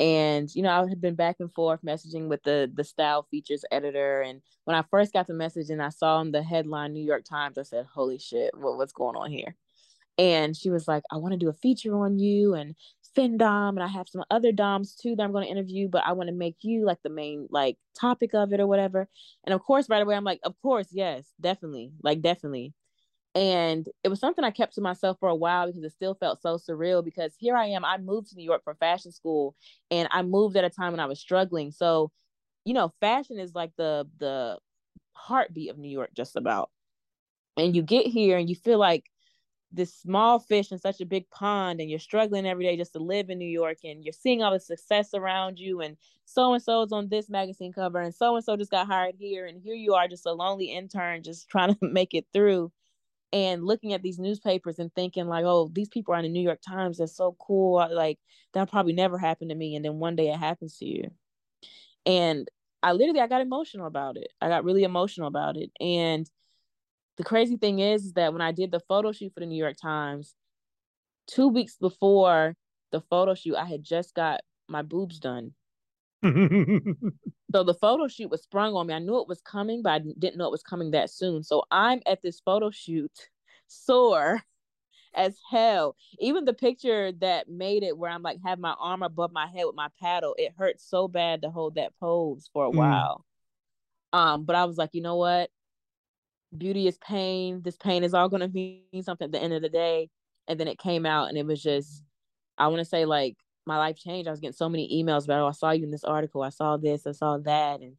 And 0.00 0.52
you 0.54 0.62
know, 0.62 0.70
I 0.70 0.88
had 0.88 1.00
been 1.00 1.14
back 1.14 1.36
and 1.38 1.52
forth 1.52 1.80
messaging 1.86 2.28
with 2.28 2.42
the 2.42 2.70
the 2.74 2.84
style 2.84 3.26
features 3.30 3.64
editor. 3.70 4.22
And 4.22 4.42
when 4.64 4.76
I 4.76 4.82
first 4.90 5.12
got 5.12 5.26
the 5.26 5.34
message 5.34 5.70
and 5.70 5.82
I 5.82 5.90
saw 5.90 6.20
in 6.20 6.32
the 6.32 6.42
headline 6.42 6.92
New 6.92 7.04
York 7.04 7.24
Times, 7.24 7.58
I 7.58 7.62
said, 7.62 7.86
"Holy 7.94 8.18
shit, 8.18 8.56
what, 8.56 8.76
what's 8.76 8.92
going 8.92 9.16
on 9.16 9.30
here?" 9.30 9.54
And 10.18 10.56
she 10.56 10.70
was 10.70 10.86
like, 10.88 11.02
"I 11.10 11.16
want 11.16 11.32
to 11.32 11.38
do 11.38 11.48
a 11.48 11.52
feature 11.54 11.96
on 11.96 12.18
you 12.18 12.54
and 12.54 12.76
FinDom, 13.16 13.70
and 13.70 13.82
I 13.82 13.88
have 13.88 14.08
some 14.08 14.24
other 14.30 14.52
DOMs 14.52 14.94
too 14.96 15.16
that 15.16 15.22
I'm 15.22 15.32
going 15.32 15.44
to 15.44 15.50
interview, 15.50 15.88
but 15.88 16.04
I 16.06 16.12
want 16.12 16.28
to 16.28 16.34
make 16.34 16.58
you 16.62 16.84
like 16.84 17.02
the 17.02 17.10
main 17.10 17.48
like 17.50 17.76
topic 17.98 18.34
of 18.34 18.52
it 18.52 18.60
or 18.60 18.66
whatever." 18.66 19.08
And 19.44 19.54
of 19.54 19.62
course, 19.62 19.88
right 19.88 20.02
away, 20.02 20.14
I'm 20.16 20.24
like, 20.24 20.40
"Of 20.44 20.54
course, 20.62 20.88
yes, 20.92 21.32
definitely, 21.40 21.92
like 22.02 22.22
definitely." 22.22 22.74
And 23.34 23.88
it 24.04 24.08
was 24.08 24.20
something 24.20 24.44
I 24.44 24.52
kept 24.52 24.74
to 24.76 24.80
myself 24.80 25.18
for 25.18 25.28
a 25.28 25.34
while 25.34 25.66
because 25.66 25.82
it 25.82 25.92
still 25.92 26.14
felt 26.14 26.40
so 26.40 26.56
surreal. 26.56 27.04
Because 27.04 27.34
here 27.38 27.56
I 27.56 27.66
am, 27.66 27.84
I 27.84 27.98
moved 27.98 28.28
to 28.30 28.36
New 28.36 28.44
York 28.44 28.62
for 28.64 28.74
fashion 28.76 29.12
school, 29.12 29.56
and 29.90 30.08
I 30.12 30.22
moved 30.22 30.56
at 30.56 30.64
a 30.64 30.70
time 30.70 30.92
when 30.92 31.00
I 31.00 31.06
was 31.06 31.20
struggling. 31.20 31.72
So, 31.72 32.12
you 32.64 32.74
know, 32.74 32.92
fashion 33.00 33.38
is 33.38 33.54
like 33.54 33.72
the 33.76 34.08
the 34.18 34.58
heartbeat 35.14 35.70
of 35.70 35.78
New 35.78 35.90
York, 35.90 36.10
just 36.14 36.36
about. 36.36 36.70
And 37.56 37.74
you 37.76 37.82
get 37.82 38.06
here 38.06 38.38
and 38.38 38.48
you 38.48 38.56
feel 38.56 38.78
like 38.78 39.04
this 39.74 39.94
small 39.94 40.38
fish 40.38 40.72
in 40.72 40.78
such 40.78 41.00
a 41.00 41.06
big 41.06 41.28
pond, 41.30 41.80
and 41.80 41.90
you're 41.90 41.98
struggling 41.98 42.46
every 42.46 42.64
day 42.64 42.76
just 42.76 42.92
to 42.92 42.98
live 42.98 43.30
in 43.30 43.38
New 43.38 43.48
York, 43.48 43.78
and 43.84 44.04
you're 44.04 44.12
seeing 44.12 44.42
all 44.42 44.52
the 44.52 44.60
success 44.60 45.14
around 45.14 45.58
you, 45.58 45.80
and 45.80 45.96
so 46.24 46.54
and 46.54 46.62
so 46.62 46.82
is 46.82 46.92
on 46.92 47.08
this 47.08 47.28
magazine 47.28 47.72
cover, 47.72 48.00
and 48.00 48.14
so 48.14 48.36
and 48.36 48.44
so 48.44 48.56
just 48.56 48.70
got 48.70 48.86
hired 48.86 49.16
here, 49.18 49.46
and 49.46 49.60
here 49.62 49.74
you 49.74 49.94
are, 49.94 50.08
just 50.08 50.26
a 50.26 50.32
lonely 50.32 50.66
intern, 50.66 51.22
just 51.22 51.48
trying 51.50 51.74
to 51.74 51.78
make 51.82 52.14
it 52.14 52.26
through 52.32 52.72
and 53.32 53.64
looking 53.64 53.92
at 53.92 54.02
these 54.02 54.20
newspapers 54.20 54.78
and 54.78 54.94
thinking 54.94 55.26
like 55.26 55.44
oh 55.44 55.68
these 55.74 55.88
people 55.88 56.14
are 56.14 56.18
in 56.18 56.22
the 56.22 56.28
new 56.28 56.40
york 56.40 56.60
times. 56.62 56.98
That's 56.98 57.16
so 57.16 57.36
cool. 57.40 57.84
Like 57.92 58.18
that'll 58.52 58.68
probably 58.68 58.92
never 58.92 59.18
happened 59.18 59.50
to 59.50 59.56
me. 59.56 59.74
And 59.74 59.84
then 59.84 59.98
one 59.98 60.14
day 60.14 60.28
it 60.28 60.38
happens 60.38 60.78
to 60.78 60.86
you. 60.86 61.10
And 62.06 62.48
i 62.82 62.92
literally 62.92 63.20
i 63.20 63.26
got 63.26 63.40
emotional 63.40 63.86
about 63.86 64.16
it. 64.16 64.28
I 64.40 64.48
got 64.48 64.64
really 64.64 64.84
emotional 64.84 65.26
about 65.26 65.56
it. 65.56 65.70
And 65.80 66.30
the 67.16 67.24
crazy 67.24 67.56
thing 67.56 67.78
is, 67.78 68.06
is 68.06 68.12
that 68.14 68.32
when 68.32 68.42
i 68.42 68.52
did 68.52 68.70
the 68.70 68.80
photo 68.80 69.12
shoot 69.12 69.32
for 69.32 69.40
the 69.40 69.46
new 69.46 69.58
york 69.58 69.76
times 69.80 70.34
two 71.26 71.48
weeks 71.48 71.76
before 71.76 72.54
the 72.92 73.00
photo 73.00 73.34
shoot 73.34 73.56
i 73.56 73.64
had 73.64 73.82
just 73.82 74.14
got 74.14 74.40
my 74.68 74.82
boobs 74.82 75.18
done 75.18 75.52
so 77.54 77.64
the 77.64 77.76
photo 77.80 78.08
shoot 78.08 78.30
was 78.30 78.42
sprung 78.42 78.74
on 78.74 78.86
me. 78.86 78.94
I 78.94 78.98
knew 78.98 79.20
it 79.20 79.28
was 79.28 79.42
coming, 79.42 79.82
but 79.82 79.92
I 79.92 79.98
didn't 79.98 80.38
know 80.38 80.46
it 80.46 80.52
was 80.52 80.62
coming 80.62 80.92
that 80.92 81.10
soon. 81.10 81.42
So 81.42 81.64
I'm 81.70 82.00
at 82.06 82.22
this 82.22 82.40
photo 82.40 82.70
shoot 82.70 83.12
sore 83.66 84.42
as 85.14 85.38
hell. 85.50 85.96
Even 86.18 86.46
the 86.46 86.54
picture 86.54 87.12
that 87.20 87.48
made 87.50 87.82
it 87.82 87.98
where 87.98 88.10
I'm 88.10 88.22
like 88.22 88.38
have 88.44 88.58
my 88.58 88.74
arm 88.80 89.02
above 89.02 89.32
my 89.32 89.46
head 89.46 89.64
with 89.66 89.76
my 89.76 89.88
paddle, 90.00 90.34
it 90.38 90.54
hurt 90.56 90.80
so 90.80 91.08
bad 91.08 91.42
to 91.42 91.50
hold 91.50 91.74
that 91.74 91.92
pose 92.00 92.48
for 92.54 92.66
a 92.66 92.70
mm. 92.70 92.76
while. 92.76 93.24
Um, 94.14 94.44
but 94.44 94.56
I 94.56 94.64
was 94.64 94.78
like, 94.78 94.90
you 94.94 95.02
know 95.02 95.16
what? 95.16 95.50
Beauty 96.56 96.86
is 96.86 96.98
pain. 96.98 97.62
This 97.62 97.76
pain 97.76 98.04
is 98.04 98.14
all 98.14 98.28
gonna 98.28 98.48
mean 98.48 99.02
something 99.02 99.26
at 99.26 99.32
the 99.32 99.42
end 99.42 99.52
of 99.54 99.62
the 99.62 99.68
day. 99.68 100.10
And 100.48 100.60
then 100.60 100.68
it 100.68 100.78
came 100.78 101.06
out 101.06 101.28
and 101.28 101.38
it 101.38 101.46
was 101.46 101.62
just 101.62 102.02
I 102.58 102.68
want 102.68 102.80
to 102.80 102.84
say 102.84 103.04
like 103.04 103.36
my 103.66 103.78
life 103.78 103.96
changed. 103.96 104.28
I 104.28 104.30
was 104.30 104.40
getting 104.40 104.54
so 104.54 104.68
many 104.68 105.02
emails 105.02 105.24
about, 105.24 105.42
oh, 105.42 105.48
I 105.48 105.52
saw 105.52 105.70
you 105.70 105.84
in 105.84 105.90
this 105.90 106.04
article. 106.04 106.42
I 106.42 106.50
saw 106.50 106.76
this. 106.76 107.06
I 107.06 107.12
saw 107.12 107.38
that. 107.38 107.80
And, 107.80 107.96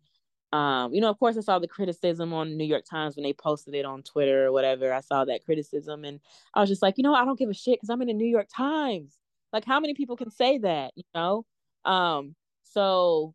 um, 0.53 0.93
you 0.93 1.01
know, 1.01 1.09
of 1.09 1.19
course, 1.19 1.37
I 1.37 1.41
saw 1.41 1.59
the 1.59 1.67
criticism 1.67 2.33
on 2.33 2.57
New 2.57 2.65
York 2.65 2.85
Times 2.89 3.15
when 3.15 3.23
they 3.23 3.33
posted 3.33 3.75
it 3.75 3.85
on 3.85 4.03
Twitter 4.03 4.45
or 4.45 4.51
whatever. 4.51 4.93
I 4.93 5.01
saw 5.01 5.25
that 5.25 5.43
criticism. 5.45 6.05
And 6.05 6.19
I 6.53 6.59
was 6.61 6.69
just 6.69 6.81
like, 6.81 6.95
you 6.97 7.03
know, 7.03 7.15
I 7.15 7.25
don't 7.25 7.39
give 7.39 7.49
a 7.49 7.53
shit 7.53 7.75
because 7.75 7.89
I'm 7.89 8.01
in 8.01 8.07
the 8.07 8.13
New 8.13 8.27
York 8.27 8.47
Times. 8.55 9.17
Like, 9.51 9.65
how 9.65 9.79
many 9.79 9.93
people 9.93 10.15
can 10.15 10.31
say 10.31 10.57
that, 10.59 10.91
you 10.95 11.03
know? 11.13 11.45
Um, 11.83 12.35
so 12.63 13.33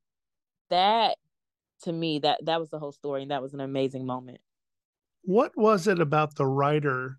that 0.71 1.16
to 1.83 1.93
me 1.93 2.18
that 2.21 2.45
that 2.45 2.61
was 2.61 2.71
the 2.71 2.79
whole 2.79 2.93
story 2.93 3.23
and 3.23 3.31
that 3.31 3.43
was 3.43 3.55
an 3.55 3.61
amazing 3.61 4.07
moment. 4.07 4.39
What 5.23 5.53
was 5.57 5.87
it 5.87 6.01
about 6.01 6.35
the 6.35 6.47
writer 6.47 7.18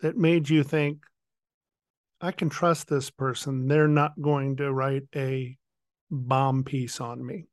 that 0.00 0.16
made 0.16 0.48
you 0.48 0.62
think 0.62 0.98
I 2.20 2.32
can 2.32 2.50
trust 2.50 2.88
this 2.88 3.10
person. 3.10 3.66
They're 3.66 3.88
not 3.88 4.20
going 4.20 4.56
to 4.56 4.72
write 4.72 5.04
a 5.16 5.56
bomb 6.10 6.64
piece 6.64 7.00
on 7.00 7.24
me. 7.24 7.46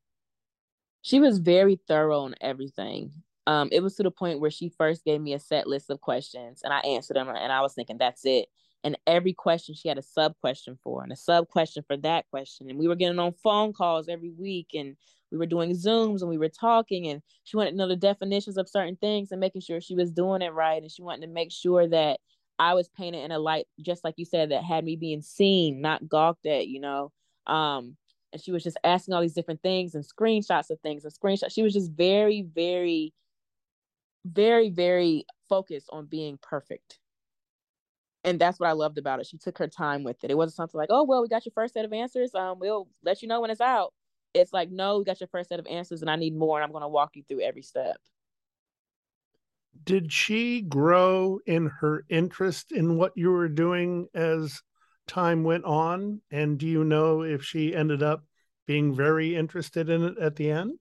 She 1.01 1.19
was 1.19 1.39
very 1.39 1.79
thorough 1.87 2.21
on 2.21 2.35
everything. 2.41 3.11
Um, 3.45 3.69
it 3.71 3.81
was 3.81 3.95
to 3.95 4.03
the 4.03 4.11
point 4.11 4.41
where 4.41 4.51
she 4.51 4.69
first 4.77 5.05
gave 5.05 5.21
me 5.21 5.33
a 5.33 5.39
set 5.39 5.67
list 5.67 5.89
of 5.89 6.01
questions 6.01 6.61
and 6.63 6.73
I 6.73 6.79
answered 6.79 7.15
them 7.15 7.29
and 7.29 7.51
I 7.51 7.61
was 7.61 7.73
thinking 7.73 7.97
that's 7.97 8.25
it. 8.25 8.47
And 8.83 8.97
every 9.07 9.31
question 9.31 9.73
she 9.73 9.87
had 9.87 9.97
a 9.97 10.03
sub 10.03 10.35
question 10.41 10.77
for 10.83 11.01
and 11.01 11.13
a 11.13 11.15
sub 11.15 11.47
question 11.47 11.83
for 11.87 11.95
that 11.97 12.25
question. 12.29 12.69
And 12.69 12.77
we 12.77 12.89
were 12.89 12.95
getting 12.95 13.19
on 13.19 13.33
phone 13.41 13.71
calls 13.71 14.09
every 14.09 14.31
week 14.31 14.71
and 14.73 14.97
we 15.31 15.37
were 15.37 15.45
doing 15.45 15.71
Zooms 15.71 16.21
and 16.21 16.29
we 16.29 16.37
were 16.37 16.49
talking 16.49 17.07
and 17.07 17.21
she 17.43 17.57
wanted 17.57 17.71
to 17.71 17.77
know 17.77 17.87
the 17.87 17.95
definitions 17.95 18.57
of 18.57 18.69
certain 18.69 18.95
things 18.95 19.31
and 19.31 19.39
making 19.39 19.61
sure 19.61 19.81
she 19.81 19.95
was 19.95 20.11
doing 20.11 20.41
it 20.41 20.53
right. 20.53 20.81
And 20.81 20.91
she 20.91 21.01
wanted 21.01 21.27
to 21.27 21.33
make 21.33 21.51
sure 21.51 21.87
that 21.87 22.19
I 22.59 22.73
was 22.73 22.89
painted 22.89 23.23
in 23.23 23.31
a 23.31 23.39
light, 23.39 23.67
just 23.81 24.03
like 24.03 24.15
you 24.17 24.25
said, 24.25 24.51
that 24.51 24.63
had 24.63 24.83
me 24.83 24.95
being 24.95 25.21
seen, 25.21 25.81
not 25.81 26.07
gawked 26.07 26.45
at, 26.45 26.67
you 26.67 26.79
know. 26.79 27.11
Um, 27.45 27.97
and 28.33 28.41
she 28.41 28.51
was 28.51 28.63
just 28.63 28.77
asking 28.83 29.13
all 29.13 29.21
these 29.21 29.33
different 29.33 29.61
things 29.61 29.95
and 29.95 30.03
screenshots 30.03 30.69
of 30.69 30.79
things 30.81 31.05
and 31.05 31.13
screenshots. 31.13 31.53
She 31.53 31.63
was 31.63 31.73
just 31.73 31.91
very, 31.91 32.41
very, 32.41 33.13
very, 34.25 34.69
very 34.69 35.25
focused 35.47 35.89
on 35.91 36.05
being 36.07 36.37
perfect. 36.41 36.99
And 38.23 38.39
that's 38.39 38.59
what 38.59 38.67
I 38.67 38.73
loved 38.73 38.97
about 38.97 39.21
it. 39.21 39.27
She 39.27 39.37
took 39.37 39.57
her 39.57 39.67
time 39.67 40.03
with 40.03 40.21
it. 40.23 40.31
It 40.31 40.37
wasn't 40.37 40.55
something 40.55 40.77
like, 40.77 40.89
oh, 40.91 41.03
well, 41.03 41.21
we 41.21 41.29
got 41.29 41.45
your 41.45 41.53
first 41.53 41.73
set 41.73 41.85
of 41.85 41.93
answers. 41.93 42.35
Um, 42.35 42.59
we'll 42.59 42.89
let 43.03 43.21
you 43.21 43.27
know 43.27 43.39
when 43.39 43.51
it's 43.51 43.61
out. 43.61 43.93
It's 44.37 44.53
like, 44.53 44.71
no, 44.71 44.99
we 44.99 45.05
got 45.05 45.19
your 45.19 45.27
first 45.27 45.49
set 45.49 45.59
of 45.59 45.67
answers 45.67 46.01
and 46.01 46.09
I 46.09 46.15
need 46.15 46.35
more. 46.35 46.57
And 46.57 46.63
I'm 46.63 46.71
going 46.71 46.83
to 46.83 46.87
walk 46.87 47.15
you 47.15 47.23
through 47.27 47.41
every 47.41 47.61
step 47.61 47.97
did 49.83 50.11
she 50.11 50.61
grow 50.61 51.39
in 51.45 51.67
her 51.67 52.05
interest 52.09 52.71
in 52.71 52.97
what 52.97 53.13
you 53.15 53.31
were 53.31 53.49
doing 53.49 54.07
as 54.13 54.61
time 55.07 55.43
went 55.43 55.65
on? 55.65 56.21
And 56.31 56.57
do 56.57 56.67
you 56.67 56.83
know 56.83 57.21
if 57.21 57.43
she 57.43 57.75
ended 57.75 58.03
up 58.03 58.23
being 58.65 58.95
very 58.95 59.35
interested 59.35 59.89
in 59.89 60.03
it 60.03 60.17
at 60.17 60.35
the 60.35 60.51
end? 60.51 60.73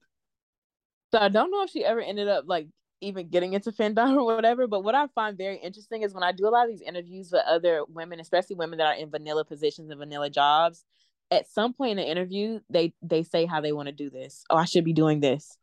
So 1.13 1.19
I 1.19 1.29
don't 1.29 1.51
know 1.51 1.63
if 1.63 1.69
she 1.69 1.85
ever 1.85 2.01
ended 2.01 2.27
up 2.27 2.45
like 2.47 2.67
even 2.99 3.29
getting 3.29 3.53
into 3.53 3.71
findom 3.71 4.17
or 4.17 4.25
whatever. 4.25 4.67
But 4.67 4.83
what 4.83 4.95
I 4.95 5.07
find 5.07 5.37
very 5.37 5.57
interesting 5.57 6.01
is 6.01 6.13
when 6.13 6.23
I 6.23 6.31
do 6.31 6.47
a 6.47 6.49
lot 6.49 6.65
of 6.65 6.71
these 6.71 6.81
interviews 6.81 7.31
with 7.31 7.43
other 7.47 7.83
women, 7.87 8.19
especially 8.19 8.57
women 8.57 8.77
that 8.79 8.87
are 8.87 8.95
in 8.95 9.09
vanilla 9.09 9.45
positions 9.45 9.89
and 9.89 9.99
vanilla 9.99 10.29
jobs, 10.29 10.83
at 11.31 11.49
some 11.49 11.73
point 11.73 11.91
in 11.91 11.97
the 11.97 12.09
interview, 12.09 12.59
they 12.69 12.93
they 13.01 13.23
say 13.23 13.45
how 13.45 13.61
they 13.61 13.71
want 13.71 13.87
to 13.87 13.93
do 13.93 14.09
this. 14.09 14.43
Oh, 14.49 14.57
I 14.57 14.65
should 14.65 14.85
be 14.85 14.93
doing 14.93 15.19
this. 15.19 15.57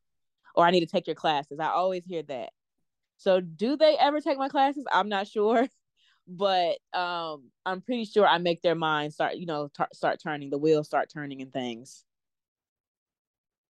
Or 0.54 0.64
I 0.64 0.70
need 0.70 0.80
to 0.80 0.86
take 0.86 1.06
your 1.06 1.16
classes. 1.16 1.58
I 1.58 1.68
always 1.68 2.04
hear 2.04 2.22
that. 2.24 2.50
So 3.16 3.40
do 3.40 3.76
they 3.76 3.96
ever 3.98 4.20
take 4.20 4.38
my 4.38 4.48
classes? 4.48 4.84
I'm 4.92 5.08
not 5.08 5.26
sure, 5.26 5.66
but 6.28 6.78
um, 6.92 7.50
I'm 7.64 7.80
pretty 7.80 8.04
sure 8.04 8.26
I 8.26 8.38
make 8.38 8.62
their 8.62 8.74
minds 8.74 9.14
start, 9.14 9.36
you 9.36 9.46
know, 9.46 9.68
t- 9.76 9.84
start 9.92 10.20
turning, 10.22 10.50
the 10.50 10.58
wheels 10.58 10.86
start 10.86 11.10
turning 11.12 11.42
and 11.42 11.52
things. 11.52 12.04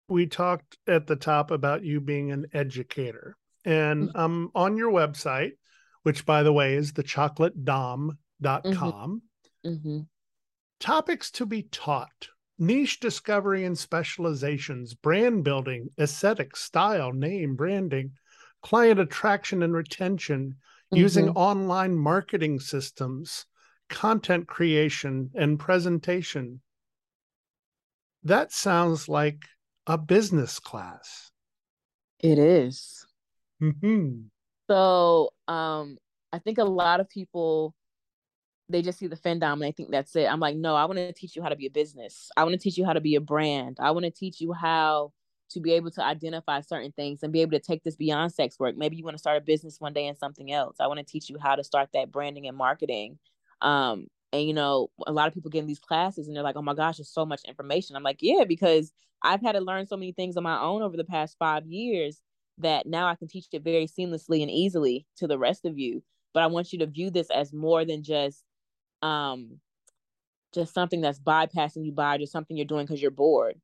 We 0.08 0.26
talked 0.26 0.76
at 0.86 1.06
the 1.06 1.16
top 1.16 1.50
about 1.50 1.82
you 1.82 2.00
being 2.00 2.30
an 2.30 2.46
educator, 2.52 3.36
and 3.64 4.08
mm-hmm. 4.08 4.18
um, 4.18 4.50
on 4.54 4.76
your 4.76 4.92
website, 4.92 5.52
which 6.02 6.26
by 6.26 6.42
the 6.42 6.52
way 6.52 6.74
is 6.74 6.92
thechocolateDomme.com, 6.92 9.22
mm-hmm. 9.64 9.68
mm-hmm. 9.68 10.00
Topics 10.84 11.30
to 11.30 11.46
be 11.46 11.62
taught 11.62 12.28
niche 12.58 13.00
discovery 13.00 13.64
and 13.64 13.78
specializations, 13.78 14.92
brand 14.92 15.42
building, 15.42 15.88
aesthetic, 15.98 16.54
style, 16.54 17.10
name, 17.10 17.56
branding, 17.56 18.12
client 18.62 19.00
attraction 19.00 19.62
and 19.62 19.72
retention 19.72 20.50
mm-hmm. 20.50 20.96
using 20.96 21.30
online 21.30 21.96
marketing 21.96 22.60
systems, 22.60 23.46
content 23.88 24.46
creation, 24.46 25.30
and 25.34 25.58
presentation. 25.58 26.60
That 28.22 28.52
sounds 28.52 29.08
like 29.08 29.42
a 29.86 29.96
business 29.96 30.58
class. 30.58 31.30
It 32.20 32.38
is. 32.38 33.06
Mm-hmm. 33.62 34.26
So 34.68 35.30
um, 35.48 35.96
I 36.30 36.40
think 36.40 36.58
a 36.58 36.64
lot 36.64 37.00
of 37.00 37.08
people 37.08 37.74
they 38.68 38.82
just 38.82 38.98
see 38.98 39.06
the 39.06 39.16
findom 39.16 39.54
and 39.54 39.62
they 39.62 39.72
think 39.72 39.90
that's 39.90 40.16
it. 40.16 40.24
I'm 40.24 40.40
like, 40.40 40.56
no, 40.56 40.74
I 40.74 40.86
want 40.86 40.98
to 40.98 41.12
teach 41.12 41.36
you 41.36 41.42
how 41.42 41.50
to 41.50 41.56
be 41.56 41.66
a 41.66 41.70
business. 41.70 42.30
I 42.36 42.44
want 42.44 42.54
to 42.54 42.58
teach 42.58 42.78
you 42.78 42.84
how 42.84 42.94
to 42.94 43.00
be 43.00 43.14
a 43.14 43.20
brand. 43.20 43.78
I 43.80 43.90
want 43.90 44.04
to 44.04 44.10
teach 44.10 44.40
you 44.40 44.52
how 44.52 45.12
to 45.50 45.60
be 45.60 45.72
able 45.72 45.90
to 45.90 46.02
identify 46.02 46.60
certain 46.60 46.92
things 46.92 47.22
and 47.22 47.32
be 47.32 47.42
able 47.42 47.52
to 47.52 47.60
take 47.60 47.84
this 47.84 47.96
beyond 47.96 48.32
sex 48.32 48.58
work. 48.58 48.76
Maybe 48.76 48.96
you 48.96 49.04
want 49.04 49.14
to 49.14 49.20
start 49.20 49.36
a 49.36 49.40
business 49.42 49.80
one 49.80 49.92
day 49.92 50.06
in 50.06 50.16
something 50.16 50.50
else. 50.50 50.76
I 50.80 50.86
want 50.86 50.98
to 50.98 51.04
teach 51.04 51.28
you 51.28 51.38
how 51.38 51.54
to 51.54 51.62
start 51.62 51.90
that 51.92 52.10
branding 52.10 52.46
and 52.48 52.56
marketing. 52.56 53.18
Um, 53.60 54.06
and 54.32 54.46
you 54.46 54.54
know, 54.54 54.88
a 55.06 55.12
lot 55.12 55.28
of 55.28 55.34
people 55.34 55.50
get 55.50 55.60
in 55.60 55.66
these 55.66 55.78
classes 55.78 56.26
and 56.26 56.34
they're 56.34 56.42
like, 56.42 56.56
"Oh 56.56 56.62
my 56.62 56.74
gosh, 56.74 56.96
there's 56.96 57.12
so 57.12 57.24
much 57.26 57.42
information." 57.46 57.94
I'm 57.94 58.02
like, 58.02 58.18
"Yeah, 58.20 58.44
because 58.44 58.92
I've 59.22 59.42
had 59.42 59.52
to 59.52 59.60
learn 59.60 59.86
so 59.86 59.96
many 59.96 60.12
things 60.12 60.36
on 60.36 60.42
my 60.42 60.60
own 60.60 60.82
over 60.82 60.96
the 60.96 61.04
past 61.04 61.36
five 61.38 61.66
years 61.66 62.20
that 62.58 62.86
now 62.86 63.06
I 63.06 63.14
can 63.14 63.28
teach 63.28 63.46
it 63.52 63.62
very 63.62 63.86
seamlessly 63.86 64.42
and 64.42 64.50
easily 64.50 65.06
to 65.18 65.26
the 65.28 65.38
rest 65.38 65.64
of 65.64 65.78
you." 65.78 66.02
But 66.32 66.42
I 66.42 66.46
want 66.48 66.72
you 66.72 66.80
to 66.80 66.86
view 66.86 67.10
this 67.10 67.30
as 67.30 67.52
more 67.52 67.84
than 67.84 68.02
just 68.02 68.42
um 69.04 69.60
just 70.54 70.72
something 70.72 71.00
that's 71.00 71.18
bypassing 71.18 71.84
you 71.84 71.92
by 71.92 72.16
just 72.16 72.32
something 72.32 72.56
you're 72.56 72.66
doing 72.66 72.86
because 72.86 73.02
you're 73.02 73.10
bored 73.10 73.60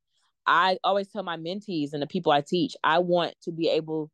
I 0.47 0.78
always 0.82 1.09
tell 1.09 1.22
my 1.22 1.36
mentees 1.36 1.93
and 1.93 2.03
the 2.03 2.07
people 2.07 2.32
I 2.32 2.41
teach, 2.41 2.76
I 2.82 2.99
want 2.99 3.34
to 3.43 3.53
be 3.53 3.68
able 3.68 4.11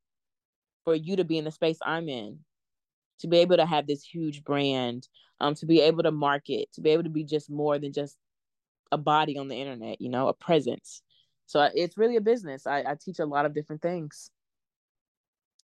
for 0.84 0.94
you 0.94 1.16
to 1.16 1.24
be 1.24 1.38
in 1.38 1.44
the 1.44 1.50
space 1.50 1.78
I'm 1.84 2.08
in, 2.08 2.40
to 3.20 3.26
be 3.26 3.38
able 3.38 3.56
to 3.56 3.66
have 3.66 3.86
this 3.86 4.04
huge 4.04 4.44
brand, 4.44 5.08
um, 5.40 5.54
to 5.56 5.66
be 5.66 5.80
able 5.80 6.02
to 6.02 6.10
market, 6.10 6.72
to 6.74 6.80
be 6.80 6.90
able 6.90 7.04
to 7.04 7.10
be 7.10 7.24
just 7.24 7.50
more 7.50 7.78
than 7.78 7.92
just 7.92 8.16
a 8.92 8.98
body 8.98 9.38
on 9.38 9.48
the 9.48 9.56
internet, 9.56 10.00
you 10.00 10.08
know, 10.08 10.28
a 10.28 10.34
presence. 10.34 11.02
So 11.46 11.68
it's 11.74 11.96
really 11.96 12.16
a 12.16 12.20
business. 12.20 12.66
I, 12.66 12.80
I 12.80 12.96
teach 13.00 13.18
a 13.18 13.24
lot 13.24 13.46
of 13.46 13.54
different 13.54 13.82
things. 13.82 14.30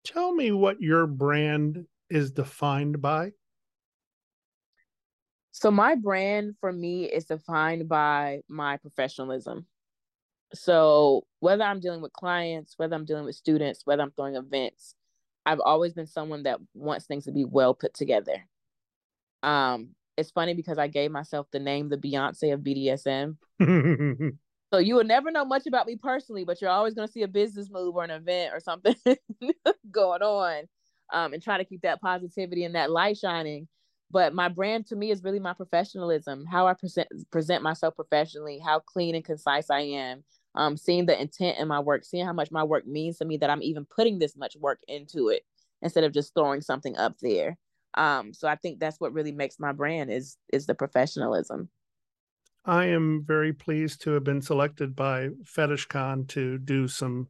Tell 0.03 0.34
me 0.34 0.51
what 0.51 0.82
your 0.82 1.07
brand 1.07 1.86
is 2.10 2.32
defined 2.32 3.01
by. 3.01 3.32
So 5.60 5.70
my 5.72 5.95
brand 5.95 6.55
for 6.62 6.72
me 6.72 7.03
is 7.03 7.26
defined 7.26 7.89
by 7.89 8.43
my 8.47 8.78
professionalism. 8.78 9.66
So 10.53 11.26
whether 11.41 11.66
I'm 11.66 11.82
dealing 11.82 11.99
with 11.99 12.14
clients, 12.14 12.76
whether 12.78 12.95
I'm 12.95 13.03
dealing 13.03 13.26
with 13.26 13.36
students, 13.36 13.82
whether 13.84 14.01
I'm 14.01 14.12
throwing 14.12 14.36
events, 14.36 14.95
I've 15.45 15.60
always 15.60 15.93
been 15.93 16.07
someone 16.07 16.43
that 16.43 16.60
wants 16.74 17.07
things 17.07 17.26
to 17.26 17.34
be 17.34 17.43
well 17.43 17.74
put 17.74 17.93
together. 17.93 18.47
Um, 19.43 19.89
it's 20.16 20.32
funny 20.32 20.53
because 20.53 20.78
I 20.78 20.88
gave 20.88 21.12
myself 21.12 21.47
the 21.51 21.60
name 21.60 21.89
the 21.89 21.97
Beyonce 21.97 22.53
of 22.53 22.62
BDSM. 22.62 23.36
so 24.72 24.80
you 24.80 24.95
will 24.95 25.03
never 25.03 25.30
know 25.30 25.43
much 25.43 25.68
about 25.68 25.88
me 25.88 25.97
personally, 25.97 26.45
but 26.45 26.62
you're 26.62 26.72
always 26.72 26.93
going 26.93 27.10
to 27.10 27.12
see 27.12 27.24
a 27.24 27.28
business 27.28 27.70
move 27.70 27.97
or 27.97 28.05
an 28.05 28.12
event 28.12 28.53
or 28.53 28.62
something 28.62 28.95
going 29.91 30.22
on, 30.22 30.64
um, 31.12 31.34
and 31.34 31.43
try 31.43 31.57
to 31.57 31.66
keep 31.66 31.82
that 31.82 31.99
positivity 31.99 32.64
and 32.64 32.76
that 32.76 32.89
light 32.89 33.18
shining 33.18 33.68
but 34.12 34.34
my 34.34 34.47
brand 34.47 34.86
to 34.88 34.95
me 34.95 35.12
is 35.12 35.24
really 35.24 35.39
my 35.39 35.53
professionalism 35.53 36.45
how 36.45 36.68
i 36.68 36.74
present 36.74 37.07
present 37.32 37.64
myself 37.64 37.95
professionally 37.95 38.60
how 38.60 38.80
clean 38.80 39.16
and 39.16 39.26
concise 39.26 39.70
i 39.70 39.82
am 39.82 40.24
um, 40.55 40.78
seeing 40.78 41.05
the 41.05 41.20
intent 41.20 41.57
in 41.60 41.68
my 41.68 41.80
work, 41.80 42.03
seeing 42.03 42.26
how 42.26 42.34
much 42.34 42.51
my 42.51 42.64
work 42.64 42.88
means 42.88 43.18
to 43.18 43.26
me 43.26 43.38
that 43.38 43.49
I'm 43.49 43.64
even 43.64 43.86
putting 43.86 44.20
this 44.20 44.36
much 44.36 44.55
work 44.60 44.80
into 44.88 45.30
it 45.30 45.43
instead 45.82 46.03
of 46.03 46.14
just 46.14 46.34
throwing 46.34 46.62
something 46.62 46.97
up 46.97 47.16
there. 47.22 47.57
Um, 47.95 48.34
so 48.34 48.47
I 48.47 48.55
think 48.55 48.80
that's 48.80 48.99
what 48.99 49.14
really 49.14 49.32
makes 49.32 49.60
my 49.60 49.72
brand 49.72 50.12
is 50.12 50.38
is 50.51 50.66
the 50.66 50.76
professionalism. 50.76 51.70
I 52.66 52.86
am 52.86 53.24
very 53.26 53.53
pleased 53.53 54.01
to 54.01 54.12
have 54.12 54.24
been 54.24 54.41
selected 54.41 54.95
by 54.95 55.30
FetishCon 55.43 56.28
to 56.30 56.57
do 56.60 56.88
some 56.88 57.30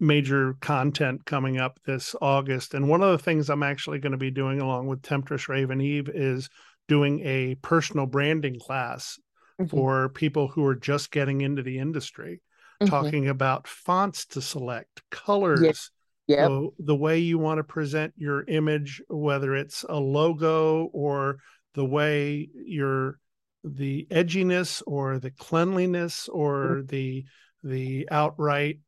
major 0.00 0.54
content 0.60 1.24
coming 1.24 1.58
up 1.58 1.78
this 1.84 2.14
August. 2.20 2.74
And 2.74 2.88
one 2.88 3.02
of 3.02 3.10
the 3.10 3.22
things 3.22 3.50
I'm 3.50 3.62
actually 3.62 3.98
going 3.98 4.12
to 4.12 4.18
be 4.18 4.30
doing 4.30 4.60
along 4.60 4.86
with 4.86 5.02
Temptress 5.02 5.48
Raven 5.48 5.80
Eve 5.80 6.08
is 6.08 6.48
doing 6.86 7.20
a 7.24 7.56
personal 7.56 8.06
branding 8.06 8.58
class 8.58 9.18
mm-hmm. 9.60 9.68
for 9.68 10.08
people 10.10 10.48
who 10.48 10.64
are 10.64 10.76
just 10.76 11.10
getting 11.10 11.40
into 11.40 11.62
the 11.62 11.78
industry, 11.78 12.40
mm-hmm. 12.80 12.90
talking 12.90 13.28
about 13.28 13.66
fonts 13.66 14.26
to 14.26 14.40
select, 14.40 15.02
colors. 15.10 15.90
Yeah. 16.26 16.46
So 16.46 16.74
the 16.78 16.96
way 16.96 17.18
you 17.18 17.38
want 17.38 17.58
to 17.58 17.64
present 17.64 18.12
your 18.16 18.44
image, 18.44 19.00
whether 19.08 19.54
it's 19.54 19.84
a 19.88 19.98
logo 19.98 20.84
or 20.92 21.38
the 21.74 21.84
way 21.84 22.48
your 22.54 23.18
the 23.64 24.06
edginess 24.10 24.82
or 24.86 25.18
the 25.18 25.30
cleanliness 25.30 26.28
or 26.28 26.66
mm-hmm. 26.66 26.86
the 26.86 27.24
the 27.64 28.08
outright 28.10 28.78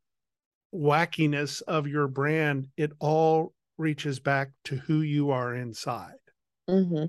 wackiness 0.73 1.61
of 1.63 1.87
your 1.87 2.07
brand, 2.07 2.67
it 2.77 2.91
all 2.99 3.53
reaches 3.77 4.19
back 4.19 4.51
to 4.65 4.75
who 4.75 5.01
you 5.01 5.31
are 5.31 5.55
inside. 5.55 6.13
Mm-hmm 6.69 7.05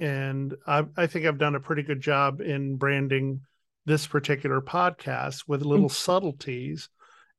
and 0.00 0.56
I, 0.66 0.84
I 0.96 1.06
think 1.06 1.26
I've 1.26 1.38
done 1.38 1.54
a 1.54 1.60
pretty 1.60 1.82
good 1.82 2.00
job 2.00 2.40
in 2.40 2.76
branding 2.76 3.42
this 3.84 4.06
particular 4.06 4.62
podcast 4.62 5.44
with 5.46 5.62
little 5.62 5.86
mm-hmm. 5.86 5.92
subtleties. 5.92 6.88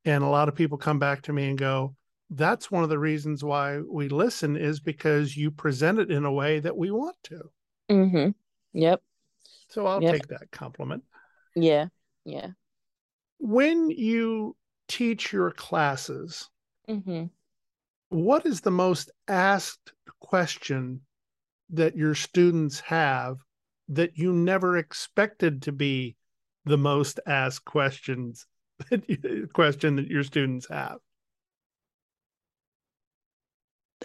And 0.05 0.23
a 0.23 0.27
lot 0.27 0.47
of 0.47 0.55
people 0.55 0.77
come 0.77 0.99
back 0.99 1.23
to 1.23 1.33
me 1.33 1.49
and 1.49 1.57
go, 1.57 1.95
that's 2.29 2.71
one 2.71 2.83
of 2.83 2.89
the 2.89 2.99
reasons 2.99 3.43
why 3.43 3.79
we 3.79 4.09
listen 4.09 4.55
is 4.55 4.79
because 4.79 5.35
you 5.35 5.49
present 5.49 5.99
it 5.99 6.11
in 6.11 6.23
a 6.23 6.31
way 6.31 6.59
that 6.59 6.77
we 6.77 6.91
want 6.91 7.15
to. 7.23 7.49
Mm-hmm. 7.89 8.29
Yep. 8.73 9.01
So 9.69 9.87
I'll 9.87 10.01
yep. 10.01 10.13
take 10.13 10.27
that 10.27 10.51
compliment. 10.51 11.03
Yeah. 11.55 11.87
Yeah. 12.25 12.49
When 13.39 13.89
you 13.89 14.55
teach 14.91 15.31
your 15.31 15.51
classes, 15.51 16.49
mm-hmm. 16.89 17.25
what 18.09 18.45
is 18.45 18.59
the 18.59 18.71
most 18.71 19.09
asked 19.27 19.93
question 20.19 21.01
that 21.69 21.95
your 21.95 22.13
students 22.13 22.81
have 22.81 23.37
that 23.87 24.17
you 24.17 24.33
never 24.33 24.77
expected 24.77 25.61
to 25.61 25.71
be 25.71 26.17
the 26.65 26.77
most 26.77 27.21
asked 27.25 27.63
questions 27.63 28.45
that 28.89 29.09
you, 29.09 29.47
question 29.53 29.95
that 29.95 30.07
your 30.07 30.23
students 30.23 30.67
have? 30.69 30.97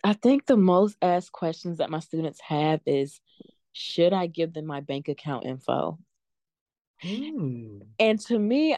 I 0.05 0.12
think 0.12 0.47
the 0.47 0.57
most 0.57 0.97
asked 1.03 1.32
questions 1.32 1.78
that 1.78 1.91
my 1.91 1.99
students 1.99 2.41
have 2.43 2.80
is 2.87 3.20
should 3.72 4.12
I 4.12 4.28
give 4.28 4.53
them 4.53 4.66
my 4.66 4.80
bank 4.80 5.09
account 5.09 5.47
info? 5.47 5.99
Hmm. 7.01 7.78
And 7.99 8.20
to 8.20 8.39
me, 8.39 8.76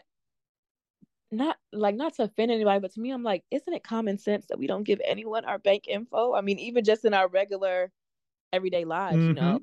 not 1.30 1.56
like 1.72 1.94
not 1.94 2.14
to 2.14 2.24
offend 2.24 2.50
anybody, 2.50 2.80
but 2.80 2.92
to 2.94 3.00
me, 3.00 3.10
I'm 3.10 3.22
like, 3.22 3.44
isn't 3.50 3.72
it 3.72 3.84
common 3.84 4.18
sense 4.18 4.46
that 4.48 4.58
we 4.58 4.66
don't 4.66 4.84
give 4.84 5.00
anyone 5.04 5.44
our 5.44 5.58
bank 5.58 5.84
info? 5.86 6.34
I 6.34 6.40
mean, 6.40 6.58
even 6.58 6.84
just 6.84 7.04
in 7.04 7.14
our 7.14 7.28
regular 7.28 7.90
everyday 8.52 8.84
lives, 8.84 9.16
mm-hmm. 9.16 9.28
you 9.28 9.34
know? 9.34 9.60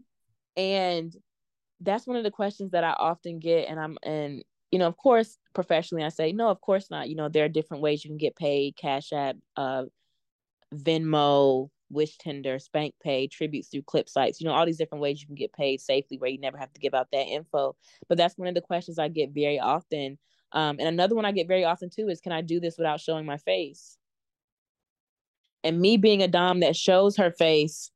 And 0.57 1.15
that's 1.81 2.07
one 2.07 2.17
of 2.17 2.23
the 2.23 2.31
questions 2.31 2.71
that 2.71 2.83
I 2.83 2.91
often 2.91 3.39
get. 3.39 3.67
And 3.67 3.79
I'm 3.79 3.97
and 4.03 4.43
you 4.71 4.79
know, 4.79 4.87
of 4.87 4.97
course, 4.97 5.37
professionally 5.53 6.03
I 6.03 6.09
say, 6.09 6.31
no, 6.33 6.49
of 6.49 6.61
course 6.61 6.91
not. 6.91 7.09
You 7.09 7.15
know, 7.15 7.29
there 7.29 7.45
are 7.45 7.49
different 7.49 7.81
ways 7.81 8.03
you 8.03 8.09
can 8.09 8.17
get 8.17 8.35
paid, 8.35 8.75
Cash 8.75 9.13
App, 9.13 9.37
uh, 9.55 9.85
Venmo, 10.73 11.69
Wish 11.89 12.17
Tender, 12.17 12.59
Spank 12.59 12.93
Pay, 13.01 13.27
tributes 13.27 13.69
through 13.69 13.83
clip 13.83 14.09
sites, 14.09 14.41
you 14.41 14.47
know, 14.47 14.53
all 14.53 14.65
these 14.65 14.77
different 14.77 15.01
ways 15.01 15.21
you 15.21 15.27
can 15.27 15.35
get 15.35 15.53
paid 15.53 15.79
safely 15.81 16.17
where 16.17 16.29
you 16.29 16.39
never 16.39 16.57
have 16.57 16.73
to 16.73 16.79
give 16.79 16.93
out 16.93 17.07
that 17.11 17.27
info. 17.27 17.75
But 18.09 18.17
that's 18.17 18.37
one 18.37 18.47
of 18.47 18.55
the 18.55 18.61
questions 18.61 18.99
I 18.99 19.07
get 19.07 19.31
very 19.31 19.59
often. 19.59 20.17
Um, 20.55 20.77
and 20.79 20.87
another 20.87 21.15
one 21.15 21.25
I 21.25 21.33
get 21.33 21.49
very 21.49 21.65
often 21.65 21.89
too 21.89 22.07
is 22.07 22.21
can 22.21 22.31
I 22.31 22.41
do 22.41 22.59
this 22.59 22.77
without 22.77 23.01
showing 23.01 23.25
my 23.25 23.37
face? 23.37 23.97
And 25.63 25.79
me 25.79 25.97
being 25.97 26.23
a 26.23 26.27
Dom 26.27 26.61
that 26.61 26.75
shows 26.75 27.17
her 27.17 27.29
face, 27.31 27.91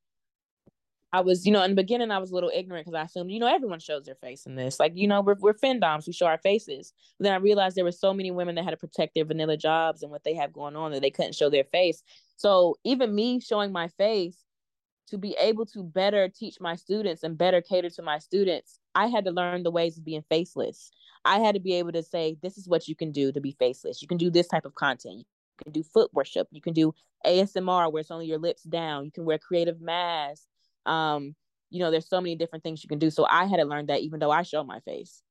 I 1.11 1.21
was, 1.21 1.45
you 1.45 1.51
know, 1.51 1.63
in 1.63 1.71
the 1.71 1.75
beginning, 1.75 2.11
I 2.11 2.19
was 2.19 2.31
a 2.31 2.35
little 2.35 2.51
ignorant 2.53 2.85
because 2.85 2.99
I 2.99 3.03
assumed, 3.03 3.31
you 3.31 3.39
know, 3.39 3.47
everyone 3.47 3.79
shows 3.79 4.03
their 4.03 4.15
face 4.15 4.45
in 4.45 4.55
this. 4.55 4.79
Like, 4.79 4.91
you 4.95 5.07
know, 5.07 5.21
we're, 5.21 5.37
we're 5.39 5.53
femdoms, 5.53 6.05
we 6.05 6.13
show 6.13 6.27
our 6.27 6.37
faces. 6.37 6.93
But 7.17 7.23
then 7.23 7.33
I 7.33 7.37
realized 7.37 7.75
there 7.75 7.83
were 7.83 7.91
so 7.91 8.13
many 8.13 8.29
women 8.29 8.55
that 8.55 8.63
had 8.63 8.71
to 8.71 8.77
protect 8.77 9.15
their 9.15 9.25
vanilla 9.25 9.57
jobs 9.57 10.03
and 10.03 10.11
what 10.11 10.23
they 10.23 10.35
have 10.35 10.53
going 10.53 10.75
on 10.75 10.91
that 10.91 11.01
they 11.01 11.09
couldn't 11.09 11.35
show 11.35 11.49
their 11.49 11.63
face. 11.63 12.03
So 12.35 12.75
even 12.83 13.15
me 13.15 13.39
showing 13.39 13.71
my 13.71 13.87
face 13.87 14.37
to 15.09 15.17
be 15.17 15.35
able 15.39 15.65
to 15.67 15.83
better 15.83 16.29
teach 16.29 16.59
my 16.59 16.75
students 16.75 17.23
and 17.23 17.37
better 17.37 17.61
cater 17.61 17.89
to 17.91 18.01
my 18.01 18.19
students, 18.19 18.79
I 18.95 19.07
had 19.07 19.25
to 19.25 19.31
learn 19.31 19.63
the 19.63 19.71
ways 19.71 19.97
of 19.97 20.05
being 20.05 20.23
faceless. 20.29 20.91
I 21.25 21.39
had 21.39 21.55
to 21.55 21.61
be 21.61 21.73
able 21.73 21.91
to 21.93 22.03
say, 22.03 22.37
this 22.41 22.57
is 22.57 22.67
what 22.67 22.87
you 22.87 22.95
can 22.95 23.11
do 23.11 23.31
to 23.31 23.41
be 23.41 23.51
faceless. 23.59 24.01
You 24.01 24.07
can 24.07 24.17
do 24.17 24.29
this 24.29 24.47
type 24.47 24.65
of 24.65 24.75
content. 24.75 25.17
You 25.17 25.63
can 25.63 25.71
do 25.71 25.83
foot 25.83 26.11
worship. 26.13 26.47
You 26.51 26.61
can 26.61 26.73
do 26.73 26.93
ASMR 27.25 27.91
where 27.91 28.01
it's 28.01 28.11
only 28.11 28.27
your 28.27 28.39
lips 28.39 28.63
down. 28.63 29.05
You 29.05 29.11
can 29.11 29.25
wear 29.25 29.37
creative 29.37 29.81
masks 29.81 30.47
um 30.85 31.35
you 31.69 31.79
know 31.79 31.91
there's 31.91 32.09
so 32.09 32.19
many 32.19 32.35
different 32.35 32.63
things 32.63 32.83
you 32.83 32.89
can 32.89 32.99
do 32.99 33.09
so 33.09 33.25
i 33.29 33.45
had 33.45 33.57
to 33.57 33.63
learn 33.63 33.85
that 33.85 34.01
even 34.01 34.19
though 34.19 34.31
i 34.31 34.41
show 34.41 34.63
my 34.63 34.79
face 34.81 35.21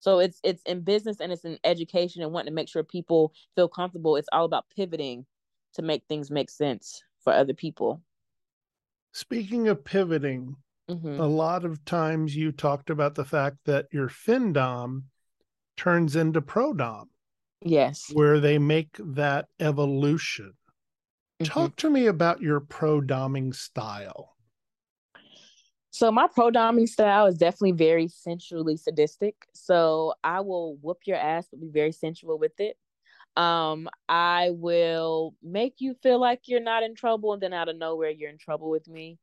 so 0.00 0.20
it's 0.20 0.40
it's 0.44 0.62
in 0.62 0.80
business 0.80 1.20
and 1.20 1.32
it's 1.32 1.44
in 1.44 1.58
education 1.64 2.22
and 2.22 2.32
wanting 2.32 2.50
to 2.50 2.54
make 2.54 2.68
sure 2.68 2.82
people 2.82 3.32
feel 3.56 3.68
comfortable 3.68 4.16
it's 4.16 4.28
all 4.32 4.44
about 4.44 4.66
pivoting 4.74 5.26
to 5.74 5.82
make 5.82 6.04
things 6.08 6.30
make 6.30 6.50
sense 6.50 7.02
for 7.22 7.32
other 7.32 7.54
people 7.54 8.00
speaking 9.18 9.66
of 9.66 9.84
pivoting 9.84 10.54
mm-hmm. 10.88 11.20
a 11.20 11.26
lot 11.26 11.64
of 11.64 11.84
times 11.84 12.36
you 12.36 12.52
talked 12.52 12.88
about 12.88 13.16
the 13.16 13.24
fact 13.24 13.56
that 13.64 13.86
your 13.90 14.08
findom 14.08 15.02
turns 15.76 16.14
into 16.14 16.40
prodom 16.40 17.04
yes 17.62 18.10
where 18.12 18.38
they 18.38 18.58
make 18.58 18.96
that 19.00 19.46
evolution 19.58 20.52
mm-hmm. 21.42 21.52
talk 21.52 21.74
to 21.74 21.90
me 21.90 22.06
about 22.06 22.40
your 22.40 22.60
pro-doming 22.60 23.52
style 23.52 24.36
so 25.90 26.12
my 26.12 26.28
pro 26.32 26.52
doming 26.52 26.88
style 26.88 27.26
is 27.26 27.38
definitely 27.38 27.72
very 27.72 28.06
sensually 28.06 28.76
sadistic. 28.76 29.34
So 29.52 30.14
I 30.22 30.42
will 30.42 30.76
whoop 30.76 30.98
your 31.06 31.16
ass, 31.16 31.48
but 31.50 31.60
be 31.60 31.70
very 31.70 31.90
sensual 31.90 32.38
with 32.38 32.52
it. 32.60 32.76
Um, 33.36 33.88
I 34.08 34.50
will 34.52 35.34
make 35.42 35.76
you 35.78 35.94
feel 36.02 36.20
like 36.20 36.42
you're 36.46 36.60
not 36.60 36.82
in 36.82 36.94
trouble, 36.94 37.32
and 37.32 37.42
then 37.42 37.52
out 37.52 37.68
of 37.68 37.76
nowhere 37.76 38.10
you're 38.10 38.30
in 38.30 38.38
trouble 38.38 38.70
with 38.70 38.88
me. 38.88 39.18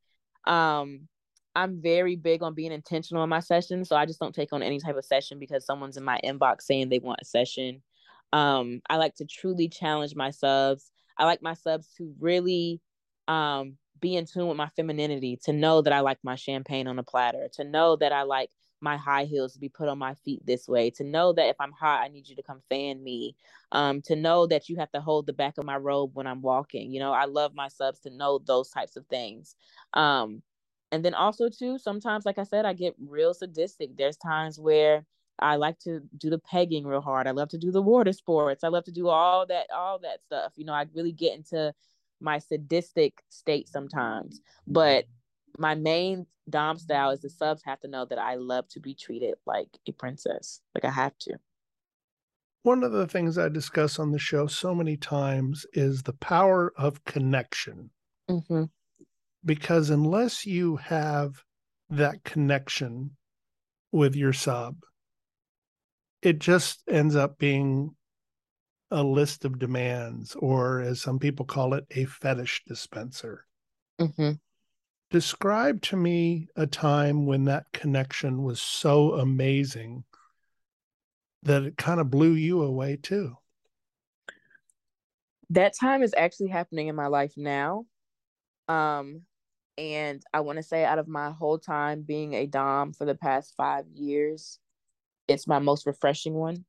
Um, 0.45 1.08
I'm 1.56 1.82
very 1.82 2.16
big 2.16 2.43
on 2.43 2.53
being 2.53 2.72
intentional 2.72 3.24
in 3.24 3.30
my 3.30 3.39
sessions, 3.39 3.89
so 3.89 3.95
I 3.95 4.06
just 4.06 4.20
don't 4.20 4.36
take 4.36 4.51
on 4.53 4.62
any 4.62 4.80
type 4.80 4.97
of 4.97 5.06
session 5.06 5.39
because 5.39 5.66
someone's 5.66 5.97
in 5.97 6.03
my 6.03 6.20
inbox 6.24 6.64
saying 6.64 6.89
they 6.89 6.99
want 6.99 7.20
a 7.22 7.26
session. 7.26 7.82
Um, 8.34 8.82
I 8.89 8.97
like 8.97 9.16
to 9.16 9.26
truly 9.26 9.70
challenge 9.70 10.16
my 10.16 10.32
subs. 10.32 10.91
I 11.18 11.26
like 11.26 11.41
my 11.41 11.53
subs 11.53 11.88
to 11.97 12.14
really 12.20 12.82
um 13.28 13.78
be 14.01 14.16
in 14.16 14.26
tune 14.26 14.47
with 14.47 14.58
my 14.58 14.70
femininity, 14.76 15.39
to 15.45 15.53
know 15.53 15.82
that 15.82 15.93
I 15.93 16.01
like 16.01 16.20
my 16.24 16.36
champagne 16.36 16.88
on 16.88 16.99
a 16.99 17.03
platter, 17.03 17.47
to 17.53 17.64
know 17.64 17.95
that 17.95 18.12
I 18.12 18.24
like 18.24 18.49
my 18.86 18.95
high 18.95 19.25
heels 19.25 19.53
to 19.53 19.59
be 19.59 19.67
put 19.67 19.89
on 19.89 19.97
my 19.97 20.13
feet 20.13 20.45
this 20.45 20.67
way, 20.67 20.91
to 20.91 21.03
know 21.03 21.33
that 21.33 21.49
if 21.49 21.55
I'm 21.59 21.71
hot, 21.71 22.03
I 22.03 22.07
need 22.07 22.29
you 22.29 22.36
to 22.36 22.43
come 22.43 22.61
fan 22.69 23.03
me, 23.03 23.36
um, 23.71 24.01
to 24.03 24.15
know 24.15 24.45
that 24.47 24.69
you 24.69 24.77
have 24.77 24.91
to 24.91 25.01
hold 25.01 25.25
the 25.25 25.33
back 25.33 25.57
of 25.57 25.65
my 25.65 25.75
robe 25.75 26.11
when 26.13 26.27
I'm 26.27 26.41
walking. 26.41 26.93
You 26.93 26.99
know, 26.99 27.11
I 27.11 27.25
love 27.25 27.55
my 27.55 27.67
subs 27.67 27.99
to 28.01 28.11
know 28.11 28.39
those 28.45 28.69
types 28.69 28.95
of 28.95 29.05
things. 29.07 29.55
Um, 29.93 30.43
and 30.91 31.03
then 31.03 31.15
also 31.15 31.49
too, 31.49 31.79
sometimes, 31.79 32.25
like 32.25 32.38
I 32.38 32.43
said, 32.43 32.65
I 32.65 32.73
get 32.73 32.95
real 32.99 33.33
sadistic. 33.33 33.97
There's 33.97 34.17
times 34.17 34.59
where 34.59 35.03
I 35.39 35.55
like 35.55 35.79
to 35.79 36.01
do 36.17 36.29
the 36.29 36.39
pegging 36.39 36.86
real 36.86 37.01
hard. 37.01 37.27
I 37.27 37.31
love 37.31 37.49
to 37.49 37.57
do 37.57 37.71
the 37.71 37.81
water 37.81 38.13
sports. 38.13 38.63
I 38.63 38.69
love 38.69 38.86
to 38.86 38.91
do 38.91 39.09
all 39.09 39.45
that, 39.47 39.67
all 39.75 39.99
that 39.99 40.21
stuff. 40.21 40.53
You 40.55 40.65
know, 40.65 40.73
I 40.73 40.86
really 40.93 41.11
get 41.11 41.36
into 41.36 41.73
my 42.21 42.38
sadistic 42.39 43.23
state 43.29 43.67
sometimes. 43.67 44.39
But 44.67 45.05
my 45.58 45.76
main 45.76 46.26
dom 46.49 46.78
style 46.78 47.12
is 47.12 47.22
the 47.22 47.30
subs 47.30 47.64
have 47.66 47.80
to 47.82 47.88
know 47.88 48.06
that 48.06 48.20
I 48.20 48.36
love 48.36 48.68
to 48.70 48.80
be 48.80 48.93
treated 48.93 49.36
like 49.45 49.68
a 49.88 49.91
princess. 49.91 50.62
Like 50.74 50.86
I 50.86 50.91
have 50.91 51.18
to. 51.20 51.38
One 52.64 52.84
of 52.84 52.91
the 52.91 53.08
things 53.08 53.38
I 53.38 53.49
discuss 53.49 53.99
on 53.99 54.12
the 54.12 54.20
show 54.20 54.47
so 54.47 54.74
many 54.74 54.97
times 54.97 55.66
is 55.74 56.01
the 56.01 56.14
power 56.14 56.74
of 56.76 57.03
connection. 57.06 57.91
Mm-hmm. 58.30 58.64
Because 59.43 59.91
unless 59.91 60.45
you 60.45 60.78
have 60.78 61.43
that 61.91 62.24
connection 62.24 63.12
with 63.91 64.16
your 64.16 64.34
sub, 64.34 64.78
it 66.24 66.39
just 66.39 66.82
ends 66.89 67.16
up 67.16 67.38
being 67.38 67.91
a 68.89 69.03
list 69.03 69.45
of 69.45 69.60
demands, 69.60 70.36
or 70.39 70.80
as 70.80 71.01
some 71.01 71.20
people 71.20 71.45
call 71.45 71.76
it, 71.76 71.86
a 71.91 72.06
fetish 72.06 72.64
dispenser. 72.66 73.45
Mm-hmm. 74.01 74.32
Describe 75.12 75.82
to 75.84 75.95
me 75.95 76.47
a 76.56 76.68
time 76.68 77.26
when 77.26 77.45
that 77.45 77.72
connection 77.72 78.43
was 78.43 78.60
so 78.60 79.14
amazing 79.14 80.03
that 81.43 81.64
it 81.64 81.78
kind 81.78 81.99
of 81.99 82.10
blew 82.10 82.34
you 82.34 82.64
away 82.64 82.97
too. 82.97 83.38
That 85.51 85.74
time 85.80 86.01
is 86.01 86.14
actually 86.18 86.49
happening 86.49 86.88
in 86.88 86.95
my 86.95 87.08
life 87.08 87.34
now. 87.38 87.86
Um, 88.68 89.22
and 89.78 90.24
I 90.34 90.39
want 90.39 90.58
to 90.58 90.64
say, 90.64 90.84
out 90.84 90.99
of 90.99 91.08
my 91.08 91.32
whole 91.32 91.60
time 91.60 92.01
being 92.01 92.34
a 92.34 92.47
Dom 92.47 92.93
for 92.93 93.06
the 93.06 93.16
past 93.16 93.53
five 93.56 93.86
years, 93.93 94.60
it's 95.28 95.47
my 95.47 95.60
most 95.60 95.86
refreshing 95.86 96.34
one. 96.34 96.66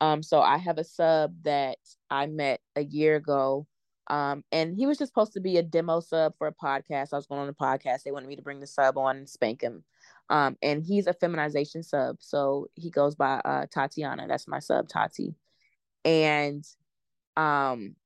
Um, 0.00 0.22
so 0.22 0.40
I 0.40 0.58
have 0.58 0.78
a 0.78 0.84
sub 0.84 1.34
that 1.42 1.78
I 2.10 2.26
met 2.26 2.60
a 2.76 2.84
year 2.84 3.16
ago. 3.16 3.66
Um, 4.08 4.44
and 4.52 4.74
he 4.74 4.86
was 4.86 4.98
just 4.98 5.10
supposed 5.10 5.34
to 5.34 5.40
be 5.40 5.58
a 5.58 5.62
demo 5.62 6.00
sub 6.00 6.34
for 6.38 6.46
a 6.46 6.54
podcast. 6.54 7.12
I 7.12 7.16
was 7.16 7.26
going 7.26 7.42
on 7.42 7.48
a 7.48 7.54
podcast. 7.54 8.02
They 8.02 8.12
wanted 8.12 8.28
me 8.28 8.36
to 8.36 8.42
bring 8.42 8.60
the 8.60 8.66
sub 8.66 8.96
on 8.96 9.16
and 9.18 9.28
spank 9.28 9.60
him. 9.60 9.84
Um, 10.30 10.56
and 10.62 10.82
he's 10.82 11.06
a 11.06 11.12
feminization 11.12 11.82
sub. 11.82 12.16
So 12.20 12.68
he 12.74 12.90
goes 12.90 13.14
by 13.14 13.34
uh 13.44 13.66
Tatiana. 13.72 14.26
That's 14.28 14.48
my 14.48 14.58
sub, 14.58 14.88
Tati. 14.88 15.34
And 16.04 16.64
um, 17.36 17.96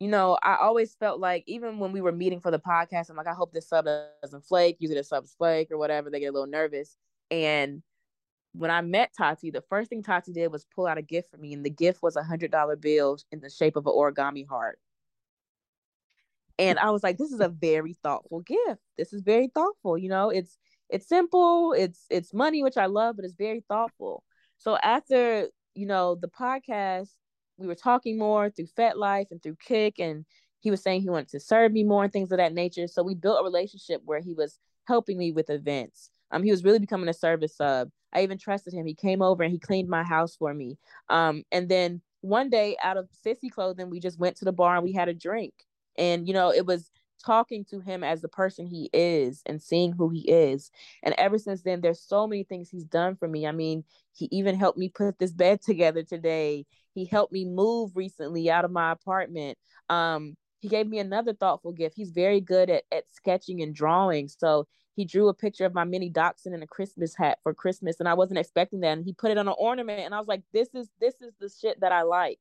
you 0.00 0.08
know, 0.08 0.38
I 0.42 0.56
always 0.60 0.94
felt 0.94 1.18
like 1.20 1.44
even 1.46 1.78
when 1.78 1.92
we 1.92 2.00
were 2.00 2.12
meeting 2.12 2.40
for 2.40 2.50
the 2.50 2.60
podcast, 2.60 3.10
I'm 3.10 3.16
like, 3.16 3.26
I 3.26 3.34
hope 3.34 3.52
this 3.52 3.68
sub 3.68 3.86
doesn't 4.22 4.44
flake, 4.44 4.76
usually 4.78 4.98
the 5.00 5.04
subs 5.04 5.34
flake 5.36 5.70
or 5.70 5.78
whatever, 5.78 6.08
they 6.08 6.20
get 6.20 6.28
a 6.28 6.32
little 6.32 6.46
nervous. 6.46 6.96
And 7.30 7.82
when 8.52 8.70
I 8.70 8.80
met 8.80 9.12
Tati, 9.16 9.50
the 9.50 9.62
first 9.68 9.90
thing 9.90 10.02
Tati 10.02 10.32
did 10.32 10.50
was 10.52 10.66
pull 10.74 10.86
out 10.86 10.98
a 10.98 11.02
gift 11.02 11.30
for 11.30 11.36
me, 11.36 11.52
and 11.52 11.64
the 11.64 11.70
gift 11.70 12.02
was 12.02 12.16
a 12.16 12.22
hundred 12.22 12.50
dollar 12.50 12.76
bill 12.76 13.18
in 13.30 13.40
the 13.40 13.50
shape 13.50 13.76
of 13.76 13.86
an 13.86 13.92
origami 13.92 14.46
heart. 14.46 14.78
And 16.58 16.78
I 16.78 16.90
was 16.90 17.04
like, 17.04 17.18
this 17.18 17.30
is 17.30 17.40
a 17.40 17.48
very 17.48 17.94
thoughtful 18.02 18.40
gift. 18.40 18.80
This 18.96 19.12
is 19.12 19.22
very 19.22 19.48
thoughtful. 19.54 19.96
You 19.96 20.08
know, 20.08 20.30
it's 20.30 20.58
it's 20.88 21.08
simple, 21.08 21.72
it's 21.72 22.04
it's 22.10 22.34
money, 22.34 22.62
which 22.62 22.76
I 22.76 22.86
love, 22.86 23.16
but 23.16 23.24
it's 23.24 23.34
very 23.34 23.64
thoughtful. 23.68 24.24
So 24.58 24.76
after, 24.76 25.48
you 25.74 25.86
know, 25.86 26.16
the 26.16 26.28
podcast, 26.28 27.10
we 27.58 27.66
were 27.68 27.76
talking 27.76 28.18
more 28.18 28.50
through 28.50 28.66
FetLife 28.76 29.26
and 29.30 29.40
through 29.42 29.56
Kik, 29.64 30.00
and 30.00 30.24
he 30.60 30.70
was 30.70 30.82
saying 30.82 31.02
he 31.02 31.10
wanted 31.10 31.28
to 31.28 31.40
serve 31.40 31.72
me 31.72 31.84
more 31.84 32.04
and 32.04 32.12
things 32.12 32.32
of 32.32 32.38
that 32.38 32.54
nature. 32.54 32.88
So 32.88 33.02
we 33.04 33.14
built 33.14 33.40
a 33.40 33.44
relationship 33.44 34.02
where 34.04 34.20
he 34.20 34.34
was 34.34 34.58
helping 34.88 35.16
me 35.18 35.30
with 35.30 35.50
events. 35.50 36.10
Um, 36.32 36.42
he 36.42 36.50
was 36.50 36.64
really 36.64 36.80
becoming 36.80 37.08
a 37.08 37.14
service 37.14 37.56
sub. 37.56 37.90
I 38.12 38.22
even 38.22 38.38
trusted 38.38 38.72
him. 38.72 38.86
He 38.86 38.94
came 38.94 39.22
over 39.22 39.42
and 39.42 39.52
he 39.52 39.58
cleaned 39.58 39.88
my 39.88 40.02
house 40.02 40.36
for 40.36 40.52
me. 40.52 40.78
Um, 41.08 41.44
and 41.52 41.68
then 41.68 42.00
one 42.20 42.50
day, 42.50 42.76
out 42.82 42.96
of 42.96 43.08
sissy 43.24 43.50
clothing, 43.50 43.90
we 43.90 44.00
just 44.00 44.18
went 44.18 44.36
to 44.38 44.44
the 44.44 44.52
bar 44.52 44.76
and 44.76 44.84
we 44.84 44.92
had 44.92 45.08
a 45.08 45.14
drink. 45.14 45.54
And 45.96 46.26
you 46.26 46.34
know, 46.34 46.52
it 46.52 46.66
was 46.66 46.90
talking 47.24 47.64
to 47.70 47.80
him 47.80 48.04
as 48.04 48.20
the 48.20 48.28
person 48.28 48.66
he 48.66 48.88
is 48.92 49.42
and 49.46 49.60
seeing 49.60 49.92
who 49.92 50.08
he 50.08 50.20
is. 50.20 50.70
And 51.02 51.14
ever 51.18 51.38
since 51.38 51.62
then, 51.62 51.80
there's 51.80 52.00
so 52.00 52.26
many 52.26 52.44
things 52.44 52.70
he's 52.70 52.84
done 52.84 53.16
for 53.16 53.28
me. 53.28 53.46
I 53.46 53.52
mean, 53.52 53.84
he 54.14 54.28
even 54.30 54.56
helped 54.56 54.78
me 54.78 54.88
put 54.88 55.18
this 55.18 55.32
bed 55.32 55.62
together 55.62 56.02
today. 56.02 56.66
He 56.94 57.04
helped 57.04 57.32
me 57.32 57.44
move 57.44 57.92
recently 57.94 58.50
out 58.50 58.64
of 58.64 58.70
my 58.70 58.92
apartment. 58.92 59.58
Um, 59.88 60.36
he 60.60 60.68
gave 60.68 60.88
me 60.88 60.98
another 60.98 61.34
thoughtful 61.34 61.72
gift. 61.72 61.94
He's 61.96 62.10
very 62.10 62.40
good 62.40 62.68
at, 62.68 62.82
at 62.90 63.04
sketching 63.12 63.62
and 63.62 63.74
drawing. 63.74 64.28
So 64.28 64.66
he 64.98 65.04
drew 65.06 65.28
a 65.28 65.34
picture 65.34 65.64
of 65.64 65.72
my 65.72 65.84
mini 65.84 66.10
dachshund 66.10 66.54
in 66.54 66.62
a 66.62 66.66
Christmas 66.66 67.14
hat 67.14 67.38
for 67.42 67.54
Christmas. 67.54 68.00
And 68.00 68.08
I 68.08 68.14
wasn't 68.14 68.38
expecting 68.38 68.80
that. 68.80 68.98
And 68.98 69.04
he 69.04 69.12
put 69.12 69.30
it 69.30 69.38
on 69.38 69.48
an 69.48 69.54
ornament. 69.56 70.00
And 70.00 70.14
I 70.14 70.18
was 70.18 70.28
like, 70.28 70.42
this 70.52 70.68
is 70.74 70.90
this 71.00 71.14
is 71.22 71.32
the 71.40 71.48
shit 71.48 71.80
that 71.80 71.92
I 71.92 72.02
like. 72.02 72.40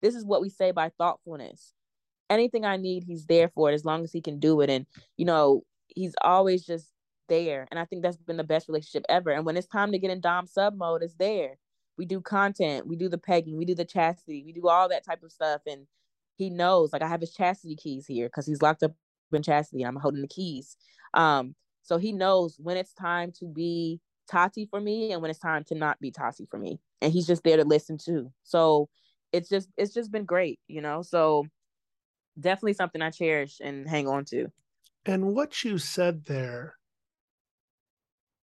This 0.00 0.14
is 0.14 0.24
what 0.24 0.40
we 0.40 0.48
say 0.48 0.70
by 0.70 0.90
thoughtfulness 0.90 1.74
anything 2.30 2.64
I 2.64 2.76
need, 2.76 3.04
he's 3.04 3.26
there 3.26 3.48
for 3.48 3.70
it 3.70 3.74
as 3.74 3.84
long 3.84 4.04
as 4.04 4.12
he 4.12 4.20
can 4.20 4.38
do 4.38 4.60
it. 4.60 4.70
And, 4.70 4.86
you 5.16 5.24
know, 5.24 5.64
he's 5.88 6.14
always 6.22 6.64
just 6.64 6.92
there. 7.28 7.66
And 7.70 7.78
I 7.78 7.84
think 7.84 8.02
that's 8.02 8.16
been 8.16 8.36
the 8.36 8.44
best 8.44 8.68
relationship 8.68 9.04
ever. 9.08 9.30
And 9.30 9.44
when 9.44 9.56
it's 9.56 9.66
time 9.66 9.92
to 9.92 9.98
get 9.98 10.10
in 10.10 10.20
Dom 10.20 10.46
sub 10.46 10.76
mode, 10.76 11.02
it's 11.02 11.14
there. 11.14 11.58
We 11.96 12.06
do 12.06 12.20
content, 12.20 12.86
we 12.86 12.94
do 12.94 13.08
the 13.08 13.18
pegging, 13.18 13.58
we 13.58 13.64
do 13.64 13.74
the 13.74 13.84
chastity, 13.84 14.44
we 14.46 14.52
do 14.52 14.68
all 14.68 14.88
that 14.88 15.04
type 15.04 15.22
of 15.24 15.32
stuff. 15.32 15.62
And 15.66 15.86
he 16.36 16.48
knows, 16.48 16.92
like 16.92 17.02
I 17.02 17.08
have 17.08 17.20
his 17.20 17.32
chastity 17.32 17.74
keys 17.74 18.06
here 18.06 18.28
because 18.28 18.46
he's 18.46 18.62
locked 18.62 18.84
up 18.84 18.92
in 19.32 19.42
chastity. 19.42 19.82
And 19.82 19.88
I'm 19.88 20.00
holding 20.00 20.22
the 20.22 20.28
keys. 20.28 20.76
Um, 21.14 21.54
so 21.82 21.98
he 21.98 22.12
knows 22.12 22.56
when 22.58 22.76
it's 22.76 22.92
time 22.92 23.32
to 23.38 23.46
be 23.46 24.00
Tati 24.28 24.66
for 24.66 24.80
me 24.80 25.12
and 25.12 25.22
when 25.22 25.30
it's 25.30 25.40
time 25.40 25.64
to 25.64 25.74
not 25.74 25.98
be 26.00 26.10
Tati 26.10 26.46
for 26.50 26.58
me. 26.58 26.78
And 27.00 27.12
he's 27.12 27.26
just 27.26 27.42
there 27.44 27.56
to 27.56 27.64
listen 27.64 27.98
too. 27.98 28.32
So 28.42 28.88
it's 29.32 29.48
just 29.48 29.68
it's 29.76 29.94
just 29.94 30.12
been 30.12 30.24
great, 30.24 30.60
you 30.68 30.80
know. 30.80 31.02
So 31.02 31.46
definitely 32.38 32.74
something 32.74 33.02
I 33.02 33.10
cherish 33.10 33.58
and 33.62 33.88
hang 33.88 34.08
on 34.08 34.24
to. 34.26 34.48
And 35.06 35.34
what 35.34 35.64
you 35.64 35.78
said 35.78 36.26
there 36.26 36.74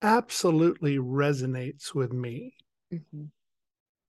absolutely 0.01 0.97
resonates 0.97 1.93
with 1.93 2.13
me. 2.13 2.53
Mm-hmm. 2.93 3.25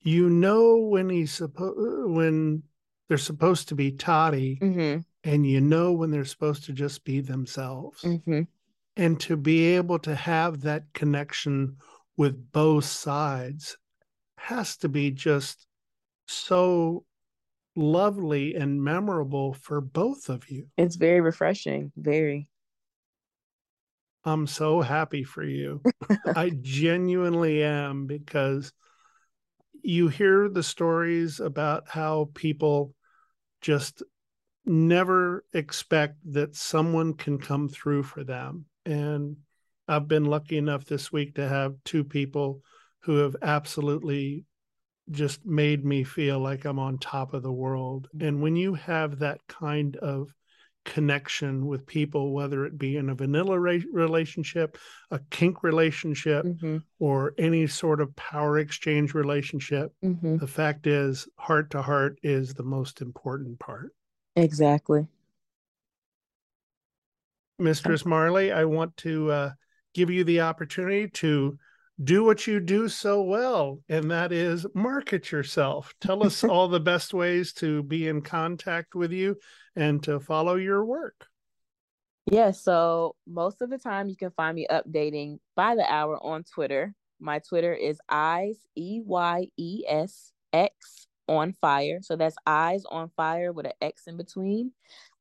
You 0.02 0.30
know 0.30 0.78
when 0.78 1.10
he's 1.10 1.32
supposed 1.32 2.10
when 2.10 2.62
they're 3.08 3.18
supposed 3.18 3.68
to 3.68 3.74
be 3.74 3.92
Tati, 3.92 4.58
mm-hmm. 4.60 5.00
and 5.24 5.46
you 5.46 5.60
know 5.60 5.92
when 5.92 6.10
they're 6.10 6.24
supposed 6.24 6.64
to 6.64 6.72
just 6.72 7.04
be 7.04 7.20
themselves. 7.20 8.00
Mm-hmm. 8.02 8.42
And 8.96 9.18
to 9.20 9.36
be 9.36 9.76
able 9.76 9.98
to 10.00 10.14
have 10.14 10.62
that 10.62 10.84
connection 10.92 11.76
with 12.16 12.52
both 12.52 12.84
sides 12.84 13.76
has 14.36 14.76
to 14.78 14.88
be 14.88 15.10
just 15.10 15.66
so 16.26 17.04
lovely 17.76 18.54
and 18.54 18.82
memorable 18.82 19.54
for 19.54 19.80
both 19.80 20.28
of 20.28 20.50
you. 20.50 20.66
It's 20.76 20.96
very 20.96 21.20
refreshing. 21.20 21.92
Very. 21.96 22.48
I'm 24.24 24.46
so 24.46 24.80
happy 24.80 25.24
for 25.24 25.42
you. 25.42 25.82
I 26.36 26.50
genuinely 26.60 27.62
am 27.62 28.06
because 28.06 28.72
you 29.82 30.08
hear 30.08 30.48
the 30.48 30.62
stories 30.62 31.40
about 31.40 31.84
how 31.88 32.30
people 32.34 32.94
just 33.62 34.02
never 34.66 35.44
expect 35.54 36.16
that 36.32 36.54
someone 36.54 37.14
can 37.14 37.38
come 37.38 37.68
through 37.68 38.02
for 38.02 38.24
them. 38.24 38.66
And 38.84 39.36
I've 39.88 40.08
been 40.08 40.24
lucky 40.24 40.56
enough 40.56 40.84
this 40.84 41.12
week 41.12 41.34
to 41.34 41.48
have 41.48 41.74
two 41.84 42.04
people 42.04 42.62
who 43.00 43.16
have 43.16 43.36
absolutely 43.42 44.44
just 45.10 45.44
made 45.44 45.84
me 45.84 46.04
feel 46.04 46.38
like 46.38 46.64
I'm 46.64 46.78
on 46.78 46.98
top 46.98 47.34
of 47.34 47.42
the 47.42 47.52
world. 47.52 48.08
And 48.20 48.40
when 48.40 48.56
you 48.56 48.74
have 48.74 49.18
that 49.18 49.40
kind 49.48 49.96
of 49.96 50.32
connection 50.84 51.66
with 51.66 51.86
people, 51.86 52.32
whether 52.32 52.64
it 52.64 52.78
be 52.78 52.96
in 52.96 53.10
a 53.10 53.14
vanilla 53.14 53.58
re- 53.58 53.84
relationship, 53.92 54.78
a 55.10 55.20
kink 55.30 55.62
relationship, 55.62 56.44
mm-hmm. 56.44 56.78
or 56.98 57.34
any 57.38 57.66
sort 57.66 58.00
of 58.00 58.14
power 58.16 58.58
exchange 58.58 59.14
relationship, 59.14 59.92
mm-hmm. 60.04 60.38
the 60.38 60.46
fact 60.46 60.86
is, 60.86 61.28
heart 61.36 61.70
to 61.70 61.82
heart 61.82 62.18
is 62.22 62.54
the 62.54 62.62
most 62.62 63.02
important 63.02 63.58
part. 63.58 63.92
Exactly. 64.36 65.06
Mistress 67.60 68.04
Marley, 68.06 68.52
I 68.52 68.64
want 68.64 68.96
to 68.98 69.30
uh, 69.30 69.50
give 69.94 70.10
you 70.10 70.24
the 70.24 70.40
opportunity 70.40 71.08
to 71.08 71.58
do 72.02 72.24
what 72.24 72.46
you 72.46 72.60
do 72.60 72.88
so 72.88 73.22
well, 73.22 73.80
and 73.88 74.10
that 74.10 74.32
is 74.32 74.66
market 74.74 75.30
yourself. 75.30 75.94
Tell 76.00 76.24
us 76.24 76.42
all 76.44 76.68
the 76.68 76.80
best 76.80 77.12
ways 77.12 77.52
to 77.54 77.82
be 77.82 78.08
in 78.08 78.22
contact 78.22 78.94
with 78.94 79.12
you 79.12 79.36
and 79.76 80.02
to 80.04 80.18
follow 80.20 80.54
your 80.54 80.84
work. 80.84 81.26
Yeah, 82.30 82.52
so 82.52 83.16
most 83.26 83.60
of 83.60 83.70
the 83.70 83.78
time 83.78 84.08
you 84.08 84.16
can 84.16 84.30
find 84.30 84.54
me 84.54 84.66
updating 84.70 85.38
by 85.56 85.74
the 85.74 85.90
hour 85.90 86.18
on 86.22 86.44
Twitter. 86.44 86.94
My 87.18 87.40
Twitter 87.40 87.74
is 87.74 87.98
eyes 88.08 88.56
e 88.76 89.00
y 89.04 89.48
e 89.56 89.84
s 89.86 90.32
x 90.52 91.08
on 91.30 91.54
fire. 91.60 92.00
So 92.02 92.16
that's 92.16 92.36
eyes 92.46 92.84
on 92.90 93.10
fire 93.16 93.52
with 93.52 93.66
an 93.66 93.72
X 93.80 94.06
in 94.06 94.16
between. 94.16 94.72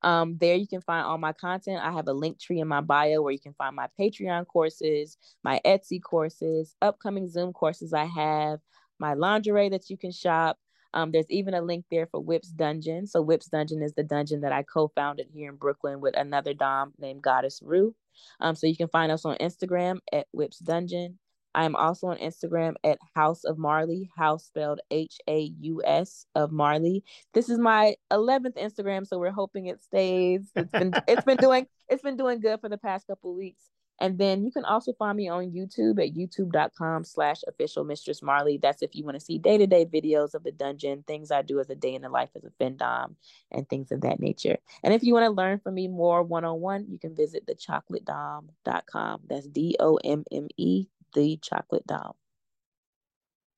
Um, 0.02 0.38
there 0.40 0.56
you 0.56 0.68
can 0.68 0.82
find 0.82 1.06
all 1.06 1.18
my 1.18 1.34
content. 1.34 1.84
I 1.84 1.92
have 1.92 2.08
a 2.08 2.14
link 2.14 2.40
tree 2.40 2.60
in 2.60 2.68
my 2.68 2.82
bio 2.82 3.22
where 3.22 3.34
you 3.34 3.40
can 3.40 3.54
find 3.54 3.76
my 3.76 3.88
Patreon 4.00 4.48
courses, 4.48 5.18
my 5.44 5.60
Etsy 5.66 6.02
courses, 6.02 6.76
upcoming 6.82 7.28
Zoom 7.28 7.54
courses 7.54 7.94
I 7.94 8.06
have, 8.06 8.60
my 9.00 9.14
lingerie 9.14 9.70
that 9.70 9.90
you 9.90 9.98
can 9.98 10.12
shop. 10.12 10.58
Um, 10.94 11.12
there's 11.12 11.30
even 11.30 11.54
a 11.54 11.62
link 11.62 11.86
there 11.92 12.08
for 12.08 12.24
Whipz 12.24 12.56
Dungeon. 12.56 13.06
So 13.06 13.24
Whipz 13.24 13.50
Dungeon 13.50 13.84
is 13.84 13.94
the 13.94 14.04
dungeon 14.04 14.42
that 14.42 14.52
I 14.52 14.64
co-founded 14.64 15.28
here 15.32 15.50
in 15.50 15.56
Brooklyn 15.56 16.00
with 16.02 16.18
another 16.18 16.54
dom 16.54 16.94
named 16.98 17.22
Goddess 17.22 17.62
Rue. 17.64 17.94
Um, 18.40 18.56
so 18.56 18.68
you 18.68 18.76
can 18.76 18.88
find 18.88 19.12
us 19.12 19.26
on 19.26 19.38
Instagram 19.38 20.00
at 20.12 20.28
Whipz 20.36 20.64
Dungeon. 20.64 21.20
I 21.60 21.66
am 21.66 21.76
also 21.76 22.08
on 22.08 22.18
Instagram 22.20 22.76
at 22.86 23.00
House 23.14 23.44
of 23.44 23.58
Marley, 23.58 24.10
house 24.16 24.46
spelled 24.46 24.80
H 24.92 25.20
A 25.28 25.52
U 25.60 25.82
S 25.86 26.26
of 26.34 26.54
Marley. 26.54 27.04
This 27.34 27.50
is 27.50 27.60
my 27.60 27.96
11th 28.14 28.56
Instagram, 28.56 29.06
so 29.06 29.20
we're 29.20 29.32
hoping 29.32 29.66
it 29.66 29.84
stays. 29.84 30.50
It's 30.56 30.72
been 30.72 30.94
it's 31.10 31.26
been 31.26 31.36
doing 31.36 31.68
it's 31.90 32.02
been 32.02 32.16
doing 32.16 32.40
good 32.40 32.62
for 32.62 32.70
the 32.70 32.78
past 32.78 33.08
couple 33.08 33.36
weeks. 33.36 33.66
And 34.00 34.18
then 34.18 34.46
you 34.46 34.52
can 34.52 34.64
also 34.64 34.94
find 34.94 35.18
me 35.18 35.28
on 35.28 35.52
YouTube 35.52 36.02
at 36.02 36.16
youtube.com 36.16 37.04
slash 37.04 37.42
official 37.46 37.84
mistress 37.84 38.24
Marley. 38.24 38.58
That's 38.58 38.82
if 38.82 38.96
you 38.96 39.04
want 39.04 39.16
to 39.16 39.26
see 39.26 39.38
day-to-day 39.38 39.88
videos 39.88 40.36
of 40.36 40.46
the 40.46 40.54
dungeon, 40.54 41.04
things 41.06 41.30
I 41.30 41.42
do 41.42 41.60
as 41.60 41.70
a 41.70 41.76
day 41.76 41.94
in 41.94 42.04
the 42.04 42.08
life 42.08 42.30
as 42.38 42.46
a 42.46 42.64
findom, 42.64 43.16
and 43.52 43.68
things 43.68 43.92
of 43.92 44.00
that 44.00 44.22
nature. 44.22 44.60
And 44.82 44.94
if 44.94 45.04
you 45.04 45.14
want 45.14 45.26
to 45.26 45.32
learn 45.32 45.60
from 45.60 45.74
me 45.74 45.90
more 45.90 46.24
one-on-one, 46.24 46.86
you 46.88 46.98
can 46.98 47.14
visit 47.14 47.46
thechocolateDomme.com. 47.46 49.20
That's 49.28 49.48
D-O-M-M-E 49.48 50.88
the 51.14 51.38
chocolate 51.42 51.86
doll. 51.88 52.16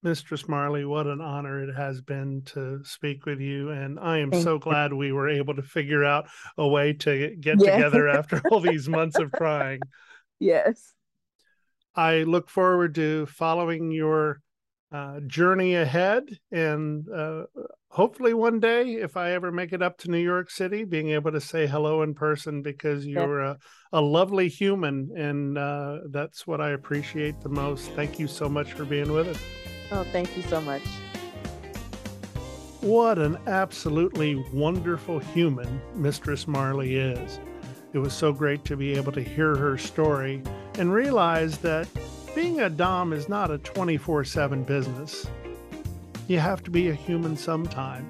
Mistress 0.04 0.47
Marley, 0.47 0.84
what 0.84 1.06
an 1.06 1.22
honor 1.22 1.64
it 1.64 1.76
has 1.76 2.02
been 2.02 2.41
to 2.45 2.84
speak 2.84 3.26
with 3.28 3.39
you. 3.39 3.70
And 3.70 3.99
I 3.99 4.18
am 4.18 4.32
Thank 4.32 4.43
so 4.43 4.58
glad 4.58 4.93
we 4.93 5.12
were 5.12 5.30
able 5.30 5.56
to 5.56 5.62
figure 5.62 6.04
out 6.04 6.28
a 6.58 6.68
way 6.68 6.93
to 6.93 7.36
get 7.36 7.60
together 7.60 8.08
after 8.08 8.41
all 8.49 8.60
these 8.60 8.89
months 8.89 9.20
of 9.20 9.32
trying. 9.32 9.82
Yes. 10.39 10.93
I 11.95 12.24
look 12.24 12.49
forward 12.49 12.95
to 12.95 13.28
following 13.28 13.91
your 13.91 14.41
uh, 14.91 15.20
journey 15.28 15.76
ahead 15.76 16.24
and 16.52 17.08
uh, 17.08 17.43
hopefully 17.92 18.34
one 18.34 18.58
day 18.60 18.94
if 18.94 19.18
i 19.18 19.32
ever 19.32 19.52
make 19.52 19.74
it 19.74 19.82
up 19.82 19.98
to 19.98 20.10
new 20.10 20.18
york 20.18 20.50
city 20.50 20.86
being 20.86 21.10
able 21.10 21.30
to 21.30 21.42
say 21.42 21.68
hello 21.68 22.04
in 22.04 22.14
person 22.14 22.62
because 22.62 23.06
you're 23.06 23.42
a, 23.42 23.58
a 23.92 24.00
lovely 24.00 24.48
human 24.48 25.12
and 25.18 25.58
uh, 25.58 25.98
that's 26.10 26.48
what 26.48 26.62
i 26.62 26.70
appreciate 26.70 27.39
the 27.42 27.50
most. 27.50 27.92
Thank 27.92 28.20
you 28.20 28.28
so 28.28 28.48
much 28.48 28.74
for 28.74 28.86
being 28.86 29.12
with 29.12 29.28
us. 29.28 29.39
Oh 29.92 30.06
thank 30.06 30.36
you 30.38 30.44
so 30.44 30.62
much. 30.62 30.84
What 32.80 33.20
an 33.20 33.38
absolutely 33.48 34.36
wonderful 34.54 35.20
human 35.20 35.82
mistress 35.94 36.48
marley 36.48 36.96
is. 36.96 37.39
It 37.94 38.00
was 38.00 38.14
so 38.14 38.32
great 38.32 38.64
to 38.66 38.78
be 38.78 38.94
able 38.94 39.12
to 39.12 39.22
hear 39.22 39.56
her 39.56 39.78
story 39.78 40.42
and 40.76 40.94
realize 40.94 41.58
that 41.60 41.88
being 42.34 42.62
a 42.62 42.70
dom 42.70 43.12
is 43.12 43.28
not 43.28 43.52
a 43.52 43.60
24-7 43.60 44.66
business 44.66 45.28
you 46.32 46.40
have 46.40 46.64
to 46.64 46.72
be 46.72 46.88
a 46.88 46.94
human 46.94 47.36
sometime, 47.36 48.10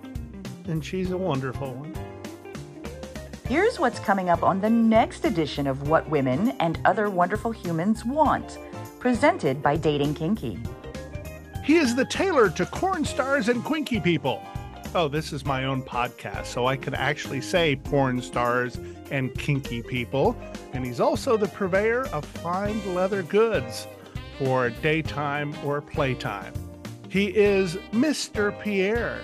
and 0.66 0.86
she's 0.86 1.10
a 1.10 1.18
wonderful 1.18 1.74
one. 1.74 1.92
Here's 3.48 3.80
what's 3.80 4.00
coming 4.00 4.30
up 4.30 4.44
on 4.44 4.62
the 4.62 4.70
next 4.70 5.26
edition 5.26 5.66
of 5.66 5.90
What 5.90 6.08
Women 6.08 6.52
and 6.60 6.80
Other 6.86 7.10
Wonderful 7.10 7.52
Humans 7.52 8.06
Want, 8.06 8.60
presented 9.00 9.64
by 9.64 9.76
Dating 9.76 10.14
Kinky. 10.14 10.60
He 11.64 11.78
is 11.78 11.96
the 11.96 12.06
tailor 12.06 12.52
to 12.52 12.66
corn 12.68 13.06
stars 13.06 13.50
and 13.50 13.64
quinky 13.64 14.00
people. 14.00 14.44
Oh, 14.94 15.08
this 15.08 15.34
is 15.34 15.44
my 15.44 15.66
own 15.66 15.82
podcast, 15.82 16.46
so 16.46 16.68
I 16.68 16.76
can 16.76 16.94
actually 16.94 17.42
say 17.42 17.76
porn 17.76 18.22
stars 18.22 18.78
and 19.10 19.34
kinky 19.34 19.82
people. 19.82 20.38
And 20.74 20.86
he's 20.86 21.00
also 21.00 21.38
the 21.38 21.48
purveyor 21.48 22.06
of 22.10 22.24
fine 22.26 22.94
leather 22.94 23.24
goods 23.24 23.88
for 24.38 24.70
daytime 24.70 25.56
or 25.66 25.82
playtime. 25.82 26.54
He 27.12 27.26
is 27.26 27.76
Mr. 27.92 28.58
Pierre, 28.62 29.22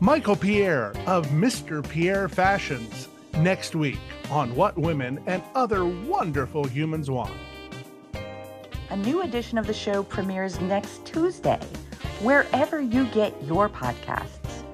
Michael 0.00 0.34
Pierre 0.34 0.92
of 1.06 1.28
Mr. 1.28 1.88
Pierre 1.88 2.28
Fashions, 2.28 3.06
next 3.34 3.76
week 3.76 4.00
on 4.32 4.52
What 4.56 4.76
Women 4.76 5.22
and 5.26 5.40
Other 5.54 5.84
Wonderful 5.84 6.64
Humans 6.64 7.08
Want. 7.08 7.32
A 8.90 8.96
new 8.96 9.22
edition 9.22 9.58
of 9.58 9.68
the 9.68 9.72
show 9.72 10.02
premieres 10.02 10.60
next 10.60 11.06
Tuesday, 11.06 11.60
wherever 12.20 12.80
you 12.80 13.04
get 13.12 13.32
your 13.44 13.68
podcasts. 13.68 14.64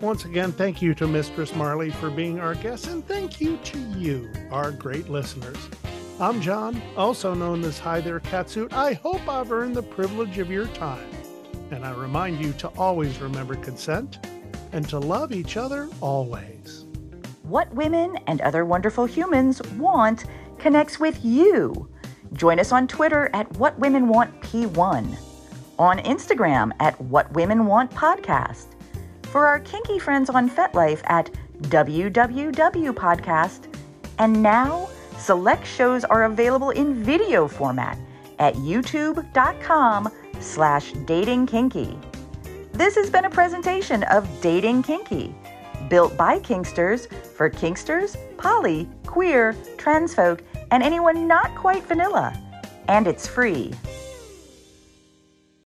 Once 0.00 0.26
again, 0.26 0.52
thank 0.52 0.80
you 0.80 0.94
to 0.94 1.08
Mistress 1.08 1.52
Marley 1.56 1.90
for 1.90 2.10
being 2.10 2.38
our 2.38 2.54
guest, 2.54 2.86
and 2.86 3.04
thank 3.08 3.40
you 3.40 3.56
to 3.64 3.78
you, 3.98 4.30
our 4.52 4.70
great 4.70 5.08
listeners. 5.08 5.58
I'm 6.20 6.40
John, 6.40 6.80
also 6.96 7.34
known 7.34 7.64
as 7.64 7.80
Hi 7.80 8.00
There 8.00 8.20
Catsuit. 8.20 8.72
I 8.72 8.92
hope 8.92 9.28
I've 9.28 9.50
earned 9.50 9.74
the 9.74 9.82
privilege 9.82 10.38
of 10.38 10.48
your 10.48 10.68
time. 10.68 11.08
And 11.70 11.84
I 11.84 11.92
remind 11.92 12.44
you 12.44 12.52
to 12.54 12.68
always 12.76 13.20
remember 13.20 13.54
consent 13.54 14.18
and 14.72 14.88
to 14.88 14.98
love 14.98 15.32
each 15.32 15.56
other 15.56 15.88
always. 16.00 16.86
What 17.42 17.72
Women 17.74 18.18
and 18.26 18.40
Other 18.40 18.64
Wonderful 18.64 19.06
Humans 19.06 19.62
Want 19.72 20.24
connects 20.58 21.00
with 21.00 21.24
you. 21.24 21.88
Join 22.32 22.60
us 22.60 22.72
on 22.72 22.86
Twitter 22.86 23.30
at 23.34 23.50
What 23.56 23.78
Women 23.78 24.08
Want 24.08 24.40
P1, 24.40 25.16
on 25.78 25.98
Instagram 25.98 26.72
at 26.80 27.00
What 27.00 27.32
Women 27.32 27.66
Want 27.66 27.90
Podcast 27.90 28.66
for 29.22 29.46
our 29.46 29.60
kinky 29.60 29.98
friends 29.98 30.28
on 30.28 30.50
FetLife 30.50 31.02
at 31.04 31.30
WWW 31.62 32.92
Podcast. 32.92 33.72
And 34.18 34.42
now, 34.42 34.88
select 35.18 35.66
shows 35.66 36.04
are 36.04 36.24
available 36.24 36.70
in 36.70 37.02
video 37.02 37.46
format 37.48 37.98
at 38.38 38.54
youtube.com 38.54 40.08
slash 40.40 40.92
dating 41.06 41.46
kinky. 41.46 41.96
This 42.72 42.94
has 42.94 43.10
been 43.10 43.26
a 43.26 43.30
presentation 43.30 44.04
of 44.04 44.26
Dating 44.40 44.82
Kinky, 44.82 45.34
built 45.90 46.16
by 46.16 46.38
Kinksters 46.38 47.12
for 47.36 47.50
Kinksters, 47.50 48.16
poly, 48.38 48.88
queer, 49.04 49.54
trans 49.76 50.14
folk, 50.14 50.42
and 50.70 50.82
anyone 50.82 51.28
not 51.28 51.54
quite 51.56 51.84
vanilla. 51.84 52.32
And 52.88 53.06
it's 53.06 53.26
free. 53.26 53.72